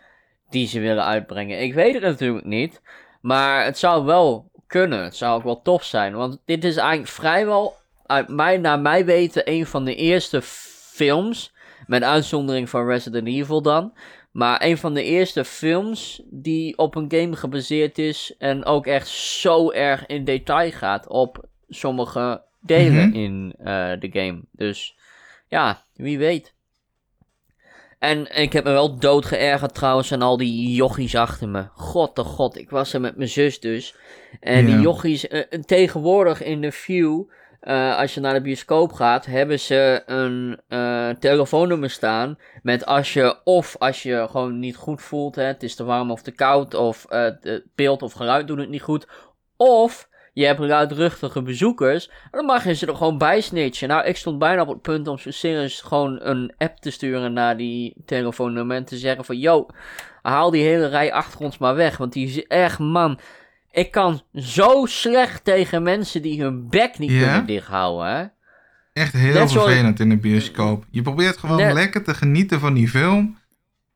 die 0.49 0.67
ze 0.67 0.79
willen 0.79 1.05
uitbrengen. 1.05 1.61
Ik 1.61 1.73
weet 1.73 1.93
het 1.93 2.03
natuurlijk 2.03 2.45
niet, 2.45 2.81
maar 3.21 3.65
het 3.65 3.77
zou 3.77 4.05
wel 4.05 4.48
kunnen. 4.69 5.03
Het 5.03 5.15
zou 5.15 5.37
ook 5.37 5.43
wel 5.43 5.61
tof 5.61 5.83
zijn, 5.83 6.13
want 6.15 6.37
dit 6.45 6.63
is 6.63 6.75
eigenlijk 6.75 7.09
vrijwel, 7.09 7.75
uit 8.05 8.27
mij, 8.27 8.57
naar 8.57 8.79
mij 8.79 9.05
weten, 9.05 9.41
een 9.51 9.65
van 9.65 9.85
de 9.85 9.95
eerste 9.95 10.41
films, 10.41 11.53
met 11.87 12.03
uitzondering 12.03 12.69
van 12.69 12.87
Resident 12.87 13.27
Evil 13.27 13.61
dan, 13.61 13.93
maar 14.31 14.63
een 14.63 14.77
van 14.77 14.93
de 14.93 15.03
eerste 15.03 15.45
films 15.45 16.21
die 16.25 16.77
op 16.77 16.95
een 16.95 17.11
game 17.11 17.35
gebaseerd 17.35 17.97
is 17.97 18.35
en 18.37 18.65
ook 18.65 18.85
echt 18.87 19.07
zo 19.07 19.71
erg 19.71 20.05
in 20.05 20.23
detail 20.23 20.71
gaat 20.71 21.07
op 21.07 21.45
sommige 21.69 22.41
delen 22.59 23.07
Mhm. 23.09 23.17
in 23.17 23.53
eh, 23.57 23.91
de 23.99 24.09
game. 24.11 24.39
Dus 24.51 24.95
ja, 25.47 25.83
wie 25.95 26.17
weet. 26.17 26.53
En 27.99 28.35
ik 28.35 28.53
heb 28.53 28.63
me 28.63 28.71
wel 28.71 28.99
dood 28.99 29.25
geërgerd 29.25 29.73
trouwens 29.73 30.13
aan 30.13 30.21
al 30.21 30.37
die 30.37 30.73
jochies 30.73 31.15
achter 31.15 31.49
me. 31.49 31.67
God 31.73 32.15
de 32.15 32.23
god, 32.23 32.57
ik 32.57 32.69
was 32.69 32.93
er 32.93 33.01
met 33.01 33.17
mijn 33.17 33.29
zus 33.29 33.59
dus. 33.59 33.95
En 34.39 34.65
die 34.65 34.79
jochies, 34.79 35.27
eh, 35.27 35.39
eh, 35.39 35.61
tegenwoordig 35.61 36.43
in 36.43 36.61
de 36.61 36.71
view, 36.71 37.23
eh, 37.59 37.97
als 37.97 38.13
je 38.13 38.19
naar 38.19 38.33
de 38.33 38.41
bioscoop 38.41 38.93
gaat, 38.93 39.25
hebben 39.25 39.59
ze 39.59 40.03
een 40.05 40.59
telefoonnummer 41.19 41.89
staan. 41.89 42.37
Met 42.61 42.85
als 42.85 43.13
je, 43.13 43.37
of 43.43 43.75
als 43.77 44.03
je 44.03 44.27
gewoon 44.29 44.59
niet 44.59 44.75
goed 44.75 45.01
voelt, 45.01 45.35
hè, 45.35 45.43
het 45.43 45.63
is 45.63 45.75
te 45.75 45.83
warm 45.83 46.11
of 46.11 46.21
te 46.21 46.31
koud, 46.31 46.73
of 46.73 47.05
het 47.09 47.63
beeld 47.75 48.01
of 48.01 48.13
geluid 48.13 48.47
doen 48.47 48.59
het 48.59 48.69
niet 48.69 48.81
goed. 48.81 49.07
Of 49.57 50.08
je 50.39 50.45
hebt 50.45 50.59
luidruchtige 50.59 51.41
bezoekers, 51.41 52.09
dan 52.31 52.45
mag 52.45 52.63
je 52.63 52.73
ze 52.73 52.85
er 52.87 52.95
gewoon 52.95 53.17
bij 53.17 53.41
snitchen. 53.41 53.87
Nou, 53.87 54.05
ik 54.05 54.17
stond 54.17 54.39
bijna 54.39 54.61
op 54.61 54.67
het 54.67 54.81
punt 54.81 55.07
om 55.07 55.17
serieus 55.17 55.81
gewoon 55.81 56.19
een 56.21 56.53
app 56.57 56.77
te 56.79 56.91
sturen 56.91 57.33
naar 57.33 57.57
die 57.57 57.93
telefoonnummer 58.05 58.77
en 58.77 58.85
te 58.85 58.97
zeggen 58.97 59.25
van, 59.25 59.37
yo, 59.39 59.67
haal 60.21 60.51
die 60.51 60.63
hele 60.63 60.87
rij 60.87 61.13
achter 61.13 61.39
ons 61.39 61.57
maar 61.57 61.75
weg, 61.75 61.97
want 61.97 62.13
die 62.13 62.27
is 62.27 62.47
echt, 62.47 62.79
man, 62.79 63.19
ik 63.71 63.91
kan 63.91 64.21
zo 64.35 64.85
slecht 64.85 65.43
tegen 65.43 65.83
mensen 65.83 66.21
die 66.21 66.41
hun 66.41 66.69
bek 66.69 66.97
niet 66.99 67.09
kunnen 67.11 67.45
dichthouden, 67.45 68.15
hè. 68.15 68.25
Echt 68.93 69.13
heel 69.13 69.33
Net 69.33 69.51
vervelend 69.51 69.99
in 69.99 70.09
de 70.09 70.17
bioscoop. 70.17 70.85
Je 70.91 71.01
probeert 71.01 71.37
gewoon 71.37 71.57
Net- 71.57 71.73
lekker 71.73 72.03
te 72.03 72.13
genieten 72.13 72.59
van 72.59 72.73
die 72.73 72.89
film. 72.89 73.37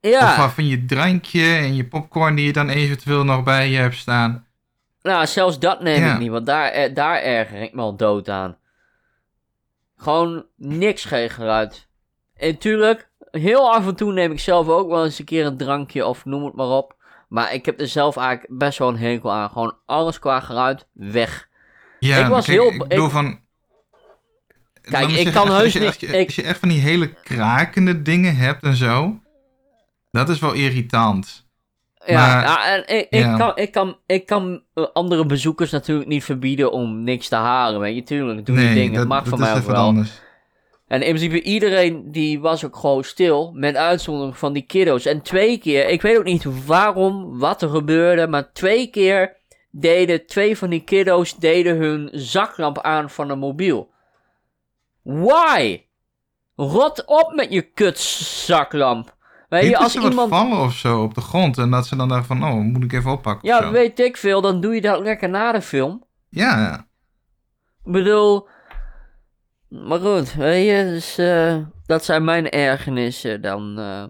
Of 0.01 0.10
Ja, 0.12 0.36
van- 0.36 0.51
van 0.51 0.67
je 0.67 0.86
drankje 0.86 1.56
en 1.56 1.75
je 1.75 1.86
popcorn 1.86 2.36
die 2.36 2.45
je 2.45 2.53
dan 2.53 2.69
eventueel 2.69 3.23
nog 3.23 3.43
bij 3.43 3.69
je 3.69 3.77
hebt 3.77 3.95
staan. 3.95 4.45
Nou, 5.03 5.27
zelfs 5.27 5.59
dat 5.59 5.81
neem 5.81 6.01
Ja. 6.03 6.13
ik 6.13 6.19
niet, 6.19 6.29
want 6.29 6.45
daar, 6.45 6.69
eh, 6.69 6.95
daar 6.95 7.21
erger 7.21 7.61
ik 7.61 7.73
me 7.73 7.81
al 7.81 7.95
dood 7.95 8.29
aan. 8.29 8.57
Gewoon 9.97 10.45
niks 10.57 11.05
geen 11.05 11.29
geluid. 11.29 11.87
En 12.35 12.57
tuurlijk, 12.57 13.09
heel 13.31 13.73
af 13.73 13.87
en 13.87 13.95
toe 13.95 14.13
neem 14.13 14.31
ik 14.31 14.39
zelf 14.39 14.67
ook 14.67 14.89
wel 14.89 15.03
eens 15.03 15.19
een 15.19 15.25
keer 15.25 15.45
een 15.45 15.57
drankje 15.57 16.05
of 16.05 16.25
noem 16.25 16.45
het 16.45 16.53
maar 16.55 16.67
op. 16.67 16.95
Maar 17.27 17.53
ik 17.53 17.65
heb 17.65 17.79
er 17.79 17.87
zelf 17.87 18.17
eigenlijk 18.17 18.57
best 18.57 18.77
wel 18.77 18.87
een 18.87 18.97
hekel 18.97 19.31
aan. 19.31 19.49
Gewoon 19.49 19.77
alles 19.85 20.19
qua 20.19 20.39
geluid 20.39 20.87
weg. 20.93 21.47
Ja, 21.99 22.17
Ik 22.17 22.27
was 22.27 22.45
kijk, 22.45 22.59
heel- 22.59 22.71
Ik 22.71 22.87
bedoel 22.87 23.05
ik- 23.05 23.11
van... 23.11 23.41
Kijk, 24.81 25.07
ik 25.07 25.15
zeggen, 25.15 25.33
kan 25.33 25.47
als 25.49 25.57
heus 25.57 25.73
je- 25.73 25.79
niet- 25.79 25.87
Als 25.87 25.97
je, 25.97 26.07
ik- 26.07 26.25
als 26.25 26.35
je 26.35 26.43
echt 26.43 26.59
van 26.59 26.69
die 26.69 26.79
hele 26.79 27.13
krakende 27.13 28.01
dingen 28.01 28.35
hebt 28.35 28.63
en 28.63 28.75
zo... 28.75 29.19
Dat 30.11 30.29
is 30.29 30.39
wel 30.39 30.53
irritant. 30.53 31.42
Ja, 32.05 32.25
Maar- 32.27 32.43
ja, 32.43 32.65
en 32.75 32.97
ik, 32.97 33.07
ik, 33.09 33.19
ja. 33.19 33.37
kan, 33.37 33.51
ik 33.55 33.71
kan, 33.71 33.97
ik 34.05 34.25
kan 34.25 34.61
andere 34.93 35.25
bezoekers 35.25 35.71
natuurlijk 35.71 36.09
niet 36.09 36.23
verbieden 36.23 36.71
om 36.71 37.03
niks 37.03 37.27
te 37.27 37.35
halen. 37.35 37.79
Weet 37.79 37.95
je, 37.95 38.03
tuurlijk, 38.03 38.45
doe 38.45 38.59
je 38.59 38.73
dingen. 38.73 38.91
dat, 38.91 38.99
Het 38.99 39.07
mag 39.07 39.27
van 39.27 39.39
mij 39.39 39.55
ook 39.55 39.63
wel. 39.63 39.75
anders. 39.75 40.21
En 40.87 41.01
in 41.01 41.15
principe 41.15 41.41
iedereen 41.41 42.11
die 42.11 42.39
was 42.39 42.65
ook 42.65 42.75
gewoon 42.75 43.03
stil, 43.03 43.51
met 43.55 43.75
uitzondering 43.75 44.37
van 44.37 44.53
die 44.53 44.61
kiddo's. 44.61 45.05
En 45.05 45.21
twee 45.21 45.57
keer, 45.57 45.87
ik 45.87 46.01
weet 46.01 46.17
ook 46.17 46.23
niet 46.23 46.65
waarom, 46.65 47.39
wat 47.39 47.61
er 47.61 47.69
gebeurde, 47.69 48.27
maar 48.27 48.51
twee 48.53 48.87
keer 48.87 49.35
deden 49.71 50.25
twee 50.25 50.57
van 50.57 50.69
die 50.69 50.83
kiddo's 50.83 51.35
deden 51.37 51.77
hun 51.77 52.09
zaklamp 52.11 52.79
aan 52.81 53.09
van 53.09 53.29
een 53.29 53.39
mobiel. 53.39 53.89
Why? 55.03 55.81
Rot 56.55 57.05
op 57.05 57.31
met 57.35 57.53
je 57.53 57.61
kutzaklamp. 57.61 59.12
Weet 59.61 59.69
je, 59.69 59.77
als 59.77 59.95
iemand... 59.95 60.29
vallen 60.29 60.57
of 60.59 60.73
zo 60.73 61.01
op 61.03 61.13
de 61.13 61.21
grond 61.21 61.57
en 61.57 61.69
dat 61.71 61.87
ze 61.87 61.95
dan 61.95 62.07
dachten 62.07 62.25
van... 62.37 62.43
Oh, 62.51 62.53
moet 62.59 62.83
ik 62.83 62.93
even 62.93 63.11
oppakken 63.11 63.47
Ja, 63.49 63.71
weet 63.71 63.99
ik 63.99 64.17
veel, 64.17 64.41
dan 64.41 64.61
doe 64.61 64.75
je 64.75 64.81
dat 64.81 64.99
lekker 65.03 65.29
na 65.29 65.51
de 65.51 65.61
film. 65.61 66.03
Ja, 66.29 66.59
ja. 66.59 66.87
Ik 67.85 67.91
bedoel. 67.91 68.47
Maar 69.69 69.99
goed, 69.99 70.33
weet 70.33 70.65
je, 70.67 70.83
dus, 70.89 71.17
eh, 71.17 71.57
dat 71.85 72.03
zijn 72.05 72.23
mijn 72.23 72.49
ergernissen 72.49 73.41
dan. 73.41 73.79
eh. 73.79 74.03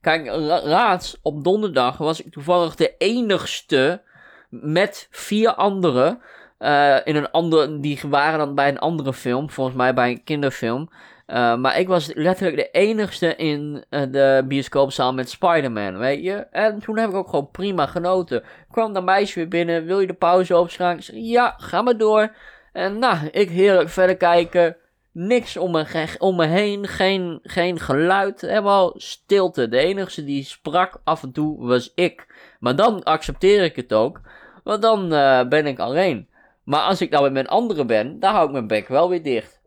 Kijk, 0.00 0.26
la- 0.26 0.64
laatst 0.66 1.18
op 1.22 1.44
donderdag 1.44 1.96
was 1.96 2.22
ik 2.22 2.32
toevallig 2.32 2.74
de 2.74 2.94
enigste 2.98 4.02
met 4.50 5.08
vier 5.10 5.54
anderen. 5.54 6.20
eh, 6.58 6.96
in 7.04 7.16
een 7.16 7.30
andere, 7.30 7.80
die 7.80 8.00
waren 8.08 8.38
dan 8.38 8.54
bij 8.54 8.68
een 8.68 8.78
andere 8.78 9.12
film, 9.12 9.50
volgens 9.50 9.76
mij 9.76 9.94
bij 9.94 10.10
een 10.10 10.24
kinderfilm. 10.24 10.88
Eh, 11.26 11.56
maar 11.56 11.78
ik 11.78 11.88
was 11.88 12.10
letterlijk 12.14 12.56
de 12.56 12.70
enigste 12.70 13.36
in 13.36 13.84
eh, 13.88 14.02
de 14.10 14.44
bioscoopzaal 14.48 15.14
met 15.14 15.30
Spider-Man, 15.30 15.98
weet 15.98 16.24
je. 16.24 16.34
En 16.34 16.78
toen 16.78 16.98
heb 16.98 17.08
ik 17.08 17.14
ook 17.14 17.28
gewoon 17.28 17.50
prima 17.50 17.86
genoten. 17.86 18.42
Kwam 18.70 18.92
dat 18.92 19.04
meisje 19.04 19.34
weer 19.34 19.48
binnen, 19.48 19.84
wil 19.84 20.00
je 20.00 20.06
de 20.06 20.14
pauze 20.14 20.58
opschrijven? 20.58 21.14
Ik 21.14 21.24
ja, 21.24 21.54
ga 21.58 21.82
maar 21.82 21.96
door. 21.96 22.34
En 22.72 22.98
nou, 22.98 23.28
ik 23.30 23.50
heerlijk 23.50 23.88
verder 23.88 24.16
kijken. 24.16 24.76
Niks 25.12 25.56
om 25.56 25.70
me, 25.70 26.14
om 26.18 26.36
me 26.36 26.46
heen, 26.46 26.86
geen, 26.86 27.38
geen 27.42 27.80
geluid, 27.80 28.40
helemaal 28.40 28.92
stilte. 28.96 29.68
De 29.68 29.78
enige 29.78 30.24
die 30.24 30.44
sprak 30.44 31.00
af 31.04 31.22
en 31.22 31.32
toe 31.32 31.66
was 31.66 31.92
ik. 31.94 32.26
Maar 32.60 32.76
dan 32.76 33.02
accepteer 33.02 33.64
ik 33.64 33.76
het 33.76 33.92
ook, 33.92 34.20
want 34.64 34.82
dan 34.82 35.12
eh, 35.12 35.48
ben 35.48 35.66
ik 35.66 35.78
alleen. 35.78 36.28
Maar 36.64 36.80
als 36.80 37.00
ik 37.00 37.10
nou 37.10 37.22
met 37.22 37.32
mijn 37.32 37.48
anderen 37.48 37.86
ben, 37.86 38.20
dan 38.20 38.34
hou 38.34 38.46
ik 38.46 38.52
mijn 38.52 38.66
bek 38.66 38.88
wel 38.88 39.08
weer 39.08 39.22
dicht. 39.22 39.60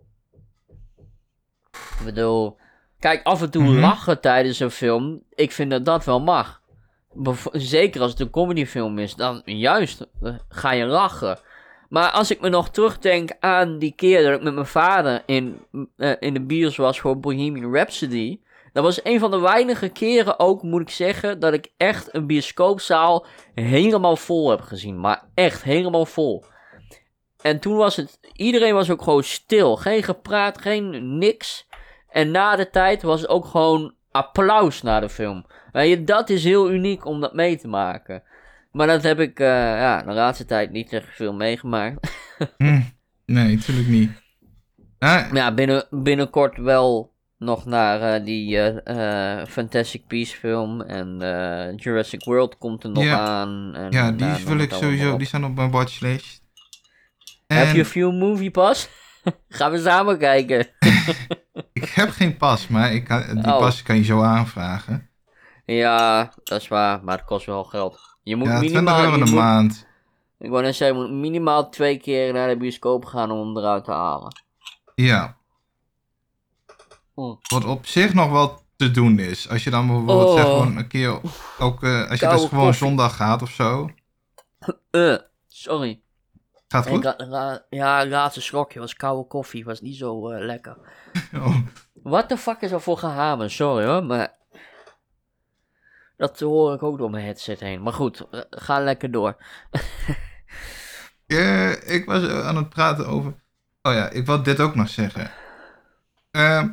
Ik 2.00 2.06
bedoel, 2.06 2.58
kijk, 3.00 3.24
af 3.24 3.42
en 3.42 3.50
toe 3.52 3.64
Mhm. 3.64 3.80
lachen 3.80 4.22
tijdens 4.22 4.60
een 4.60 4.72
film, 4.72 5.24
ik 5.36 5.52
vind 5.52 5.72
dat 5.72 5.86
dat 5.86 6.06
wel 6.06 6.20
mag. 6.22 6.62
Zeker 7.52 8.02
als 8.02 8.12
het 8.12 8.20
een 8.20 8.30
comedyfilm 8.30 9.00
is, 9.00 9.16
dan 9.16 9.42
juist 9.46 10.08
eh, 10.24 10.34
ga 10.50 10.72
je 10.72 10.86
lachen. 10.86 11.40
Maar 11.90 12.10
als 12.12 12.32
ik 12.32 12.42
me 12.42 12.50
nog 12.50 12.70
terugdenk 12.70 13.32
aan 13.40 13.78
die 13.80 13.94
keer 13.96 14.24
dat 14.24 14.34
ik 14.38 14.44
met 14.44 14.54
mijn 14.54 14.66
vader 14.66 15.24
in, 15.26 15.60
eh, 15.98 16.12
in 16.20 16.34
de 16.34 16.42
bios 16.42 16.76
was 16.78 17.00
voor 17.00 17.20
Bohemian 17.20 17.74
Rhapsody. 17.74 18.40
Dat 18.74 18.84
was 18.84 19.04
een 19.04 19.20
van 19.20 19.32
de 19.32 19.40
weinige 19.40 19.90
keren 19.90 20.40
ook, 20.40 20.64
moet 20.64 20.82
ik 20.82 20.90
zeggen, 20.90 21.40
dat 21.40 21.54
ik 21.54 21.72
echt 21.78 22.14
een 22.14 22.28
bioscoopzaal 22.28 23.26
helemaal 23.54 24.16
vol 24.16 24.50
heb 24.50 24.62
gezien. 24.62 25.00
Maar 25.00 25.24
echt 25.34 25.64
helemaal 25.64 26.06
vol. 26.06 26.44
En 27.42 27.60
toen 27.60 27.76
was 27.76 27.96
het, 27.96 28.20
iedereen 28.34 28.74
was 28.74 28.90
ook 28.90 29.02
gewoon 29.02 29.24
stil. 29.24 29.76
Geen 29.76 30.04
gepraat, 30.04 30.62
geen 30.62 31.18
niks. 31.18 31.68
En 32.12 32.32
na 32.32 32.56
de 32.56 32.70
tijd 32.70 33.02
was 33.02 33.22
het 33.22 33.30
ook 33.30 33.46
gewoon 33.46 33.94
applaus 34.12 34.82
naar 34.82 35.02
de 35.02 35.10
film. 35.10 35.46
Weet 35.72 35.90
je, 35.90 36.04
dat 36.04 36.30
is 36.30 36.44
heel 36.44 36.72
uniek 36.72 37.06
om 37.06 37.22
dat 37.22 37.34
mee 37.34 37.58
te 37.58 37.68
maken. 37.68 38.24
Maar 38.72 38.88
dat 38.88 39.04
heb 39.04 39.20
ik 39.20 39.40
uh, 39.40 39.48
ja, 39.48 40.02
de 40.02 40.12
laatste 40.12 40.46
tijd 40.46 40.72
niet 40.72 40.94
echt 40.94 41.08
veel 41.10 41.34
meegemaakt. 41.34 42.12
hm, 42.58 42.82
nee, 43.26 43.56
natuurlijk 43.56 43.88
niet. 43.88 44.12
Ah. 45.00 45.34
Ja, 45.34 45.54
binnen, 45.54 45.88
binnenkort 45.90 46.58
wel 46.58 47.14
nog 47.38 47.66
naar 47.66 48.20
uh, 48.20 48.26
die 48.26 48.56
uh, 48.86 49.46
Fantastic 49.46 50.08
Beasts 50.08 50.36
film 50.36 50.82
en 50.82 51.18
Jurassic 51.76 52.24
World 52.24 52.58
komt 52.58 52.84
er 52.84 52.90
nog 52.90 53.08
aan. 53.08 53.76
En, 53.76 53.92
ja, 53.92 54.12
die 54.12 54.46
wil 54.46 54.60
ik 54.60 54.74
sowieso, 54.74 55.18
die 55.18 55.28
staan 55.28 55.46
op 55.46 55.56
mijn 55.56 55.72
watchlist. 55.72 56.44
En... 57.48 57.58
Heb 57.58 57.76
je 57.76 57.86
veel 57.86 58.12
movie 58.12 58.52
pas? 58.52 58.90
Gaan 59.50 59.72
we 59.72 59.80
samen 59.80 60.18
kijken. 60.18 60.68
ik 61.74 61.90
heb 61.90 62.10
geen 62.10 62.38
pas, 62.38 62.68
maar 62.68 62.94
ik 62.94 63.08
die 63.34 63.54
oh. 63.54 63.58
pas 63.58 63.84
kan 63.84 63.96
je 63.96 64.04
zo 64.04 64.22
aanvragen. 64.22 65.10
Ja, 65.66 66.34
dat 66.44 66.62
is 66.62 66.68
waar, 66.68 67.04
maar 67.04 67.18
het 67.18 67.26
kost 67.26 67.46
wel 67.46 67.64
geld. 67.64 68.18
Je 68.24 68.36
moet 68.36 68.48
ja, 68.48 68.60
minimaal, 68.60 69.04
euro 69.04 69.22
een 69.22 69.34
maand. 69.34 69.88
Ik 70.40 70.50
wou 70.50 70.64
net 70.64 70.76
zeggen, 70.76 70.98
je 70.98 71.04
moet 71.04 71.20
minimaal 71.20 71.70
twee 71.70 71.98
keer 71.98 72.34
naar 72.34 72.50
de 72.50 72.58
bioscoop 72.58 73.06
gaan 73.06 73.32
om 73.32 73.48
hem 73.48 73.58
eruit 73.58 73.84
te 73.84 73.92
halen. 73.92 74.42
Ja. 74.96 75.38
Hm. 77.14 77.34
Wat 77.48 77.66
op 77.66 77.86
zich 77.86 78.14
nog 78.14 78.32
wel 78.32 78.62
te 78.76 78.92
doen 78.92 79.20
is. 79.20 79.50
Als 79.50 79.64
je 79.64 79.70
dan 79.70 79.88
bijvoorbeeld 79.88 80.28
oh. 80.28 80.36
zeg 80.36 80.44
gewoon 80.44 80.78
een 80.78 80.88
keer, 80.88 81.20
ook 81.60 81.84
uh, 81.84 82.10
als 82.10 82.20
je 82.20 82.28
dus 82.28 82.46
gewoon 82.46 82.74
zondag 82.74 83.16
gaat 83.16 83.42
of 83.42 83.50
zo. 83.50 83.90
Uh, 84.92 85.18
sorry. 85.48 86.02
Gaat 86.70 86.88
goed? 86.88 87.16
Ra 87.18 87.66
ja, 87.70 88.06
laatste 88.06 88.42
slokje 88.42 88.80
was 88.80 88.96
koude 88.96 89.28
koffie, 89.28 89.66
was 89.66 89.82
niet 89.82 89.96
zo 89.98 90.32
uh, 90.32 90.46
lekker. 90.46 90.78
oh. 91.34 91.58
Wat 91.94 92.30
de 92.30 92.38
fuck 92.38 92.62
is 92.62 92.72
er 92.72 92.82
voor 92.82 92.98
gehamen? 92.98 93.52
Sorry 93.52 93.86
hoor, 93.86 94.04
maar 94.04 94.34
dat 96.18 96.40
hoor 96.40 96.74
ik 96.74 96.84
ook 96.84 96.98
door 96.98 97.10
mijn 97.10 97.26
headset 97.26 97.60
heen. 97.60 97.82
Maar 97.82 97.94
goed, 97.94 98.28
uh, 98.32 98.42
ga 98.50 98.80
lekker 98.80 99.12
door. 99.12 99.38
ja, 101.26 101.76
ik 101.86 102.06
was 102.06 102.30
aan 102.30 102.56
het 102.56 102.70
praten 102.70 103.08
over. 103.08 103.34
Oh 103.82 103.94
ja, 103.94 104.10
ik 104.10 104.26
wil 104.26 104.44
dit 104.44 104.60
ook 104.60 104.76
nog 104.76 104.90
zeggen. 104.90 105.32
Uh, 106.32 106.64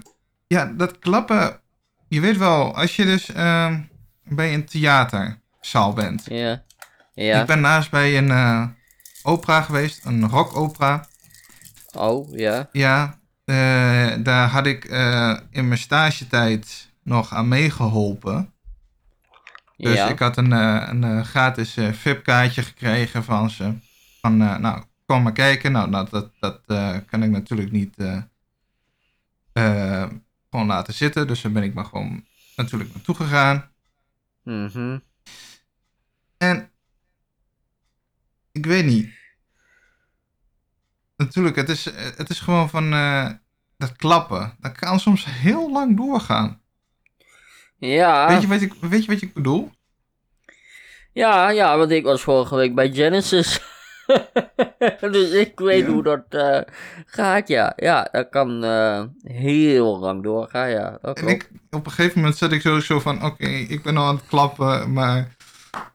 ja, 0.46 0.64
dat 0.64 0.98
klappen. 0.98 1.60
Je 2.08 2.20
weet 2.20 2.36
wel, 2.36 2.74
als 2.74 2.96
je 2.96 3.04
dus 3.04 3.30
uh, 3.30 3.74
bij 4.22 4.54
een 4.54 4.64
theaterzaal 4.64 5.92
bent. 5.92 6.24
Ja. 6.28 6.62
ja. 7.14 7.40
Ik 7.40 7.46
ben 7.46 7.60
naast 7.60 7.90
bij 7.90 8.18
een 8.18 8.75
opera 9.26 9.62
geweest, 9.62 10.04
een 10.04 10.28
rockopera. 10.28 11.06
Oh, 11.92 12.36
ja. 12.36 12.68
Ja, 12.72 13.18
uh, 13.44 14.12
daar 14.18 14.48
had 14.48 14.66
ik 14.66 14.90
uh, 14.90 15.38
in 15.50 15.68
mijn 15.68 15.80
stagetijd 15.80 16.90
nog 17.02 17.34
aan 17.34 17.48
meegeholpen. 17.48 18.52
Dus 19.76 19.94
ja. 19.94 20.08
ik 20.08 20.18
had 20.18 20.36
een, 20.36 20.50
een 20.50 21.24
gratis 21.24 21.76
VIP-kaartje 21.92 22.62
gekregen 22.62 23.24
van 23.24 23.50
ze. 23.50 23.74
Van, 24.20 24.36
nou, 24.36 24.82
kom 25.06 25.22
maar 25.22 25.32
kijken. 25.32 25.72
Nou, 25.72 25.90
nou 25.90 26.06
dat, 26.10 26.30
dat 26.40 26.60
kan 27.06 27.22
ik 27.22 27.30
natuurlijk 27.30 27.72
niet 27.72 27.94
gewoon 30.50 30.66
laten 30.66 30.94
zitten. 30.94 31.26
Dus 31.26 31.40
daar 31.42 31.52
ben 31.52 31.62
ik 31.62 31.74
maar 31.74 31.84
gewoon 31.84 32.24
natuurlijk 32.56 32.94
naartoe 32.94 33.14
gegaan. 33.14 33.70
Mhm. 34.42 34.98
En 36.36 36.70
ik 38.56 38.66
weet 38.66 38.84
niet. 38.84 39.10
Natuurlijk, 41.16 41.56
het 41.56 41.68
is, 41.68 41.84
het 42.16 42.30
is 42.30 42.40
gewoon 42.40 42.68
van 42.68 42.92
uh, 42.92 43.30
dat 43.76 43.96
klappen. 43.96 44.56
Dat 44.60 44.72
kan 44.72 45.00
soms 45.00 45.24
heel 45.28 45.72
lang 45.72 45.96
doorgaan. 45.96 46.60
Ja. 47.78 48.28
Weet 48.28 48.40
je 48.40 48.48
wat 48.48 48.60
ik, 48.60 48.72
weet 48.80 49.04
je 49.04 49.12
wat 49.12 49.22
ik 49.22 49.34
bedoel? 49.34 49.70
Ja, 51.12 51.50
ja, 51.50 51.78
want 51.78 51.90
ik 51.90 52.04
was 52.04 52.22
vorige 52.22 52.56
week 52.56 52.74
bij 52.74 52.92
Genesis. 52.92 53.60
dus 55.00 55.30
ik 55.30 55.58
weet 55.58 55.86
hoe 55.86 56.02
dat 56.02 56.24
uh, 56.30 56.60
gaat, 57.06 57.48
ja. 57.48 57.72
Ja, 57.76 58.08
dat 58.12 58.28
kan 58.28 58.64
uh, 58.64 59.02
heel 59.22 59.98
lang 59.98 60.22
doorgaan, 60.22 60.70
ja. 60.70 60.98
en 61.00 61.28
ik, 61.28 61.50
op 61.70 61.86
een 61.86 61.92
gegeven 61.92 62.20
moment 62.20 62.36
zat 62.36 62.52
ik 62.52 62.60
sowieso 62.60 63.00
van... 63.00 63.24
Oké, 63.24 63.46
ik 63.46 63.82
ben 63.82 63.96
al 63.96 64.06
aan 64.06 64.16
het 64.16 64.26
klappen, 64.26 64.92
maar... 64.92 65.34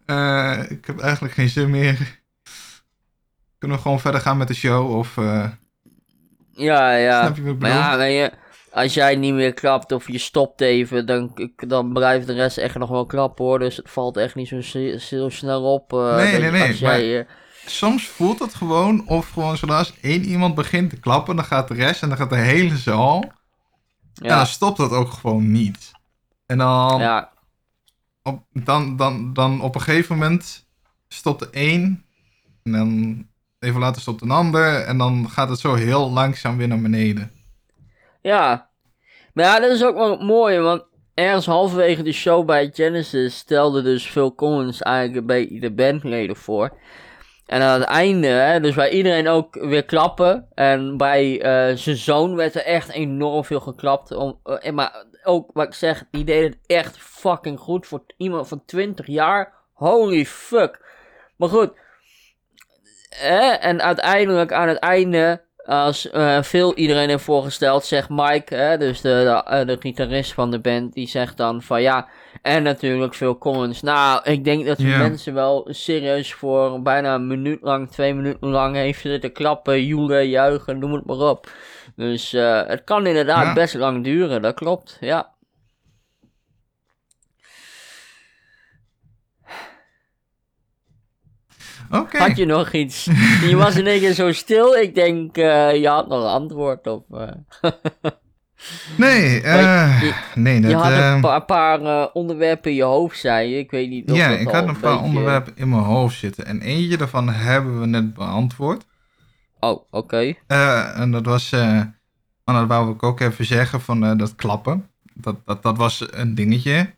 Uh, 0.06 0.72
ik 0.72 0.86
heb 0.86 1.00
eigenlijk 1.00 1.34
geen 1.34 1.50
zin 1.50 1.70
meer. 1.70 2.21
Kunnen 3.62 3.78
we 3.78 3.84
gewoon 3.84 4.00
verder 4.00 4.22
gaan 4.22 4.38
met 4.38 4.48
de 4.48 4.54
show, 4.54 4.96
of... 4.96 5.16
ja, 6.52 6.96
ja. 6.96 7.22
Snap 7.22 7.36
je 7.36 7.44
wat 7.44 7.54
ik 7.54 7.60
bedoel? 7.60 7.78
Maar 7.80 8.00
ja, 8.00 8.04
je, 8.04 8.32
als 8.72 8.94
jij 8.94 9.16
niet 9.16 9.34
meer 9.34 9.54
klapt 9.54 9.92
of 9.92 10.08
je 10.08 10.18
stopt 10.18 10.62
even... 10.62 11.06
Dan, 11.06 11.52
dan 11.56 11.94
blijft 11.94 12.28
de 12.28 12.34
rest 12.34 12.58
echt 12.58 12.78
nog 12.78 12.90
wel 12.90 13.06
klappen, 13.06 13.46
hoor. 13.46 13.60
Dus 13.60 13.78
het 13.78 13.90
valt 13.90 14.18
echt 14.18 14.36
niet 14.36 14.48
zo, 14.48 14.62
zo 14.98 15.30
snel 15.30 15.74
op. 15.74 15.92
nee, 15.92 16.40
nee, 16.40 16.52
nee. 16.52 16.68
Als 16.68 16.80
jij, 16.80 17.28
soms 17.66 18.08
voelt 18.08 18.40
het 18.40 18.54
gewoon 18.54 19.08
of 19.08 19.30
gewoon 19.30 19.58
zodra 19.58 19.86
één 20.02 20.24
iemand 20.24 20.56
begint 20.56 20.90
te 20.90 21.00
klappen, 21.00 21.36
dan 21.36 21.46
gaat 21.46 21.68
de 21.68 21.74
rest 21.74 22.02
en 22.02 22.10
dan 22.10 22.18
gaat 22.18 22.30
de 22.30 22.36
hele 22.36 22.78
zaal. 22.78 23.24
Ja. 24.14 24.30
En 24.30 24.36
dan 24.36 24.46
stopt 24.46 24.78
dat 24.78 24.92
ook 24.92 25.12
gewoon 25.12 25.52
niet. 25.52 25.92
En 26.46 26.58
dan, 26.58 27.00
ja. 27.00 27.32
op, 28.24 28.44
dan, 28.54 28.96
dan, 28.96 29.34
dan 29.34 29.62
op 29.62 29.76
een 29.76 29.82
gegeven 29.82 30.18
moment 30.18 30.68
stopt 31.08 31.40
de 31.40 31.50
één. 31.50 32.06
En 32.64 32.72
dan 32.72 33.26
even 33.62 33.80
later 33.80 34.02
stopt 34.02 34.22
een 34.22 34.32
ander. 34.32 34.76
En 34.76 34.98
dan 34.98 35.30
gaat 35.30 35.50
het 35.50 35.60
zo 35.60 35.74
heel 35.74 36.12
langzaam 36.12 36.58
weer 36.58 36.68
naar 36.68 36.82
beneden. 36.82 37.32
Ja. 38.22 38.70
Maar 39.34 39.46
ja, 39.46 39.60
dat 39.60 39.72
is 39.72 39.84
ook 39.84 39.96
wel 39.96 40.18
mooi, 40.18 40.60
want 40.60 40.84
ergens 41.14 41.46
halverwege 41.46 42.04
de 42.04 42.12
show 42.12 42.46
bij 42.46 42.70
Genesis 42.74 43.38
stelde 43.38 43.82
dus 43.82 44.06
Phil 44.06 44.36
Collins 44.36 44.82
eigenlijk 44.82 45.28
bij 45.28 45.58
de 45.60 45.72
bandleden 45.72 46.36
voor. 46.36 46.78
En 47.46 47.62
aan 47.62 47.80
het 47.80 47.90
einde, 47.90 48.28
hè, 48.28 48.60
dus 48.60 48.76
bij 48.76 48.90
iedereen 48.90 49.28
ook 49.28 49.56
weer 49.56 49.86
klappen. 49.86 50.48
En 50.54 50.98
bij 50.98 51.32
uh, 51.32 51.78
zijn 51.78 51.96
zoon 51.96 52.36
werd 52.36 52.56
er 52.56 52.64
echt 52.64 52.90
enorm 52.90 53.46
veel 53.46 53.60
geklapt. 53.60 54.12
Om, 54.12 54.40
uh, 54.46 54.72
maar 54.72 55.06
ook 55.24 55.50
wat 55.54 55.66
ik 55.66 55.74
zeg, 55.74 56.04
die 56.12 56.24
deed 56.24 56.44
het 56.44 56.58
echt 56.66 56.98
fucking 56.98 57.60
goed 57.60 57.88
voor 57.88 58.04
iemand 58.18 58.48
van 58.48 58.66
20 58.66 59.08
jaar. 59.08 59.54
Holy 59.74 60.26
fuck. 60.26 60.86
Maar 61.36 61.50
goed. 61.50 61.81
Hè, 63.16 63.50
en 63.50 63.82
uiteindelijk 63.82 64.52
aan 64.52 64.68
het 64.68 64.80
einde 64.80 65.42
als 65.66 66.10
uh, 66.14 66.42
veel 66.42 66.76
iedereen 66.76 67.10
heeft 67.10 67.24
voorgesteld, 67.24 67.86
zegt 67.86 68.10
Mike, 68.10 68.56
hè, 68.56 68.78
dus 68.78 69.02
de, 69.02 69.10
de, 69.10 69.52
eh, 69.52 69.68
de, 69.68 69.78
gitarist 69.80 70.34
van 70.34 70.52
de 70.52 70.60
band, 70.60 70.94
die 70.94 71.08
zegt 71.08 71.38
dan 71.38 71.62
van 71.62 71.82
ja, 71.82 72.08
en 72.42 72.64
natuurlijk 72.64 73.14
veel 73.14 73.38
Collins. 73.38 73.82
Nou, 73.82 74.22
ik 74.24 74.44
denk 74.44 74.66
dat 74.66 74.78
yeah. 74.82 75.00
mensen 75.00 75.34
wel 75.34 75.68
serieus 75.70 76.34
voor 76.34 76.82
bijna 76.82 77.16
een 77.16 77.28
minuut 77.28 77.60
lang, 77.62 77.92
twee 77.92 78.14
minuten 78.14 78.48
lang 78.48 78.76
heeft 78.76 79.02
zitten 79.02 79.32
klappen, 79.32 79.86
joelen, 79.86 80.30
juichen, 80.30 80.80
noem 80.80 80.94
het 80.94 81.06
maar 81.06 81.30
op. 81.30 81.50
Dus 81.96 82.34
uh, 82.34 82.62
het 82.68 82.84
kan 82.84 83.08
inderdaad 83.08 83.46
ja. 83.46 83.54
best 83.54 83.74
lang 83.74 84.04
duren, 84.04 84.42
dat 84.42 84.54
klopt, 84.54 84.98
ja. 85.00 85.30
Had 91.92 92.38
je 92.38 92.46
nog 92.46 92.72
iets? 92.72 93.06
Je 93.50 93.56
was 93.56 93.76
in 93.76 93.88
één 93.88 94.00
keer 94.00 94.14
zo 94.14 94.32
stil. 94.32 94.76
Ik 94.76 94.96
denk, 94.96 95.38
uh, 95.38 95.76
je 95.76 95.88
had 95.88 96.08
nog 96.08 96.24
een 96.24 96.30
antwoord 96.30 96.88
op. 96.88 97.06
Uh. 97.12 97.22
nee, 98.98 99.42
uh, 99.42 100.02
je, 100.02 100.14
nee. 100.36 100.62
Dat, 100.62 100.72
je 100.72 100.78
had 100.78 101.14
een 101.16 101.22
paar, 101.22 101.46
paar 101.46 102.12
onderwerpen 102.12 102.72
in 102.72 102.78
je 102.78 102.84
hoofd, 102.84 103.20
zei 103.20 103.50
je. 103.50 103.58
Ik 103.58 103.72
weet 103.72 103.90
niet 103.90 104.12
of 104.12 104.18
Ja, 104.18 104.28
ik 104.28 104.50
had 104.50 104.68
een 104.68 104.80
paar 104.80 104.92
beetje... 104.92 105.06
onderwerpen 105.06 105.54
in 105.56 105.70
mijn 105.70 105.82
hoofd 105.82 106.18
zitten. 106.18 106.46
En 106.46 106.62
eentje 106.62 106.98
daarvan 106.98 107.30
hebben 107.30 107.80
we 107.80 107.86
net 107.86 108.14
beantwoord. 108.14 108.86
Oh, 109.60 109.72
oké. 109.72 109.88
Okay. 109.98 110.40
en 110.96 111.12
dat 111.12 111.26
was, 111.26 111.52
en 111.52 111.96
dat 112.46 112.68
wou 112.68 112.92
ik 112.94 113.04
ook 113.04 113.20
even 113.20 113.46
zeggen, 113.46 113.82
van 113.82 114.18
dat 114.18 114.36
klappen. 114.36 114.90
Dat, 115.14 115.36
dat, 115.46 115.64
dat 115.64 115.78
was 115.78 116.08
een 116.12 116.36
dingetje. 116.36 116.94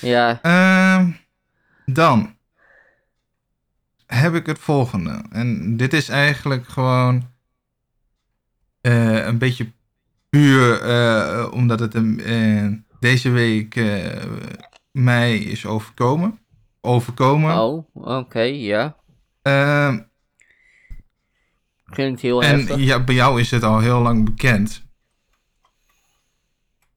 Ja. 0.00 0.38
Ehm, 0.42 1.10
dan 1.86 2.34
heb 4.14 4.34
ik 4.34 4.46
het 4.46 4.58
volgende. 4.58 5.24
En 5.30 5.76
dit 5.76 5.92
is 5.92 6.08
eigenlijk 6.08 6.68
gewoon 6.68 7.30
uh, 8.82 9.26
een 9.26 9.38
beetje 9.38 9.72
puur 10.28 10.84
uh, 10.88 11.52
omdat 11.52 11.80
het 11.80 11.94
uh, 11.94 12.72
deze 13.00 13.30
week 13.30 13.82
mij 14.90 15.38
is 15.38 15.66
overkomen. 15.66 16.38
Overkomen. 16.80 17.58
Oh, 17.60 17.86
oké, 17.94 18.40
ja. 18.40 18.96
Ehm, 19.42 20.00
Klinkt 21.84 22.20
heel 22.20 22.42
en 22.42 22.56
heftig. 22.58 22.76
ja, 22.76 23.04
bij 23.04 23.14
jou 23.14 23.40
is 23.40 23.50
het 23.50 23.62
al 23.62 23.78
heel 23.78 24.00
lang 24.00 24.24
bekend. 24.24 24.86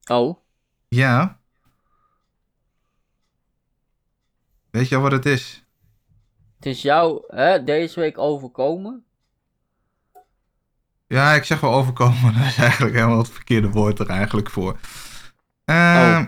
Oh. 0.06 0.38
Ja. 0.88 1.40
Weet 4.70 4.88
je 4.88 4.96
al 4.96 5.02
wat 5.02 5.12
het 5.12 5.26
is? 5.26 5.65
Het 6.66 6.74
is 6.74 6.82
jou 6.82 7.24
hè, 7.26 7.64
deze 7.64 8.00
week 8.00 8.18
overkomen. 8.18 9.04
Ja, 11.06 11.32
ik 11.32 11.44
zeg 11.44 11.60
wel 11.60 11.72
overkomen. 11.72 12.34
Dat 12.38 12.46
is 12.46 12.58
eigenlijk 12.58 12.94
helemaal 12.94 13.18
het 13.18 13.30
verkeerde 13.30 13.70
woord 13.70 13.98
er 13.98 14.08
eigenlijk 14.08 14.50
voor. 14.50 14.78
Uh, 15.64 15.76
oh. 15.76 16.24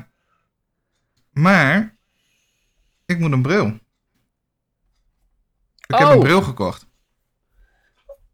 Maar, 1.31 1.97
ik 3.07 3.19
moet 3.19 3.33
een 3.33 3.43
bril. 3.43 3.67
Ik 5.87 5.97
heb 5.97 6.09
Oh. 6.09 6.13
een 6.13 6.21
bril 6.21 6.43
gekocht. 6.43 6.87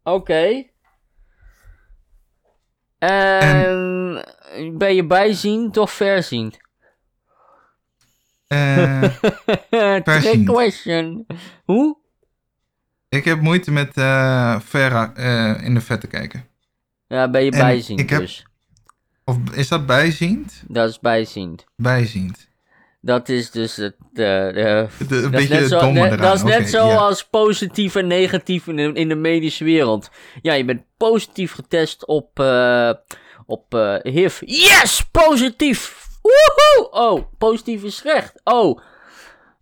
Oké. 0.03 0.65
En 2.97 4.25
ben 4.77 4.95
je 4.95 5.05
bijziend 5.05 5.77
of 5.77 5.91
verziend? 5.91 6.64
Trick 9.69 10.03
Verziend. 10.03 10.47
question. 10.49 11.25
Hoe? 11.65 11.97
ik 13.09 13.25
heb 13.25 13.41
moeite 13.41 13.71
met 13.71 13.97
eh 13.97 14.59
verra 14.59 15.13
eh, 15.15 15.63
in 15.65 15.73
de 15.73 15.81
vet 15.81 15.99
te 16.01 16.07
kijken. 16.07 16.47
Ja, 17.07 17.29
ben 17.29 17.43
je 17.43 17.51
En 17.51 17.59
bijziend 17.59 17.99
ik 17.99 18.09
heb- 18.09 18.19
dus. 18.19 18.45
Of 19.23 19.37
is 19.53 19.67
dat 19.67 19.85
bijziend? 19.85 20.63
Dat 20.67 20.89
is 20.89 20.99
bijziend. 20.99 21.65
Bijziend. 21.75 22.49
Dat 23.01 23.29
is 23.29 23.51
dus 23.51 23.75
het... 23.75 23.95
De, 24.13 24.51
de, 24.99 25.05
De, 25.07 25.15
een 25.15 25.31
beetje 25.31 25.53
net, 25.53 25.59
het 25.59 25.69
zo, 25.69 25.79
domme 25.79 26.05
eraan. 26.05 26.17
dat 26.17 26.35
is 26.35 26.43
net 26.43 26.69
zo 26.69 26.87
ja. 26.87 26.95
als 26.95 27.27
positief 27.27 27.95
en 27.95 28.07
negatief 28.07 28.67
in 28.67 28.75
de, 28.75 28.91
in 28.93 29.07
de 29.09 29.15
medische 29.15 29.63
wereld. 29.63 30.09
Ja, 30.41 30.53
je 30.53 30.65
bent 30.65 30.81
positief 30.97 31.51
getest 31.51 32.05
op, 32.05 32.39
op 33.45 33.73
HIV. 34.03 34.41
Yes, 34.45 35.05
positief! 35.11 36.04
Woehoe! 36.25 36.91
Oh, 36.91 37.31
positief 37.37 37.83
is 37.83 37.95
slecht. 37.95 38.41
Oh, 38.43 38.79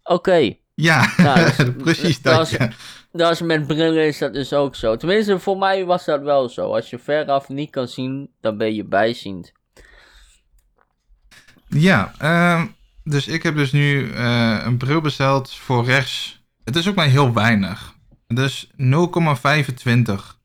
oké. 0.04 0.54
Ja, 0.74 1.14
Nou, 1.18 1.52
precies 1.84 2.22
dat 2.22 2.36
dat, 2.36 2.46
is- 2.52 2.58
ja. 2.58 2.70
Dat 3.12 3.32
is 3.32 3.42
met 3.42 3.68
brillen 3.68 4.06
is 4.08 4.18
dat 4.18 4.34
dus 4.34 4.54
ook 4.54 4.76
zo. 4.76 4.96
Tenminste, 4.98 5.40
voor 5.40 5.58
mij 5.58 5.86
was 5.86 6.06
dat 6.06 6.22
wel 6.22 6.50
zo. 6.50 6.74
Als 6.76 6.90
je 6.90 7.00
veraf 7.00 7.50
niet 7.50 7.70
kan 7.70 7.88
zien, 7.88 8.30
dan 8.42 8.58
ben 8.58 8.74
je 8.76 8.84
bijziend. 8.86 9.52
Ja, 11.68 12.14
ehm, 12.18 12.66
dus 13.04 13.28
ik 13.28 13.44
heb 13.44 13.56
dus 13.56 13.72
nu 13.72 14.12
eh, 14.12 14.62
een 14.64 14.78
bril 14.78 15.02
besteld 15.02 15.52
voor 15.54 15.86
rechts. 15.86 16.44
Het 16.64 16.76
is 16.76 16.88
ook 16.88 16.96
maar 16.96 17.08
heel 17.08 17.34
weinig. 17.34 17.94
Dus 18.28 18.72
0,25 18.78 20.40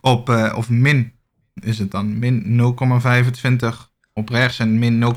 op, 0.00 0.28
eh, 0.28 0.54
of 0.56 0.68
min 0.70 1.12
is 1.54 1.78
het 1.78 1.90
dan, 1.90 2.18
min 2.18 2.42
0,25 2.56 3.89
op 4.12 4.28
rechts 4.28 4.58
en 4.58 4.78
min 4.78 5.14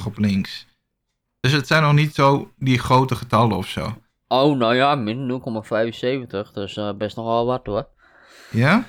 0,75 0.00 0.06
op 0.06 0.18
links. 0.18 0.66
Dus 1.40 1.52
het 1.52 1.66
zijn 1.66 1.82
nog 1.82 1.92
niet 1.92 2.14
zo 2.14 2.50
die 2.58 2.78
grote 2.78 3.14
getallen 3.14 3.56
of 3.56 3.66
zo. 3.68 3.94
Oh, 4.28 4.56
nou 4.58 4.74
ja, 4.74 4.94
min 4.94 5.42
0,75. 6.44 6.52
Dus 6.52 6.76
eh, 6.76 6.92
best 6.98 7.16
nogal 7.16 7.46
wat 7.46 7.66
hoor. 7.66 7.86
Ja? 8.50 8.84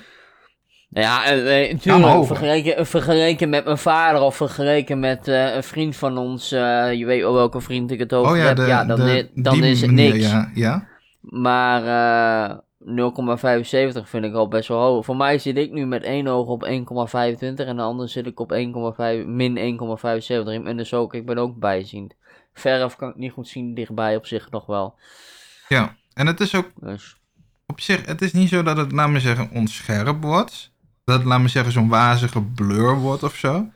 Ja, 0.88 1.24
eh, 1.24 1.62
eh, 1.64 1.72
natuurlijk. 1.72 2.04
maar 2.04 2.14
hoger. 2.14 2.36
vergeleken, 2.36 2.86
vergeleken 2.86 3.48
met 3.48 3.64
mijn 3.64 3.78
vader 3.78 4.20
of 4.20 4.36
vergeleken 4.36 5.00
met 5.00 5.28
eh, 5.28 5.54
een 5.54 5.62
vriend 5.62 5.96
van 5.96 6.18
ons. 6.18 6.52
eh, 6.52 6.92
je 6.92 7.04
weet 7.06 7.20
wel 7.20 7.34
welke 7.34 7.60
vriend 7.60 7.90
ik 7.90 7.98
het 7.98 8.12
over 8.12 8.32
Oh 8.32 8.38
ja, 8.38 8.44
heb. 8.44 8.56
de, 8.56 8.62
ja, 8.66 8.84
dan, 8.84 8.96
de- 9.00 9.30
dan 9.34 9.64
is 9.64 9.80
het 9.80 9.90
manier, 9.90 10.12
niks. 10.12 10.30
Ja, 10.30 10.50
ja? 10.54 10.86
Maar 11.20 11.82
eh 12.50 12.56
0,75 12.86 14.02
vind 14.04 14.24
ik 14.24 14.34
al 14.34 14.48
best 14.48 14.68
wel 14.68 14.80
hoog. 14.80 15.04
Voor 15.04 15.16
mij 15.16 15.38
zit 15.38 15.56
ik 15.56 15.70
nu 15.70 15.86
met 15.86 16.02
één 16.02 16.26
oog 16.26 16.46
op 16.46 16.64
1,25 16.64 16.68
en 17.40 17.76
de 17.76 17.82
andere 17.82 18.08
zit 18.08 18.26
ik 18.26 18.40
op 18.40 18.52
1,5 18.52 19.26
min 19.26 19.78
1,75. 20.46 20.52
Ik 20.52 20.64
ben 20.64 20.76
dus 20.76 20.94
ook, 20.94 21.14
ik 21.14 21.26
ben 21.26 21.38
ook 21.38 21.58
bijziend. 21.58 22.14
Veraf 22.52 22.96
kan 22.96 23.08
ik 23.08 23.16
niet 23.16 23.32
goed 23.32 23.48
zien, 23.48 23.74
dichtbij 23.74 24.16
op 24.16 24.26
zich 24.26 24.50
nog 24.50 24.66
wel. 24.66 24.94
ja. 25.68 25.96
En 26.14 26.26
het 26.26 26.40
is 26.40 26.54
ook 26.54 26.70
Dus, 26.80 27.16
op 27.66 27.80
zich, 27.80 28.06
het 28.06 28.22
is 28.22 28.32
niet 28.32 28.48
zo 28.48 28.62
dat 28.62 28.76
het, 28.76 28.92
laat 28.92 29.08
me 29.08 29.20
zeggen, 29.20 29.50
onscherp 29.50 30.22
wordt. 30.22 30.72
Dat 31.04 31.16
het, 31.18 31.24
laat 31.24 31.40
me 31.40 31.48
zeggen, 31.48 31.72
zo'n 31.72 31.88
wazige 31.88 32.42
blur 32.42 32.94
wordt 32.94 33.22
of 33.22 33.34
zo. 33.34 33.68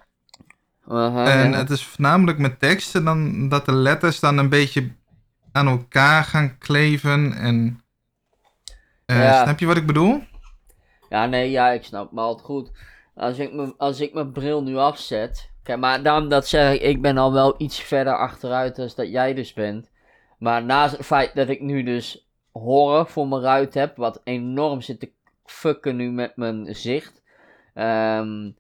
En 0.89 1.51
ja. 1.51 1.57
het 1.57 1.71
is 1.71 1.85
voornamelijk 1.85 2.39
met 2.39 2.61
teksten 2.61 3.05
dan 3.05 3.49
dat 3.49 3.67
de 3.67 3.73
letters 3.73 4.21
dan 4.21 4.39
een 4.39 4.49
beetje 4.49 4.91
aan 5.53 5.67
elkaar 5.67 6.25
gaan 6.25 6.59
kleven. 6.59 7.33
En 7.33 7.83
Ja. 9.17 9.43
snap 9.43 9.59
je 9.59 9.67
wat 9.67 9.77
ik 9.77 9.87
bedoel? 9.87 10.23
Ja, 11.09 11.27
nee, 11.27 11.51
ja, 11.51 11.71
ik 11.71 11.85
snap 11.85 12.13
me 12.13 12.21
altijd 12.21 12.47
goed. 12.47 12.71
Als 13.15 13.39
ik, 13.39 13.53
me, 13.53 13.75
als 13.77 14.01
ik 14.01 14.15
mijn 14.15 14.33
bril 14.33 14.63
nu 14.63 14.77
afzet. 14.77 15.51
Kijk, 15.63 15.79
maar 15.79 16.03
daarom 16.03 16.29
dat 16.29 16.47
zeg 16.49 16.75
ik, 16.75 16.81
ik 16.81 17.03
ben 17.03 17.19
al 17.19 17.33
wel 17.33 17.55
iets 17.59 17.81
verder 17.81 18.17
achteruit 18.17 18.77
dan 18.77 18.91
dat 18.95 19.11
jij 19.11 19.35
dus 19.35 19.53
bent. 19.53 19.91
Maar 20.39 20.65
naast 20.65 20.97
het 20.97 21.07
feit 21.07 21.35
dat 21.35 21.49
ik 21.49 21.61
nu 21.61 21.83
dus 21.83 22.29
horen 22.53 23.07
voor 23.07 23.29
mijn 23.29 23.43
ruit 23.43 23.75
heb, 23.75 23.97
wat 23.97 24.21
enorm 24.25 24.81
zit 24.81 25.01
te 25.01 25.11
fucken 25.45 25.97
nu 25.97 26.11
met 26.11 26.37
mijn 26.37 26.75
zicht. 26.75 27.23
Ehm, 27.75 28.51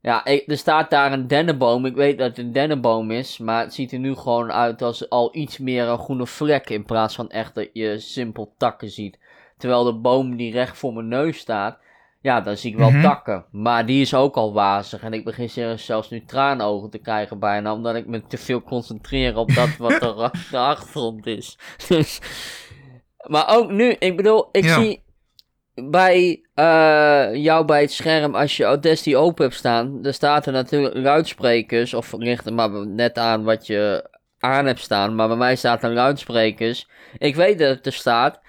ja, 0.00 0.24
ik, 0.24 0.50
er 0.50 0.56
staat 0.56 0.90
daar 0.90 1.12
een 1.12 1.26
dennenboom. 1.26 1.86
Ik 1.86 1.94
weet 1.94 2.18
dat 2.18 2.28
het 2.28 2.38
een 2.38 2.52
dennenboom 2.52 3.10
is, 3.10 3.38
maar 3.38 3.60
het 3.60 3.74
ziet 3.74 3.92
er 3.92 3.98
nu 3.98 4.14
gewoon 4.14 4.52
uit 4.52 4.82
als 4.82 5.10
al 5.10 5.36
iets 5.36 5.58
meer 5.58 5.88
een 5.88 5.98
groene 5.98 6.26
vlek 6.26 6.70
in 6.70 6.84
plaats 6.84 7.14
van 7.14 7.30
echt 7.30 7.54
dat 7.54 7.68
je 7.72 7.98
simpel 7.98 8.54
takken 8.56 8.90
ziet. 8.90 9.18
Terwijl 9.58 9.84
de 9.84 9.94
boom 9.94 10.36
die 10.36 10.52
recht 10.52 10.78
voor 10.78 10.92
mijn 10.92 11.08
neus 11.08 11.38
staat, 11.38 11.78
ja, 12.20 12.40
dan 12.40 12.56
zie 12.56 12.70
ik 12.70 12.76
wel 12.78 12.90
Mhm. 12.90 13.02
takken. 13.02 13.44
Maar 13.50 13.86
die 13.86 14.00
is 14.00 14.14
ook 14.14 14.34
al 14.36 14.52
wazig. 14.52 15.02
En 15.02 15.12
ik 15.12 15.24
begin 15.24 15.78
zelfs 15.78 16.10
nu 16.10 16.24
traanogen 16.24 16.90
te 16.90 16.98
krijgen 16.98 17.38
bijna. 17.38 17.72
Omdat 17.72 17.94
ik 17.94 18.06
me 18.06 18.26
te 18.26 18.36
veel 18.38 18.62
concentreer 18.62 19.36
op 19.36 19.54
dat 19.54 19.76
wat 19.78 19.92
er 19.92 20.30
de 20.50 20.58
achtergrond 20.58 21.26
is. 21.26 21.58
Dus, 21.88 22.18
maar 23.26 23.48
ook 23.56 23.70
nu, 23.70 23.90
ik 23.90 24.16
bedoel, 24.16 24.48
ik 24.52 24.64
Ja. 24.64 24.74
zie 24.80 25.02
bij 25.74 26.42
eh, 26.54 27.34
jou 27.34 27.64
bij 27.64 27.80
het 27.80 27.92
scherm, 27.92 28.34
als 28.34 28.56
je 28.56 28.64
Audacity 28.64 29.14
open 29.14 29.44
hebt 29.44 29.56
staan, 29.56 29.98
er 30.04 30.14
staat 30.14 30.46
er 30.46 30.52
natuurlijk 30.52 30.94
luidsprekers. 30.96 31.94
Of 31.94 32.12
er 32.12 32.54
maar 32.54 32.86
net 32.86 33.18
aan 33.18 33.44
wat 33.44 33.66
je 33.66 34.10
aan 34.38 34.66
hebt 34.66 34.80
staan. 34.80 35.14
Maar 35.14 35.28
bij 35.28 35.36
mij 35.36 35.56
staat 35.56 35.82
er 35.82 35.92
luidsprekers. 35.92 36.88
Ik 37.18 37.34
weet 37.36 37.58
dat 37.58 37.68
het 37.68 37.86
er 37.86 37.92
staat. 37.92 38.40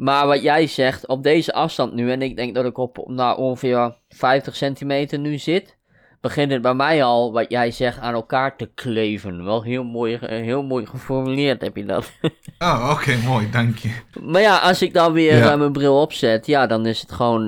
Maar 0.00 0.26
wat 0.26 0.42
jij 0.42 0.66
zegt, 0.66 1.06
op 1.06 1.22
deze 1.22 1.52
afstand 1.52 1.94
nu, 1.94 2.10
en 2.10 2.22
ik 2.22 2.36
denk 2.36 2.54
dat 2.54 2.64
ik 2.64 2.78
op 2.78 3.04
nou, 3.06 3.38
ongeveer 3.38 3.94
50 4.08 4.56
centimeter 4.56 5.18
nu 5.18 5.38
zit, 5.38 5.76
begint 6.20 6.52
het 6.52 6.62
bij 6.62 6.74
mij 6.74 7.04
al, 7.04 7.32
wat 7.32 7.46
jij 7.48 7.70
zegt, 7.70 7.98
aan 7.98 8.14
elkaar 8.14 8.56
te 8.56 8.70
kleven. 8.74 9.44
Wel 9.44 9.62
heel 9.62 9.84
mooi, 9.84 10.14
eh, 10.14 10.28
heel 10.42 10.62
mooi 10.62 10.86
geformuleerd 10.86 11.60
heb 11.60 11.76
je 11.76 11.84
dat. 11.84 12.12
Oh, 12.58 12.90
oké, 12.94 13.16
mooi, 13.16 13.50
dank 13.50 13.76
je. 13.78 13.90
maar 14.22 14.40
ja, 14.40 14.58
als 14.58 14.82
ik 14.82 14.94
dan 14.94 15.12
weer 15.12 15.36
Ja. 15.36 15.52
eh, 15.52 15.58
mijn 15.58 15.72
bril 15.72 16.00
opzet, 16.00 16.46
ja, 16.46 16.66
dan 16.66 16.86
is 16.86 17.00
het 17.00 17.12
gewoon 17.12 17.46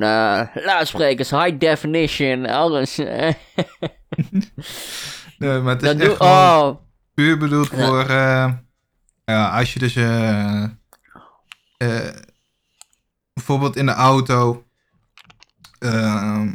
luidsprekers, 0.55 1.31
high 1.31 1.59
definition, 1.59 2.47
alles. 2.47 2.97
Nee, 5.39 5.61
maar 5.61 5.73
het 5.75 5.83
is 5.83 5.89
dat 5.89 5.99
echt 5.99 6.07
doe, 6.07 6.17
gewoon 6.17 6.71
oh, 6.71 6.77
puur 7.15 7.39
bedoeld 7.39 7.69
voor... 7.69 8.11
ja, 9.25 9.59
als 9.59 9.73
je 9.73 9.79
dus... 9.79 9.95
bijvoorbeeld 13.47 13.77
in 13.77 13.87
de 13.87 13.93
auto... 13.93 14.65
ehm, 15.79 16.49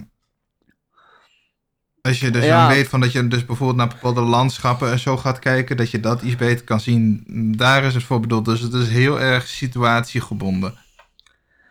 als 2.01 2.19
je 2.19 2.29
dus 2.31 2.43
Ja. 2.45 2.67
dan 2.67 2.75
weet 2.75 2.87
van 2.87 2.99
dat 2.99 3.11
je 3.11 3.27
dus 3.27 3.45
bijvoorbeeld 3.45 3.77
naar 3.77 3.87
bepaalde 3.87 4.21
landschappen 4.21 4.91
en 4.91 4.99
zo 4.99 5.17
gaat 5.17 5.39
kijken, 5.39 5.77
dat 5.77 5.91
je 5.91 5.99
dat 5.99 6.21
iets 6.21 6.35
beter 6.35 6.65
kan 6.65 6.79
zien. 6.79 7.23
Daar 7.57 7.83
is 7.83 7.93
het 7.93 8.03
voor 8.03 8.19
bedoeld. 8.19 8.45
Dus 8.45 8.59
het 8.59 8.73
is 8.73 8.87
heel 8.89 9.19
erg 9.19 9.47
situatiegebonden. 9.47 10.73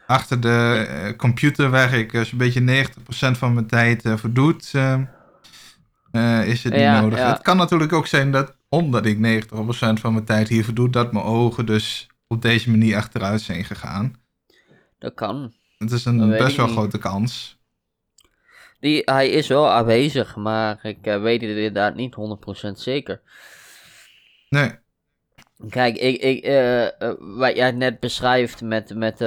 Achter 0.06 0.40
de 0.40 0.86
eh, 0.88 1.16
computer 1.16 1.70
waar 1.70 1.92
ik 1.94 2.12
dus 2.12 2.32
een 2.32 2.38
beetje 2.38 2.60
90% 2.60 3.38
van 3.38 3.54
mijn 3.54 3.66
tijd 3.66 4.04
eh 4.04 4.16
voor 4.16 4.32
doe, 4.32 4.56
eh, 4.72 4.92
eh, 6.10 6.48
is 6.48 6.62
het 6.64 6.72
niet 6.72 6.82
nodig. 6.82 7.18
ja. 7.18 7.32
Het 7.32 7.42
kan 7.42 7.56
natuurlijk 7.56 7.92
ook 7.92 8.06
zijn 8.06 8.30
dat, 8.30 8.56
omdat 8.68 9.06
ik 9.06 9.18
90% 9.18 10.00
van 10.00 10.12
mijn 10.12 10.24
tijd 10.24 10.48
hiervoor 10.48 10.74
doe, 10.74 10.90
dat 10.90 11.12
mijn 11.12 11.24
ogen 11.24 11.66
dus 11.66 12.06
op 12.26 12.42
deze 12.42 12.70
manier 12.70 12.96
achteruit 12.96 13.40
zijn 13.40 13.64
gegaan. 13.64 14.14
Dat 14.98 15.14
kan. 15.14 15.52
Het 15.78 15.90
is 15.90 16.04
een 16.04 16.28
best 16.28 16.56
wel 16.56 16.66
niet. 16.66 16.74
grote 16.74 16.98
kans. 16.98 17.58
Die, 18.80 19.02
hij 19.04 19.28
is 19.28 19.48
wel 19.48 19.70
aanwezig, 19.70 20.36
maar 20.36 20.78
ik 20.82 21.06
eh, 21.06 21.20
weet 21.20 21.40
het 21.40 21.50
inderdaad 21.50 21.94
niet 21.94 22.16
100% 22.68 22.70
zeker. 22.72 23.20
Nee. 24.48 24.78
Kijk, 25.68 25.96
ik, 25.96 26.20
ik, 26.22 26.44
eh, 26.44 26.84
eh, 26.84 27.14
wat 27.18 27.56
jij 27.56 27.70
net 27.70 28.00
beschrijft 28.00 28.62
met, 28.62 28.94
met 28.94 29.24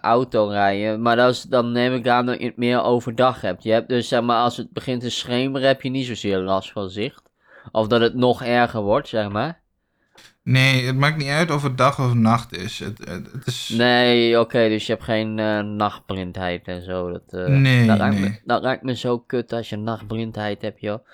autorijden, 0.00 1.02
maar 1.02 1.16
dat 1.16 1.30
is, 1.30 1.42
dan 1.42 1.72
neem 1.72 1.94
ik 1.94 2.08
aan 2.08 2.26
dat 2.26 2.38
je 2.38 2.46
het 2.46 2.56
meer 2.56 2.82
overdag 2.82 3.40
hebt. 3.40 3.62
Je 3.62 3.72
hebt 3.72 3.88
dus, 3.88 4.08
zeg 4.08 4.22
maar, 4.22 4.42
als 4.42 4.56
het 4.56 4.72
begint 4.72 5.00
te 5.00 5.10
schemeren, 5.10 5.68
heb 5.68 5.82
je 5.82 5.88
niet 5.88 6.06
zozeer 6.06 6.38
last 6.38 6.72
van 6.72 6.90
zicht. 6.90 7.22
Of 7.72 7.86
dat 7.86 8.00
het 8.00 8.14
nog 8.14 8.42
erger 8.42 8.80
wordt, 8.80 9.08
zeg 9.08 9.28
maar. 9.28 9.61
Nee, 10.42 10.86
het 10.86 10.96
maakt 10.96 11.16
niet 11.16 11.28
uit 11.28 11.50
of 11.50 11.62
het 11.62 11.78
dag 11.78 12.00
of 12.00 12.14
nacht 12.14 12.56
is. 12.56 12.78
Het, 12.78 12.98
het, 12.98 13.32
het 13.32 13.46
is... 13.46 13.68
Nee, 13.68 14.40
oké, 14.40 14.68
dus 14.68 14.86
je 14.86 14.92
hebt 14.92 15.04
geen 15.04 15.38
eh, 15.38 15.60
nachtblindheid 15.60 16.68
en 16.68 16.82
zo. 16.82 17.12
Dat, 17.12 17.22
eh, 17.26 17.46
Nee, 17.46 17.86
dat, 17.86 17.98
nee. 17.98 18.20
Me, 18.20 18.40
dat 18.44 18.62
lijkt 18.62 18.82
me 18.82 18.96
zo 18.96 19.18
kut 19.18 19.52
als 19.52 19.68
je 19.68 19.76
nachtblindheid 19.76 20.62
hebt, 20.62 20.80
joh. 20.80 21.06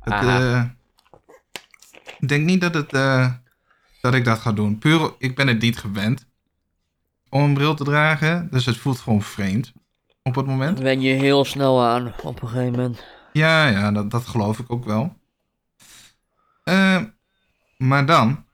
Het, 0.00 0.22
uh, 0.22 0.64
ik 2.18 2.28
denk 2.28 2.44
niet 2.44 2.60
dat, 2.60 2.74
het, 2.74 2.90
dat 4.00 4.14
ik 4.14 4.24
dat 4.24 4.38
ga 4.38 4.52
doen. 4.52 4.78
Puur, 4.78 5.14
ik 5.18 5.36
ben 5.36 5.48
het 5.48 5.60
niet 5.60 5.78
gewend 5.78 6.28
om 7.28 7.42
een 7.42 7.54
bril 7.54 7.74
te 7.74 7.84
dragen. 7.84 8.48
Dus 8.50 8.66
het 8.66 8.76
voelt 8.76 8.98
gewoon 8.98 9.22
vreemd 9.22 9.72
op 10.28 10.34
het 10.34 10.46
moment. 10.46 10.82
Ben 10.82 11.00
je 11.00 11.12
heel 11.12 11.44
snel 11.44 11.82
aan 11.82 12.12
op 12.22 12.42
een 12.42 12.48
gegeven 12.48 12.72
moment. 12.72 13.04
Ja, 13.32 13.68
ja, 13.68 13.92
dat, 13.92 14.10
dat 14.10 14.26
geloof 14.26 14.58
ik 14.58 14.72
ook 14.72 14.84
wel. 14.84 15.16
maar 17.76 18.06
dan 18.06 18.44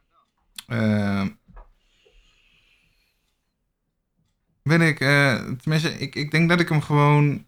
wil 4.62 4.80
ik, 4.80 5.00
uh, 5.00 5.34
tenminste, 5.34 5.98
ik, 5.98 6.14
ik 6.14 6.30
denk 6.30 6.48
dat 6.48 6.60
ik 6.60 6.68
hem 6.68 6.80
gewoon, 6.80 7.44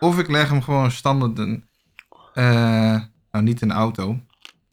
of 0.00 0.18
ik 0.18 0.28
leg 0.28 0.48
hem 0.48 0.62
gewoon 0.62 0.90
standaard 0.90 1.38
een, 1.38 1.64
uh, 2.34 3.00
nou 3.30 3.44
niet 3.44 3.60
in 3.60 3.70
een 3.70 3.76
auto. 3.76 4.18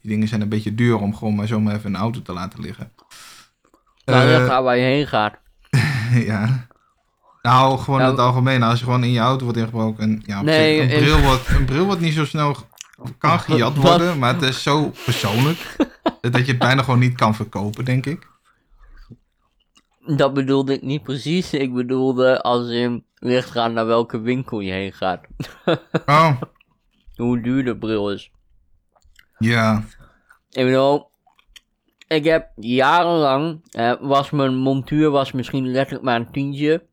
Die 0.00 0.10
dingen 0.10 0.28
zijn 0.28 0.40
een 0.40 0.48
beetje 0.48 0.74
duur 0.74 0.96
om 0.96 1.14
gewoon 1.14 1.34
maar 1.34 1.46
zomaar 1.46 1.74
even 1.74 1.94
een 1.94 2.00
auto 2.00 2.22
te 2.22 2.32
laten 2.32 2.60
liggen. 2.60 2.92
Nou, 4.04 4.28
uh, 4.28 4.60
waar 4.60 4.76
je 4.76 4.82
heen 4.82 5.06
gaat. 5.06 5.38
ja. 6.30 6.66
Nou, 7.42 7.78
gewoon 7.78 7.98
nou, 7.98 8.10
in 8.10 8.16
het 8.16 8.26
algemeen. 8.26 8.62
Als 8.62 8.78
je 8.78 8.84
gewoon 8.84 9.04
in 9.04 9.12
je 9.12 9.18
auto 9.18 9.44
wordt 9.44 9.58
ingebroken. 9.58 10.02
En, 10.02 10.22
ja, 10.26 10.42
nee, 10.42 10.80
een, 10.80 10.88
bril 10.88 11.20
wordt, 11.20 11.48
een 11.48 11.64
bril 11.64 11.84
wordt 11.84 12.00
niet 12.00 12.14
zo 12.14 12.24
snel 12.24 12.56
kan 13.18 13.40
gejat 13.40 13.76
worden. 13.76 14.18
Maar 14.18 14.34
het 14.34 14.42
is 14.42 14.62
zo 14.62 14.92
persoonlijk. 15.04 15.76
dat 16.20 16.46
je 16.46 16.52
het 16.52 16.58
bijna 16.58 16.82
gewoon 16.82 16.98
niet 16.98 17.16
kan 17.16 17.34
verkopen, 17.34 17.84
denk 17.84 18.06
ik. 18.06 18.30
Dat 20.06 20.34
bedoelde 20.34 20.72
ik 20.72 20.82
niet 20.82 21.02
precies. 21.02 21.52
Ik 21.52 21.74
bedoelde 21.74 22.42
als 22.42 22.68
je 22.68 23.02
ligt 23.14 23.50
gaan 23.50 23.72
naar 23.72 23.86
welke 23.86 24.20
winkel 24.20 24.60
je 24.60 24.72
heen 24.72 24.92
gaat. 24.92 25.20
Oh. 26.06 26.40
Hoe 27.16 27.40
duur 27.40 27.64
de 27.64 27.78
bril 27.78 28.10
is. 28.10 28.30
Ja. 29.38 29.84
Ik 30.50 30.64
bedoel, 30.64 31.10
ik 32.06 32.24
heb 32.24 32.50
jarenlang, 32.56 33.60
eh, 33.70 33.92
was 34.00 34.30
mijn 34.30 34.54
montuur 34.54 35.10
was 35.10 35.32
misschien 35.32 35.70
letterlijk 35.70 36.04
maar 36.04 36.16
een 36.16 36.32
tientje. 36.32 36.86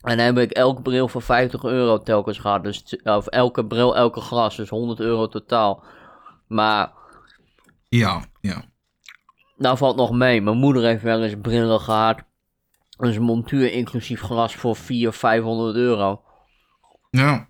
En 0.00 0.16
dan 0.16 0.26
heb 0.26 0.38
ik 0.38 0.50
elke 0.50 0.82
bril 0.82 1.08
voor 1.08 1.22
50 1.22 1.64
euro 1.64 2.02
telkens 2.02 2.38
gehad. 2.38 2.62
Dus, 2.62 2.96
of 3.02 3.26
elke 3.26 3.66
bril, 3.66 3.96
elke 3.96 4.20
glas. 4.20 4.56
Dus 4.56 4.68
100 4.68 5.00
euro 5.00 5.28
totaal. 5.28 5.84
Maar... 6.46 6.92
Ja, 7.88 8.24
ja. 8.40 8.64
Nou 9.56 9.76
valt 9.76 9.96
nog 9.96 10.10
mee. 10.12 10.42
Mijn 10.42 10.56
moeder 10.56 10.82
heeft 10.82 11.02
wel 11.02 11.22
eens 11.22 11.34
brillen 11.42 11.80
gehad. 11.80 12.22
Dus 12.98 13.16
een 13.16 13.22
montuur 13.22 13.72
inclusief 13.72 14.20
glas 14.20 14.54
voor 14.54 14.76
400, 14.76 15.16
500 15.16 15.76
euro. 15.76 16.22
Ja. 17.10 17.48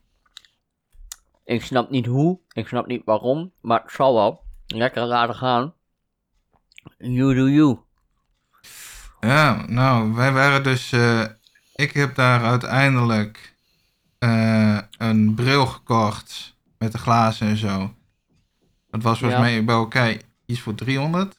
Ik 1.44 1.64
snap 1.64 1.90
niet 1.90 2.06
hoe. 2.06 2.40
Ik 2.52 2.68
snap 2.68 2.86
niet 2.86 3.02
waarom. 3.04 3.52
Maar 3.60 3.82
het 3.82 3.92
zal 3.92 4.14
wel. 4.14 4.40
Lekker 4.66 5.04
laten 5.04 5.34
gaan. 5.34 5.74
You 6.98 7.34
do 7.34 7.48
you. 7.48 7.78
Ja, 9.20 9.66
nou, 9.66 10.14
wij 10.14 10.32
waren 10.32 10.62
dus... 10.62 10.92
Uh, 10.92 11.24
ik 11.78 11.92
heb 11.92 12.14
daar 12.14 12.44
uiteindelijk 12.44 13.54
uh, 14.18 14.78
een 14.98 15.34
bril 15.34 15.66
gekocht. 15.66 16.56
Met 16.78 16.92
de 16.92 16.98
glazen 16.98 17.46
en 17.46 17.56
zo. 17.56 17.94
Dat 18.90 19.02
was 19.02 19.18
volgens 19.18 19.40
ja. 19.40 19.46
mij 19.46 19.64
bij 19.64 19.74
elkaar 19.74 20.16
iets 20.46 20.60
voor 20.60 20.74
300. 20.74 21.36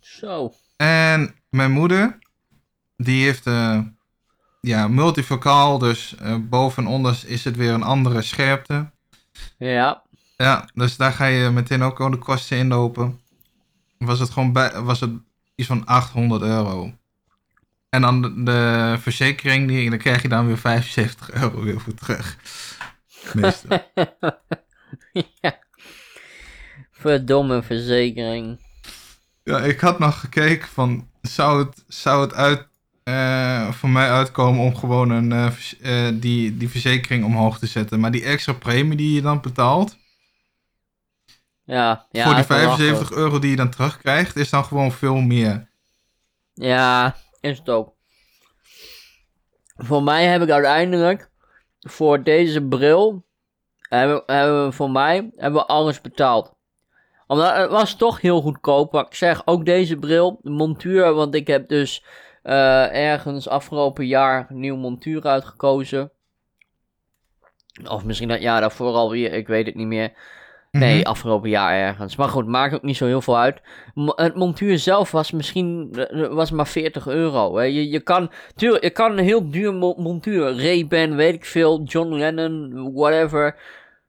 Zo. 0.00 0.52
En 0.76 1.34
mijn 1.50 1.70
moeder, 1.70 2.18
die 2.96 3.24
heeft 3.24 3.46
uh, 3.46 3.80
ja, 4.60 4.88
multifocaal, 4.88 5.78
dus 5.78 6.14
uh, 6.22 6.36
boven 6.40 6.84
en 6.84 6.88
onder 6.88 7.22
is 7.26 7.44
het 7.44 7.56
weer 7.56 7.72
een 7.72 7.82
andere 7.82 8.22
scherpte. 8.22 8.90
Ja. 9.58 10.02
Ja, 10.36 10.68
dus 10.74 10.96
daar 10.96 11.12
ga 11.12 11.24
je 11.24 11.50
meteen 11.50 11.82
ook 11.82 12.00
al 12.00 12.10
de 12.10 12.18
kosten 12.18 12.56
inlopen. 12.56 13.20
Was 13.98 14.18
het 14.18 14.30
gewoon 14.30 14.52
bij, 14.52 14.80
was 14.80 15.00
het 15.00 15.10
iets 15.54 15.68
van 15.68 15.86
800 15.86 16.42
euro. 16.42 16.92
En 17.90 18.00
dan 18.00 18.22
de, 18.22 18.42
de 18.42 18.96
verzekering, 19.00 19.68
die, 19.68 19.90
dan 19.90 19.98
krijg 19.98 20.22
je 20.22 20.28
dan 20.28 20.46
weer 20.46 20.58
75 20.58 21.32
euro 21.32 21.62
weer 21.62 21.80
voor 21.80 21.94
terug. 21.94 22.36
Meestal. 23.32 23.90
ja. 25.40 25.58
Verdomme 26.90 27.62
verzekering. 27.62 28.60
Ja, 29.44 29.58
ik 29.58 29.80
had 29.80 29.98
nog 29.98 30.20
gekeken 30.20 30.68
van, 30.68 31.08
zou 31.22 31.64
het, 31.64 31.84
zou 31.86 32.20
het 32.20 32.34
uit, 32.34 32.68
uh, 33.04 33.72
voor 33.72 33.88
mij 33.88 34.10
uitkomen 34.10 34.64
om 34.64 34.76
gewoon 34.76 35.10
een, 35.10 35.30
uh, 35.30 35.52
uh, 35.80 36.20
die, 36.20 36.56
die 36.56 36.68
verzekering 36.68 37.24
omhoog 37.24 37.58
te 37.58 37.66
zetten. 37.66 38.00
Maar 38.00 38.10
die 38.10 38.24
extra 38.24 38.52
premie 38.52 38.96
die 38.96 39.14
je 39.14 39.22
dan 39.22 39.40
betaalt, 39.40 39.96
ja, 41.64 42.06
ja, 42.10 42.24
voor 42.24 42.34
die 42.34 42.44
75 42.44 43.10
euro 43.10 43.38
die 43.38 43.50
je 43.50 43.56
dan 43.56 43.70
terugkrijgt, 43.70 44.36
is 44.36 44.50
dan 44.50 44.64
gewoon 44.64 44.92
veel 44.92 45.20
meer. 45.20 45.70
Ja, 46.54 47.16
is 47.40 47.58
het 47.58 47.68
ook. 47.68 47.94
Voor 49.76 50.02
mij 50.02 50.24
heb 50.24 50.42
ik 50.42 50.50
uiteindelijk, 50.50 51.30
voor 51.80 52.22
deze 52.22 52.62
bril, 52.62 53.24
hebben, 53.78 54.72
voor 54.72 54.90
mij, 54.90 55.30
hebben 55.36 55.60
we 55.60 55.66
alles 55.66 56.00
betaald 56.00 56.56
omdat 57.28 57.56
het 57.56 57.70
was 57.70 57.94
toch 57.94 58.20
heel 58.20 58.40
goedkoop. 58.40 58.92
Maar 58.92 59.06
ik 59.06 59.14
zeg 59.14 59.42
ook 59.44 59.64
deze 59.64 59.96
bril, 59.96 60.38
de 60.42 60.50
montuur. 60.50 61.12
Want 61.12 61.34
ik 61.34 61.46
heb 61.46 61.68
dus 61.68 62.04
uh, 62.44 62.94
ergens 62.94 63.48
afgelopen 63.48 64.06
jaar 64.06 64.46
een 64.50 64.60
nieuw 64.60 64.76
montuur 64.76 65.22
uitgekozen. 65.22 66.12
Of 67.84 68.04
misschien 68.04 68.28
dat 68.28 68.40
jaar 68.40 68.60
daarvoor 68.60 68.92
alweer, 68.92 69.32
ik 69.32 69.46
weet 69.46 69.66
het 69.66 69.74
niet 69.74 69.86
meer. 69.86 70.12
Nee, 70.70 70.90
mm 70.90 70.96
-hmm. 70.96 71.06
afgelopen 71.06 71.48
jaar 71.48 71.72
ergens. 71.72 72.16
Maar 72.16 72.28
goed, 72.28 72.46
maakt 72.46 72.74
ook 72.74 72.82
niet 72.82 72.96
zo 72.96 73.06
heel 73.06 73.22
veel 73.22 73.38
uit. 73.38 73.60
Het 73.94 74.34
montuur 74.34 74.78
zelf 74.78 75.10
was 75.10 75.30
misschien 75.30 75.96
was 76.30 76.50
maar 76.50 76.66
40 76.66 77.06
euro. 77.06 77.56
Hè. 77.56 77.64
Je, 77.64 77.90
je, 77.90 78.00
kan, 78.00 78.30
tuurlijk, 78.54 78.82
je 78.82 78.90
kan 78.90 79.18
een 79.18 79.24
heel 79.24 79.50
duur 79.50 79.74
montuur. 79.74 80.62
Ray-Ban, 80.62 81.16
weet 81.16 81.34
ik 81.34 81.44
veel, 81.44 81.82
John 81.82 82.14
Lennon, 82.14 82.92
whatever. 82.94 83.56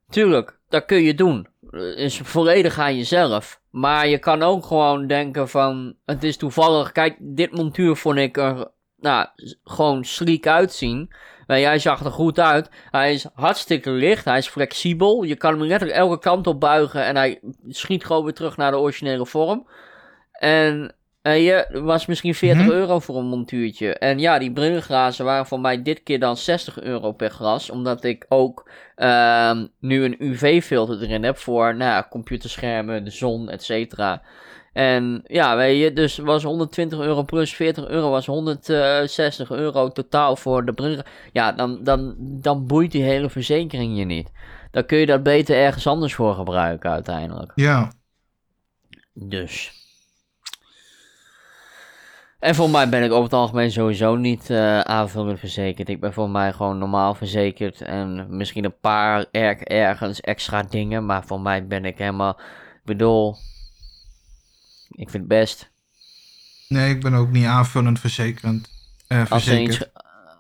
Tuurlijk, 0.10 0.60
dat 0.70 0.86
kun 0.86 1.02
je 1.02 1.14
doen. 1.14 1.48
is 1.96 2.18
volledig 2.18 2.80
aan 2.80 2.96
jezelf. 2.98 3.62
Maar 3.70 4.08
je 4.08 4.18
kan 4.18 4.44
ook 4.44 4.66
gewoon 4.66 5.08
denken 5.08 5.50
van, 5.50 5.96
het 6.06 6.24
is 6.24 6.38
toevallig, 6.38 6.92
kijk, 6.92 7.18
dit 7.20 7.52
montuur 7.52 7.96
vond 7.96 8.18
ik 8.18 8.38
er, 8.38 8.72
nou, 8.98 9.28
gewoon 9.64 10.06
sleek 10.06 10.48
uitzien. 10.48 11.12
Maar 11.50 11.60
hij 11.60 11.80
zag 11.80 12.06
er 12.06 12.12
goed 12.12 12.40
uit. 12.40 12.70
Hij 12.92 13.14
is 13.14 13.26
hartstikke 13.34 13.92
licht. 13.92 14.26
Hij 14.26 14.38
is 14.38 14.48
flexibel. 14.48 15.24
Je 15.24 15.36
kan 15.36 15.52
hem 15.52 15.64
letterlijk 15.64 16.00
elke 16.00 16.20
kant 16.20 16.48
op 16.48 16.60
buigen. 16.60 17.06
En 17.06 17.16
hij 17.16 17.40
schiet 17.68 18.06
gewoon 18.06 18.24
weer 18.24 18.34
terug 18.34 18.58
naar 18.58 18.72
de 18.72 18.78
originele 18.78 19.26
vorm. 19.26 19.68
En 20.32 20.94
je 21.22 21.80
was 21.84 22.06
misschien 22.06 22.36
40 22.36 22.62
mhm. 22.62 22.72
euro 22.72 23.00
voor 23.00 23.18
een 23.18 23.26
montuurtje. 23.26 23.94
En 23.94 24.20
ja, 24.20 24.40
die 24.40 24.52
brillenglazen 24.52 25.26
waren 25.26 25.46
voor 25.46 25.60
mij 25.60 25.82
dit 25.82 26.04
keer 26.04 26.20
dan 26.20 26.38
60 26.38 26.82
euro 26.82 27.12
per 27.12 27.30
glas. 27.30 27.70
Omdat 27.70 28.04
ik 28.04 28.26
ook 28.28 28.70
uh, 28.98 29.62
nu 29.80 30.04
een 30.04 30.16
UV-filter 30.20 31.02
erin 31.02 31.24
heb 31.24 31.38
voor 31.38 31.76
nou, 31.76 32.04
computerschermen, 32.10 33.04
de 33.04 33.12
zon, 33.12 33.50
et 33.50 33.64
cetera. 33.64 34.22
En 34.80 35.22
ja, 35.26 35.56
weet 35.56 35.82
je, 35.82 35.94
dus 35.94 36.18
was 36.18 36.44
120 36.44 37.00
euro 37.00 37.24
plus 37.24 37.56
40 37.56 37.88
euro 37.88 38.10
was 38.10 38.26
160 38.26 39.52
euro 39.52 39.90
totaal 39.90 40.36
voor 40.36 40.66
de 40.66 40.74
bril. 40.74 41.02
Ja, 41.32 41.52
dan, 41.52 41.84
dan, 41.84 42.16
dan 42.18 42.68
boeit 42.68 42.92
die 42.92 43.04
hele 43.04 43.30
verzekering 43.30 43.98
je 43.98 44.06
niet. 44.06 44.32
Dan 44.72 44.86
kun 44.86 44.98
je 44.98 45.06
dat 45.06 45.24
beter 45.24 45.56
ergens 45.56 45.88
anders 45.88 46.16
voor 46.16 46.36
gebruiken 46.36 46.90
uiteindelijk. 46.90 47.52
Ja. 47.56 47.92
Dus. 49.14 49.72
En 52.40 52.56
voor 52.56 52.70
mij 52.70 52.90
ben 52.90 53.04
ik 53.04 53.12
over 53.12 53.24
het 53.24 53.34
algemeen 53.34 53.72
sowieso 53.72 54.16
niet 54.16 54.50
uh, 54.50 54.80
aanvullend 54.80 55.40
verzekerd. 55.40 55.90
Ik 55.90 56.00
ben 56.00 56.14
voor 56.14 56.30
mij 56.30 56.54
gewoon 56.54 56.78
normaal 56.78 57.14
verzekerd. 57.14 57.82
En 57.82 58.26
misschien 58.30 58.66
een 58.66 58.80
paar 58.82 59.26
erg 59.32 59.60
ergens 59.60 60.22
extra 60.22 60.64
dingen. 60.64 61.06
Maar 61.06 61.24
voor 61.26 61.42
mij 61.42 61.68
ben 61.68 61.86
ik 61.86 61.98
helemaal. 61.98 62.40
Ik 62.74 62.86
bedoel, 62.86 63.36
ik 64.90 65.10
vind 65.10 65.24
het 65.24 65.28
best. 65.28 65.72
Nee, 66.68 66.96
ik 66.96 67.02
ben 67.02 67.14
ook 67.14 67.30
niet 67.30 67.46
aanvullend 67.46 68.00
verzekerend. 68.00 68.70
Uh, 69.08 69.32
als, 69.32 69.48
er 69.48 69.62
iets, 69.62 69.82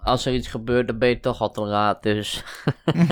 als 0.04 0.26
er 0.26 0.34
iets 0.34 0.48
gebeurt, 0.48 0.88
dan 0.88 0.98
ben 0.98 1.10
je 1.10 1.20
toch 1.20 1.42
al 1.42 1.52
te 1.52 1.62
laat, 1.62 2.04
dus... 2.04 2.44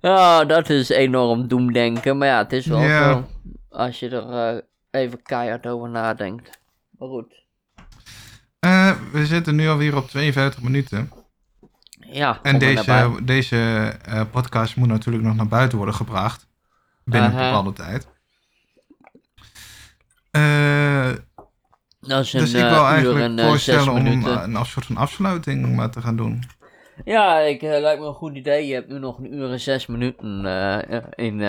oh, 0.00 0.46
dat 0.46 0.70
is 0.70 0.88
enorm 0.88 1.48
doemdenken. 1.48 2.18
Maar 2.18 2.28
ja, 2.28 2.38
het 2.38 2.52
is 2.52 2.66
wel 2.66 2.82
zo 2.82 3.26
als 3.76 3.98
je 3.98 4.08
er 4.08 4.54
uh, 4.54 4.60
even 4.90 5.22
keihard 5.22 5.66
over 5.66 5.88
nadenkt. 5.88 6.58
Maar 6.98 7.08
goed. 7.08 7.44
Uh, 8.60 8.92
we 9.12 9.26
zitten 9.26 9.56
nu 9.56 9.68
alweer 9.68 9.96
op 9.96 10.08
52 10.08 10.62
minuten. 10.62 11.10
Ja, 12.10 12.38
en 12.42 12.58
deze, 12.58 13.18
deze 13.22 13.96
podcast 14.30 14.76
moet 14.76 14.88
natuurlijk 14.88 15.24
nog 15.24 15.36
naar 15.36 15.48
buiten 15.48 15.76
worden 15.76 15.94
gebracht. 15.94 16.46
Binnen 17.04 17.30
een 17.30 17.36
bepaalde 17.36 17.72
tijd. 17.72 18.06
Uh, 20.36 21.10
dus 22.00 22.34
ik 22.34 22.52
wil 22.52 22.62
uh, 22.62 22.90
eigenlijk 22.90 23.20
en, 23.20 23.38
eh, 23.38 23.46
voorstellen 23.46 23.92
om 23.92 24.06
een, 24.06 24.64
soort 24.66 24.86
van 24.86 24.96
afsluiting 24.96 25.76
maar 25.76 25.90
te 25.90 26.00
gaan 26.00 26.16
doen. 26.16 26.42
Ja, 27.04 27.38
ik 27.38 27.62
lijkt 27.62 28.00
me 28.00 28.06
een 28.06 28.14
goed 28.14 28.36
idee. 28.36 28.66
Je 28.66 28.74
hebt 28.74 28.88
nu 28.88 28.98
nog 28.98 29.18
een 29.18 29.34
uur 29.34 29.50
en 29.50 29.60
zes 29.60 29.86
minuten 29.86 30.44
uh, 30.44 30.78
in 31.14 31.40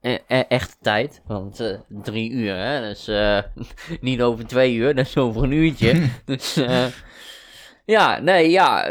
e-, 0.00 0.18
echte 0.48 0.76
tijd. 0.80 1.22
Want 1.26 1.78
drie 1.88 2.30
uur, 2.30 2.56
hè. 2.56 2.80
Dus 2.80 3.10
niet 4.00 4.22
over 4.22 4.46
twee 4.46 4.74
uur, 4.74 4.94
dat 4.94 5.06
is 5.06 5.16
over 5.16 5.42
een 5.42 5.52
uurtje. 5.52 6.08
dus 6.24 6.60
ja, 7.84 8.18
nee, 8.18 8.50
ja. 8.50 8.84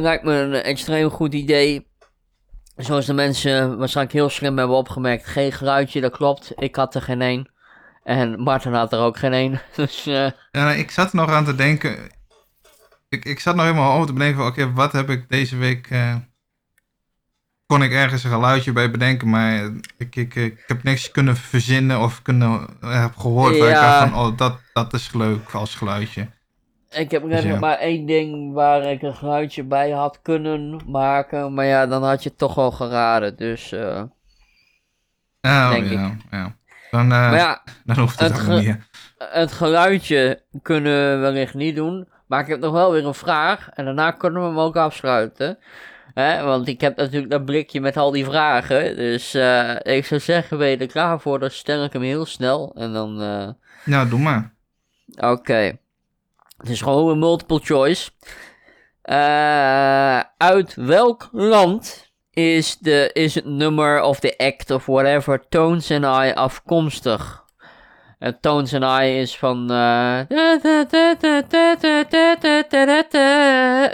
lijkt 0.00 0.24
me 0.24 0.32
een 0.32 0.54
extreem 0.54 1.10
goed 1.10 1.34
idee. 1.34 1.86
Zoals 2.76 3.06
de 3.06 3.12
mensen 3.12 3.78
waarschijnlijk 3.78 4.16
heel 4.16 4.28
slim 4.28 4.58
hebben 4.58 4.76
opgemerkt. 4.76 5.26
Geen 5.26 5.52
geluidje, 5.52 6.00
dat 6.00 6.12
klopt. 6.12 6.52
Ik 6.56 6.76
had 6.76 6.94
er 6.94 7.02
geen 7.02 7.22
één. 7.22 7.50
En 8.08 8.40
Martin 8.40 8.72
had 8.72 8.92
er 8.92 8.98
ook 8.98 9.18
geen 9.18 9.32
een. 9.32 9.58
Dus, 9.76 10.06
uh... 10.06 10.30
ja, 10.50 10.72
ik 10.72 10.90
zat 10.90 11.12
nog 11.12 11.30
aan 11.30 11.44
te 11.44 11.54
denken. 11.54 11.96
Ik, 13.08 13.24
ik 13.24 13.40
zat 13.40 13.54
nog 13.54 13.64
helemaal 13.64 13.94
over 13.94 14.06
te 14.06 14.12
bedenken: 14.12 14.46
oké, 14.46 14.72
wat 14.72 14.92
heb 14.92 15.10
ik 15.10 15.28
deze 15.28 15.56
week. 15.56 15.90
Uh... 15.90 16.14
kon 17.66 17.82
ik 17.82 17.92
ergens 17.92 18.24
een 18.24 18.30
geluidje 18.30 18.72
bij 18.72 18.90
bedenken, 18.90 19.28
maar 19.28 19.70
ik, 19.98 20.16
ik, 20.16 20.34
ik 20.34 20.64
heb 20.66 20.82
niks 20.82 21.10
kunnen 21.10 21.36
verzinnen 21.36 22.00
of 22.00 22.22
kunnen, 22.22 22.66
heb 22.80 23.16
gehoord 23.16 23.54
ja. 23.54 23.60
waar 23.60 23.68
ik 23.68 23.74
dacht 23.74 23.98
van: 23.98 24.14
oh, 24.14 24.36
dat, 24.36 24.60
dat 24.72 24.92
is 24.92 25.12
leuk 25.12 25.50
als 25.50 25.74
geluidje. 25.74 26.28
Ik 26.90 27.10
heb 27.10 27.28
dus, 27.28 27.58
maar 27.58 27.78
één 27.78 28.06
ding 28.06 28.52
waar 28.52 28.82
ik 28.82 29.02
een 29.02 29.16
geluidje 29.16 29.64
bij 29.64 29.90
had 29.90 30.22
kunnen 30.22 30.80
maken, 30.86 31.54
maar 31.54 31.66
ja, 31.66 31.86
dan 31.86 32.04
had 32.04 32.22
je 32.22 32.28
het 32.28 32.38
toch 32.38 32.54
wel 32.54 32.70
geraden. 32.70 33.36
Dus. 33.36 33.72
Uh... 33.72 34.02
Oh, 35.40 35.70
denk 35.70 35.90
ja, 35.90 36.06
ik. 36.06 36.12
ja. 36.30 36.57
Dan, 36.90 37.12
uh, 37.12 37.32
ja, 37.32 37.62
dan 37.84 37.98
hoeft 37.98 38.20
het, 38.20 38.38
het 38.38 38.46
niet. 38.46 38.76
Het 39.18 39.52
geluidje 39.52 40.42
kunnen 40.62 40.92
we 40.92 41.16
wellicht 41.16 41.54
niet 41.54 41.76
doen. 41.76 42.08
Maar 42.26 42.40
ik 42.40 42.46
heb 42.46 42.60
nog 42.60 42.72
wel 42.72 42.92
weer 42.92 43.06
een 43.06 43.14
vraag. 43.14 43.68
En 43.74 43.84
daarna 43.84 44.10
kunnen 44.10 44.42
we 44.42 44.48
hem 44.48 44.58
ook 44.58 44.76
afsluiten. 44.76 45.58
Hè? 46.14 46.42
Want 46.42 46.68
ik 46.68 46.80
heb 46.80 46.96
natuurlijk 46.96 47.30
dat 47.30 47.44
blikje 47.44 47.80
met 47.80 47.96
al 47.96 48.10
die 48.10 48.24
vragen. 48.24 48.96
Dus 48.96 49.34
uh, 49.34 49.74
ik 49.82 50.06
zou 50.06 50.20
zeggen, 50.20 50.58
ben 50.58 50.68
je 50.68 50.76
er 50.76 50.86
klaar 50.86 51.20
voor? 51.20 51.38
Dan 51.38 51.50
stel 51.50 51.84
ik 51.84 51.92
hem 51.92 52.02
heel 52.02 52.26
snel. 52.26 52.74
En 52.74 52.92
dan... 52.92 53.22
Uh... 53.22 53.48
Nou, 53.84 54.08
doe 54.08 54.20
maar. 54.20 54.54
Oké. 55.16 55.26
Okay. 55.26 55.78
Het 56.56 56.68
is 56.68 56.80
gewoon 56.80 57.10
een 57.10 57.18
multiple 57.18 57.60
choice. 57.62 58.10
Uit 60.36 60.74
welk 60.74 61.28
land 61.32 62.07
is, 62.38 62.76
de, 62.78 63.10
is 63.12 63.34
het 63.34 63.44
nummer 63.44 64.00
of 64.02 64.20
de 64.20 64.36
act 64.36 64.70
of 64.70 64.86
whatever 64.86 65.48
Tones 65.48 65.90
and 65.90 66.04
I 66.04 66.32
afkomstig. 66.34 67.46
Uh, 68.20 68.32
Tones 68.40 68.74
and 68.74 68.84
I 68.84 69.18
is 69.18 69.38
van. 69.38 69.62
Uh, 69.62 70.20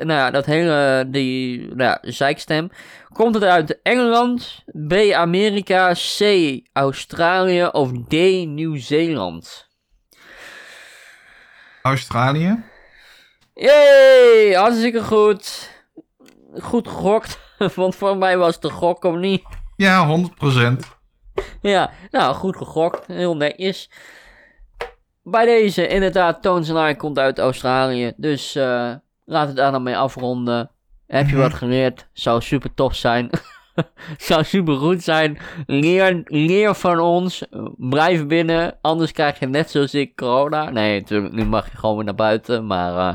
nou 0.00 0.12
ja, 0.12 0.30
dat 0.30 0.46
hele. 0.46 1.04
Die 1.08 1.58
nou 1.58 1.82
ja, 1.82 1.98
zeikstem. 2.02 2.70
Komt 3.12 3.34
het 3.34 3.44
uit 3.44 3.82
Engeland, 3.82 4.64
B. 4.88 4.92
Amerika, 5.12 5.92
C. 5.92 6.20
Australië 6.72 7.66
of 7.66 7.90
D. 8.08 8.12
Nieuw-Zeeland? 8.46 9.68
Australië? 11.82 12.62
Jee, 13.54 14.56
hartstikke 14.56 15.02
goed. 15.02 15.70
Goed 16.60 16.88
gegokt. 16.88 17.42
Want 17.74 17.96
voor 17.96 18.16
mij 18.16 18.38
was 18.38 18.52
het 18.52 18.62
de 18.62 18.70
gok 18.70 19.04
of 19.04 19.16
niet. 19.16 19.42
Ja, 19.76 20.18
100%. 20.18 21.42
Ja, 21.60 21.90
nou 22.10 22.34
goed 22.34 22.56
gegokt. 22.56 23.06
Heel 23.06 23.36
netjes. 23.36 23.90
Bij 25.22 25.44
deze, 25.44 25.88
inderdaad, 25.88 26.42
Toons 26.42 26.68
en 26.68 26.96
komt 26.96 27.18
uit 27.18 27.38
Australië. 27.38 28.12
Dus 28.16 28.56
uh, 28.56 28.92
laat 29.24 29.46
het 29.46 29.56
daar 29.56 29.72
dan 29.72 29.82
mee 29.82 29.96
afronden. 29.96 30.70
Heb 31.06 31.26
je 31.26 31.32
mhm. 31.32 31.42
wat 31.42 31.54
geleerd? 31.54 32.08
Zou 32.12 32.40
super 32.40 32.74
tof 32.74 32.94
zijn. 32.94 33.30
Zou 34.18 34.44
super 34.44 34.76
goed 34.76 35.02
zijn. 35.02 35.38
Leer, 35.66 36.22
leer 36.24 36.74
van 36.74 37.00
ons. 37.00 37.42
Blijf 37.76 38.26
binnen. 38.26 38.78
Anders 38.80 39.12
krijg 39.12 39.38
je 39.38 39.46
net 39.46 39.70
zoals 39.70 39.94
ik 39.94 40.16
corona. 40.16 40.70
Nee, 40.70 41.00
natuurlijk, 41.00 41.34
nu 41.34 41.44
mag 41.44 41.70
je 41.70 41.76
gewoon 41.76 41.96
weer 41.96 42.04
naar 42.04 42.14
buiten. 42.14 42.66
Maar 42.66 42.92
uh, 42.92 43.12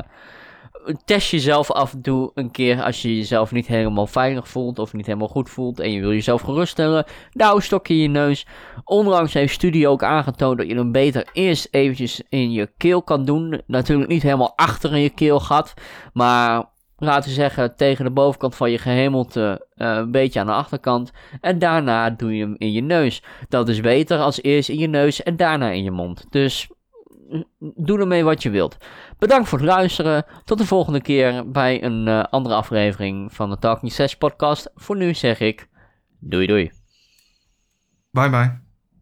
test 1.04 1.30
jezelf 1.30 1.70
af 1.70 1.92
en 1.92 2.02
toe 2.02 2.30
een 2.34 2.50
keer 2.50 2.82
als 2.82 3.02
je 3.02 3.16
jezelf 3.16 3.52
niet 3.52 3.66
helemaal 3.66 4.06
veilig 4.06 4.48
voelt 4.48 4.78
of 4.78 4.92
niet 4.92 5.06
helemaal 5.06 5.28
goed 5.28 5.50
voelt 5.50 5.80
en 5.80 5.92
je 5.92 6.00
wil 6.00 6.12
jezelf 6.12 6.40
geruststellen. 6.40 7.04
Nou, 7.32 7.60
stokje 7.60 7.94
in 7.94 8.00
je 8.00 8.08
neus. 8.08 8.46
Onlangs 8.84 9.34
heeft 9.34 9.54
studie 9.54 9.88
ook 9.88 10.02
aangetoond 10.02 10.58
dat 10.58 10.68
je 10.68 10.74
hem 10.74 10.92
beter 10.92 11.28
eerst 11.32 11.68
eventjes 11.70 12.22
in 12.28 12.52
je 12.52 12.70
keel 12.76 13.02
kan 13.02 13.24
doen. 13.24 13.60
Natuurlijk 13.66 14.10
niet 14.10 14.22
helemaal 14.22 14.52
achter 14.56 14.92
in 14.92 15.02
je 15.02 15.10
keelgat, 15.10 15.74
maar 16.12 16.64
laten 16.96 17.28
we 17.28 17.34
zeggen 17.34 17.76
tegen 17.76 18.04
de 18.04 18.10
bovenkant 18.10 18.54
van 18.54 18.70
je 18.70 18.78
gehemelte, 18.78 19.66
uh, 19.76 19.94
een 19.96 20.10
beetje 20.10 20.40
aan 20.40 20.46
de 20.46 20.52
achterkant. 20.52 21.10
En 21.40 21.58
daarna 21.58 22.10
doe 22.10 22.36
je 22.36 22.42
hem 22.42 22.54
in 22.58 22.72
je 22.72 22.82
neus. 22.82 23.22
Dat 23.48 23.68
is 23.68 23.80
beter 23.80 24.18
als 24.18 24.42
eerst 24.42 24.68
in 24.68 24.78
je 24.78 24.88
neus 24.88 25.22
en 25.22 25.36
daarna 25.36 25.70
in 25.70 25.82
je 25.82 25.90
mond. 25.90 26.26
Dus 26.30 26.70
doe 27.58 27.98
ermee 27.98 28.24
wat 28.24 28.42
je 28.42 28.50
wilt. 28.50 28.76
Bedankt 29.18 29.48
voor 29.48 29.58
het 29.58 29.66
luisteren. 29.66 30.24
Tot 30.44 30.58
de 30.58 30.66
volgende 30.66 31.00
keer 31.00 31.50
bij 31.50 31.82
een 31.82 32.06
uh, 32.06 32.24
andere 32.24 32.54
aflevering 32.54 33.32
van 33.32 33.50
de 33.50 33.58
Talking 33.58 33.92
6 33.92 34.16
podcast. 34.16 34.70
Voor 34.74 34.96
nu 34.96 35.14
zeg 35.14 35.40
ik 35.40 35.68
doei 36.18 36.46
doei. 36.46 36.70
Bye 38.10 38.30
bye. 38.30 38.59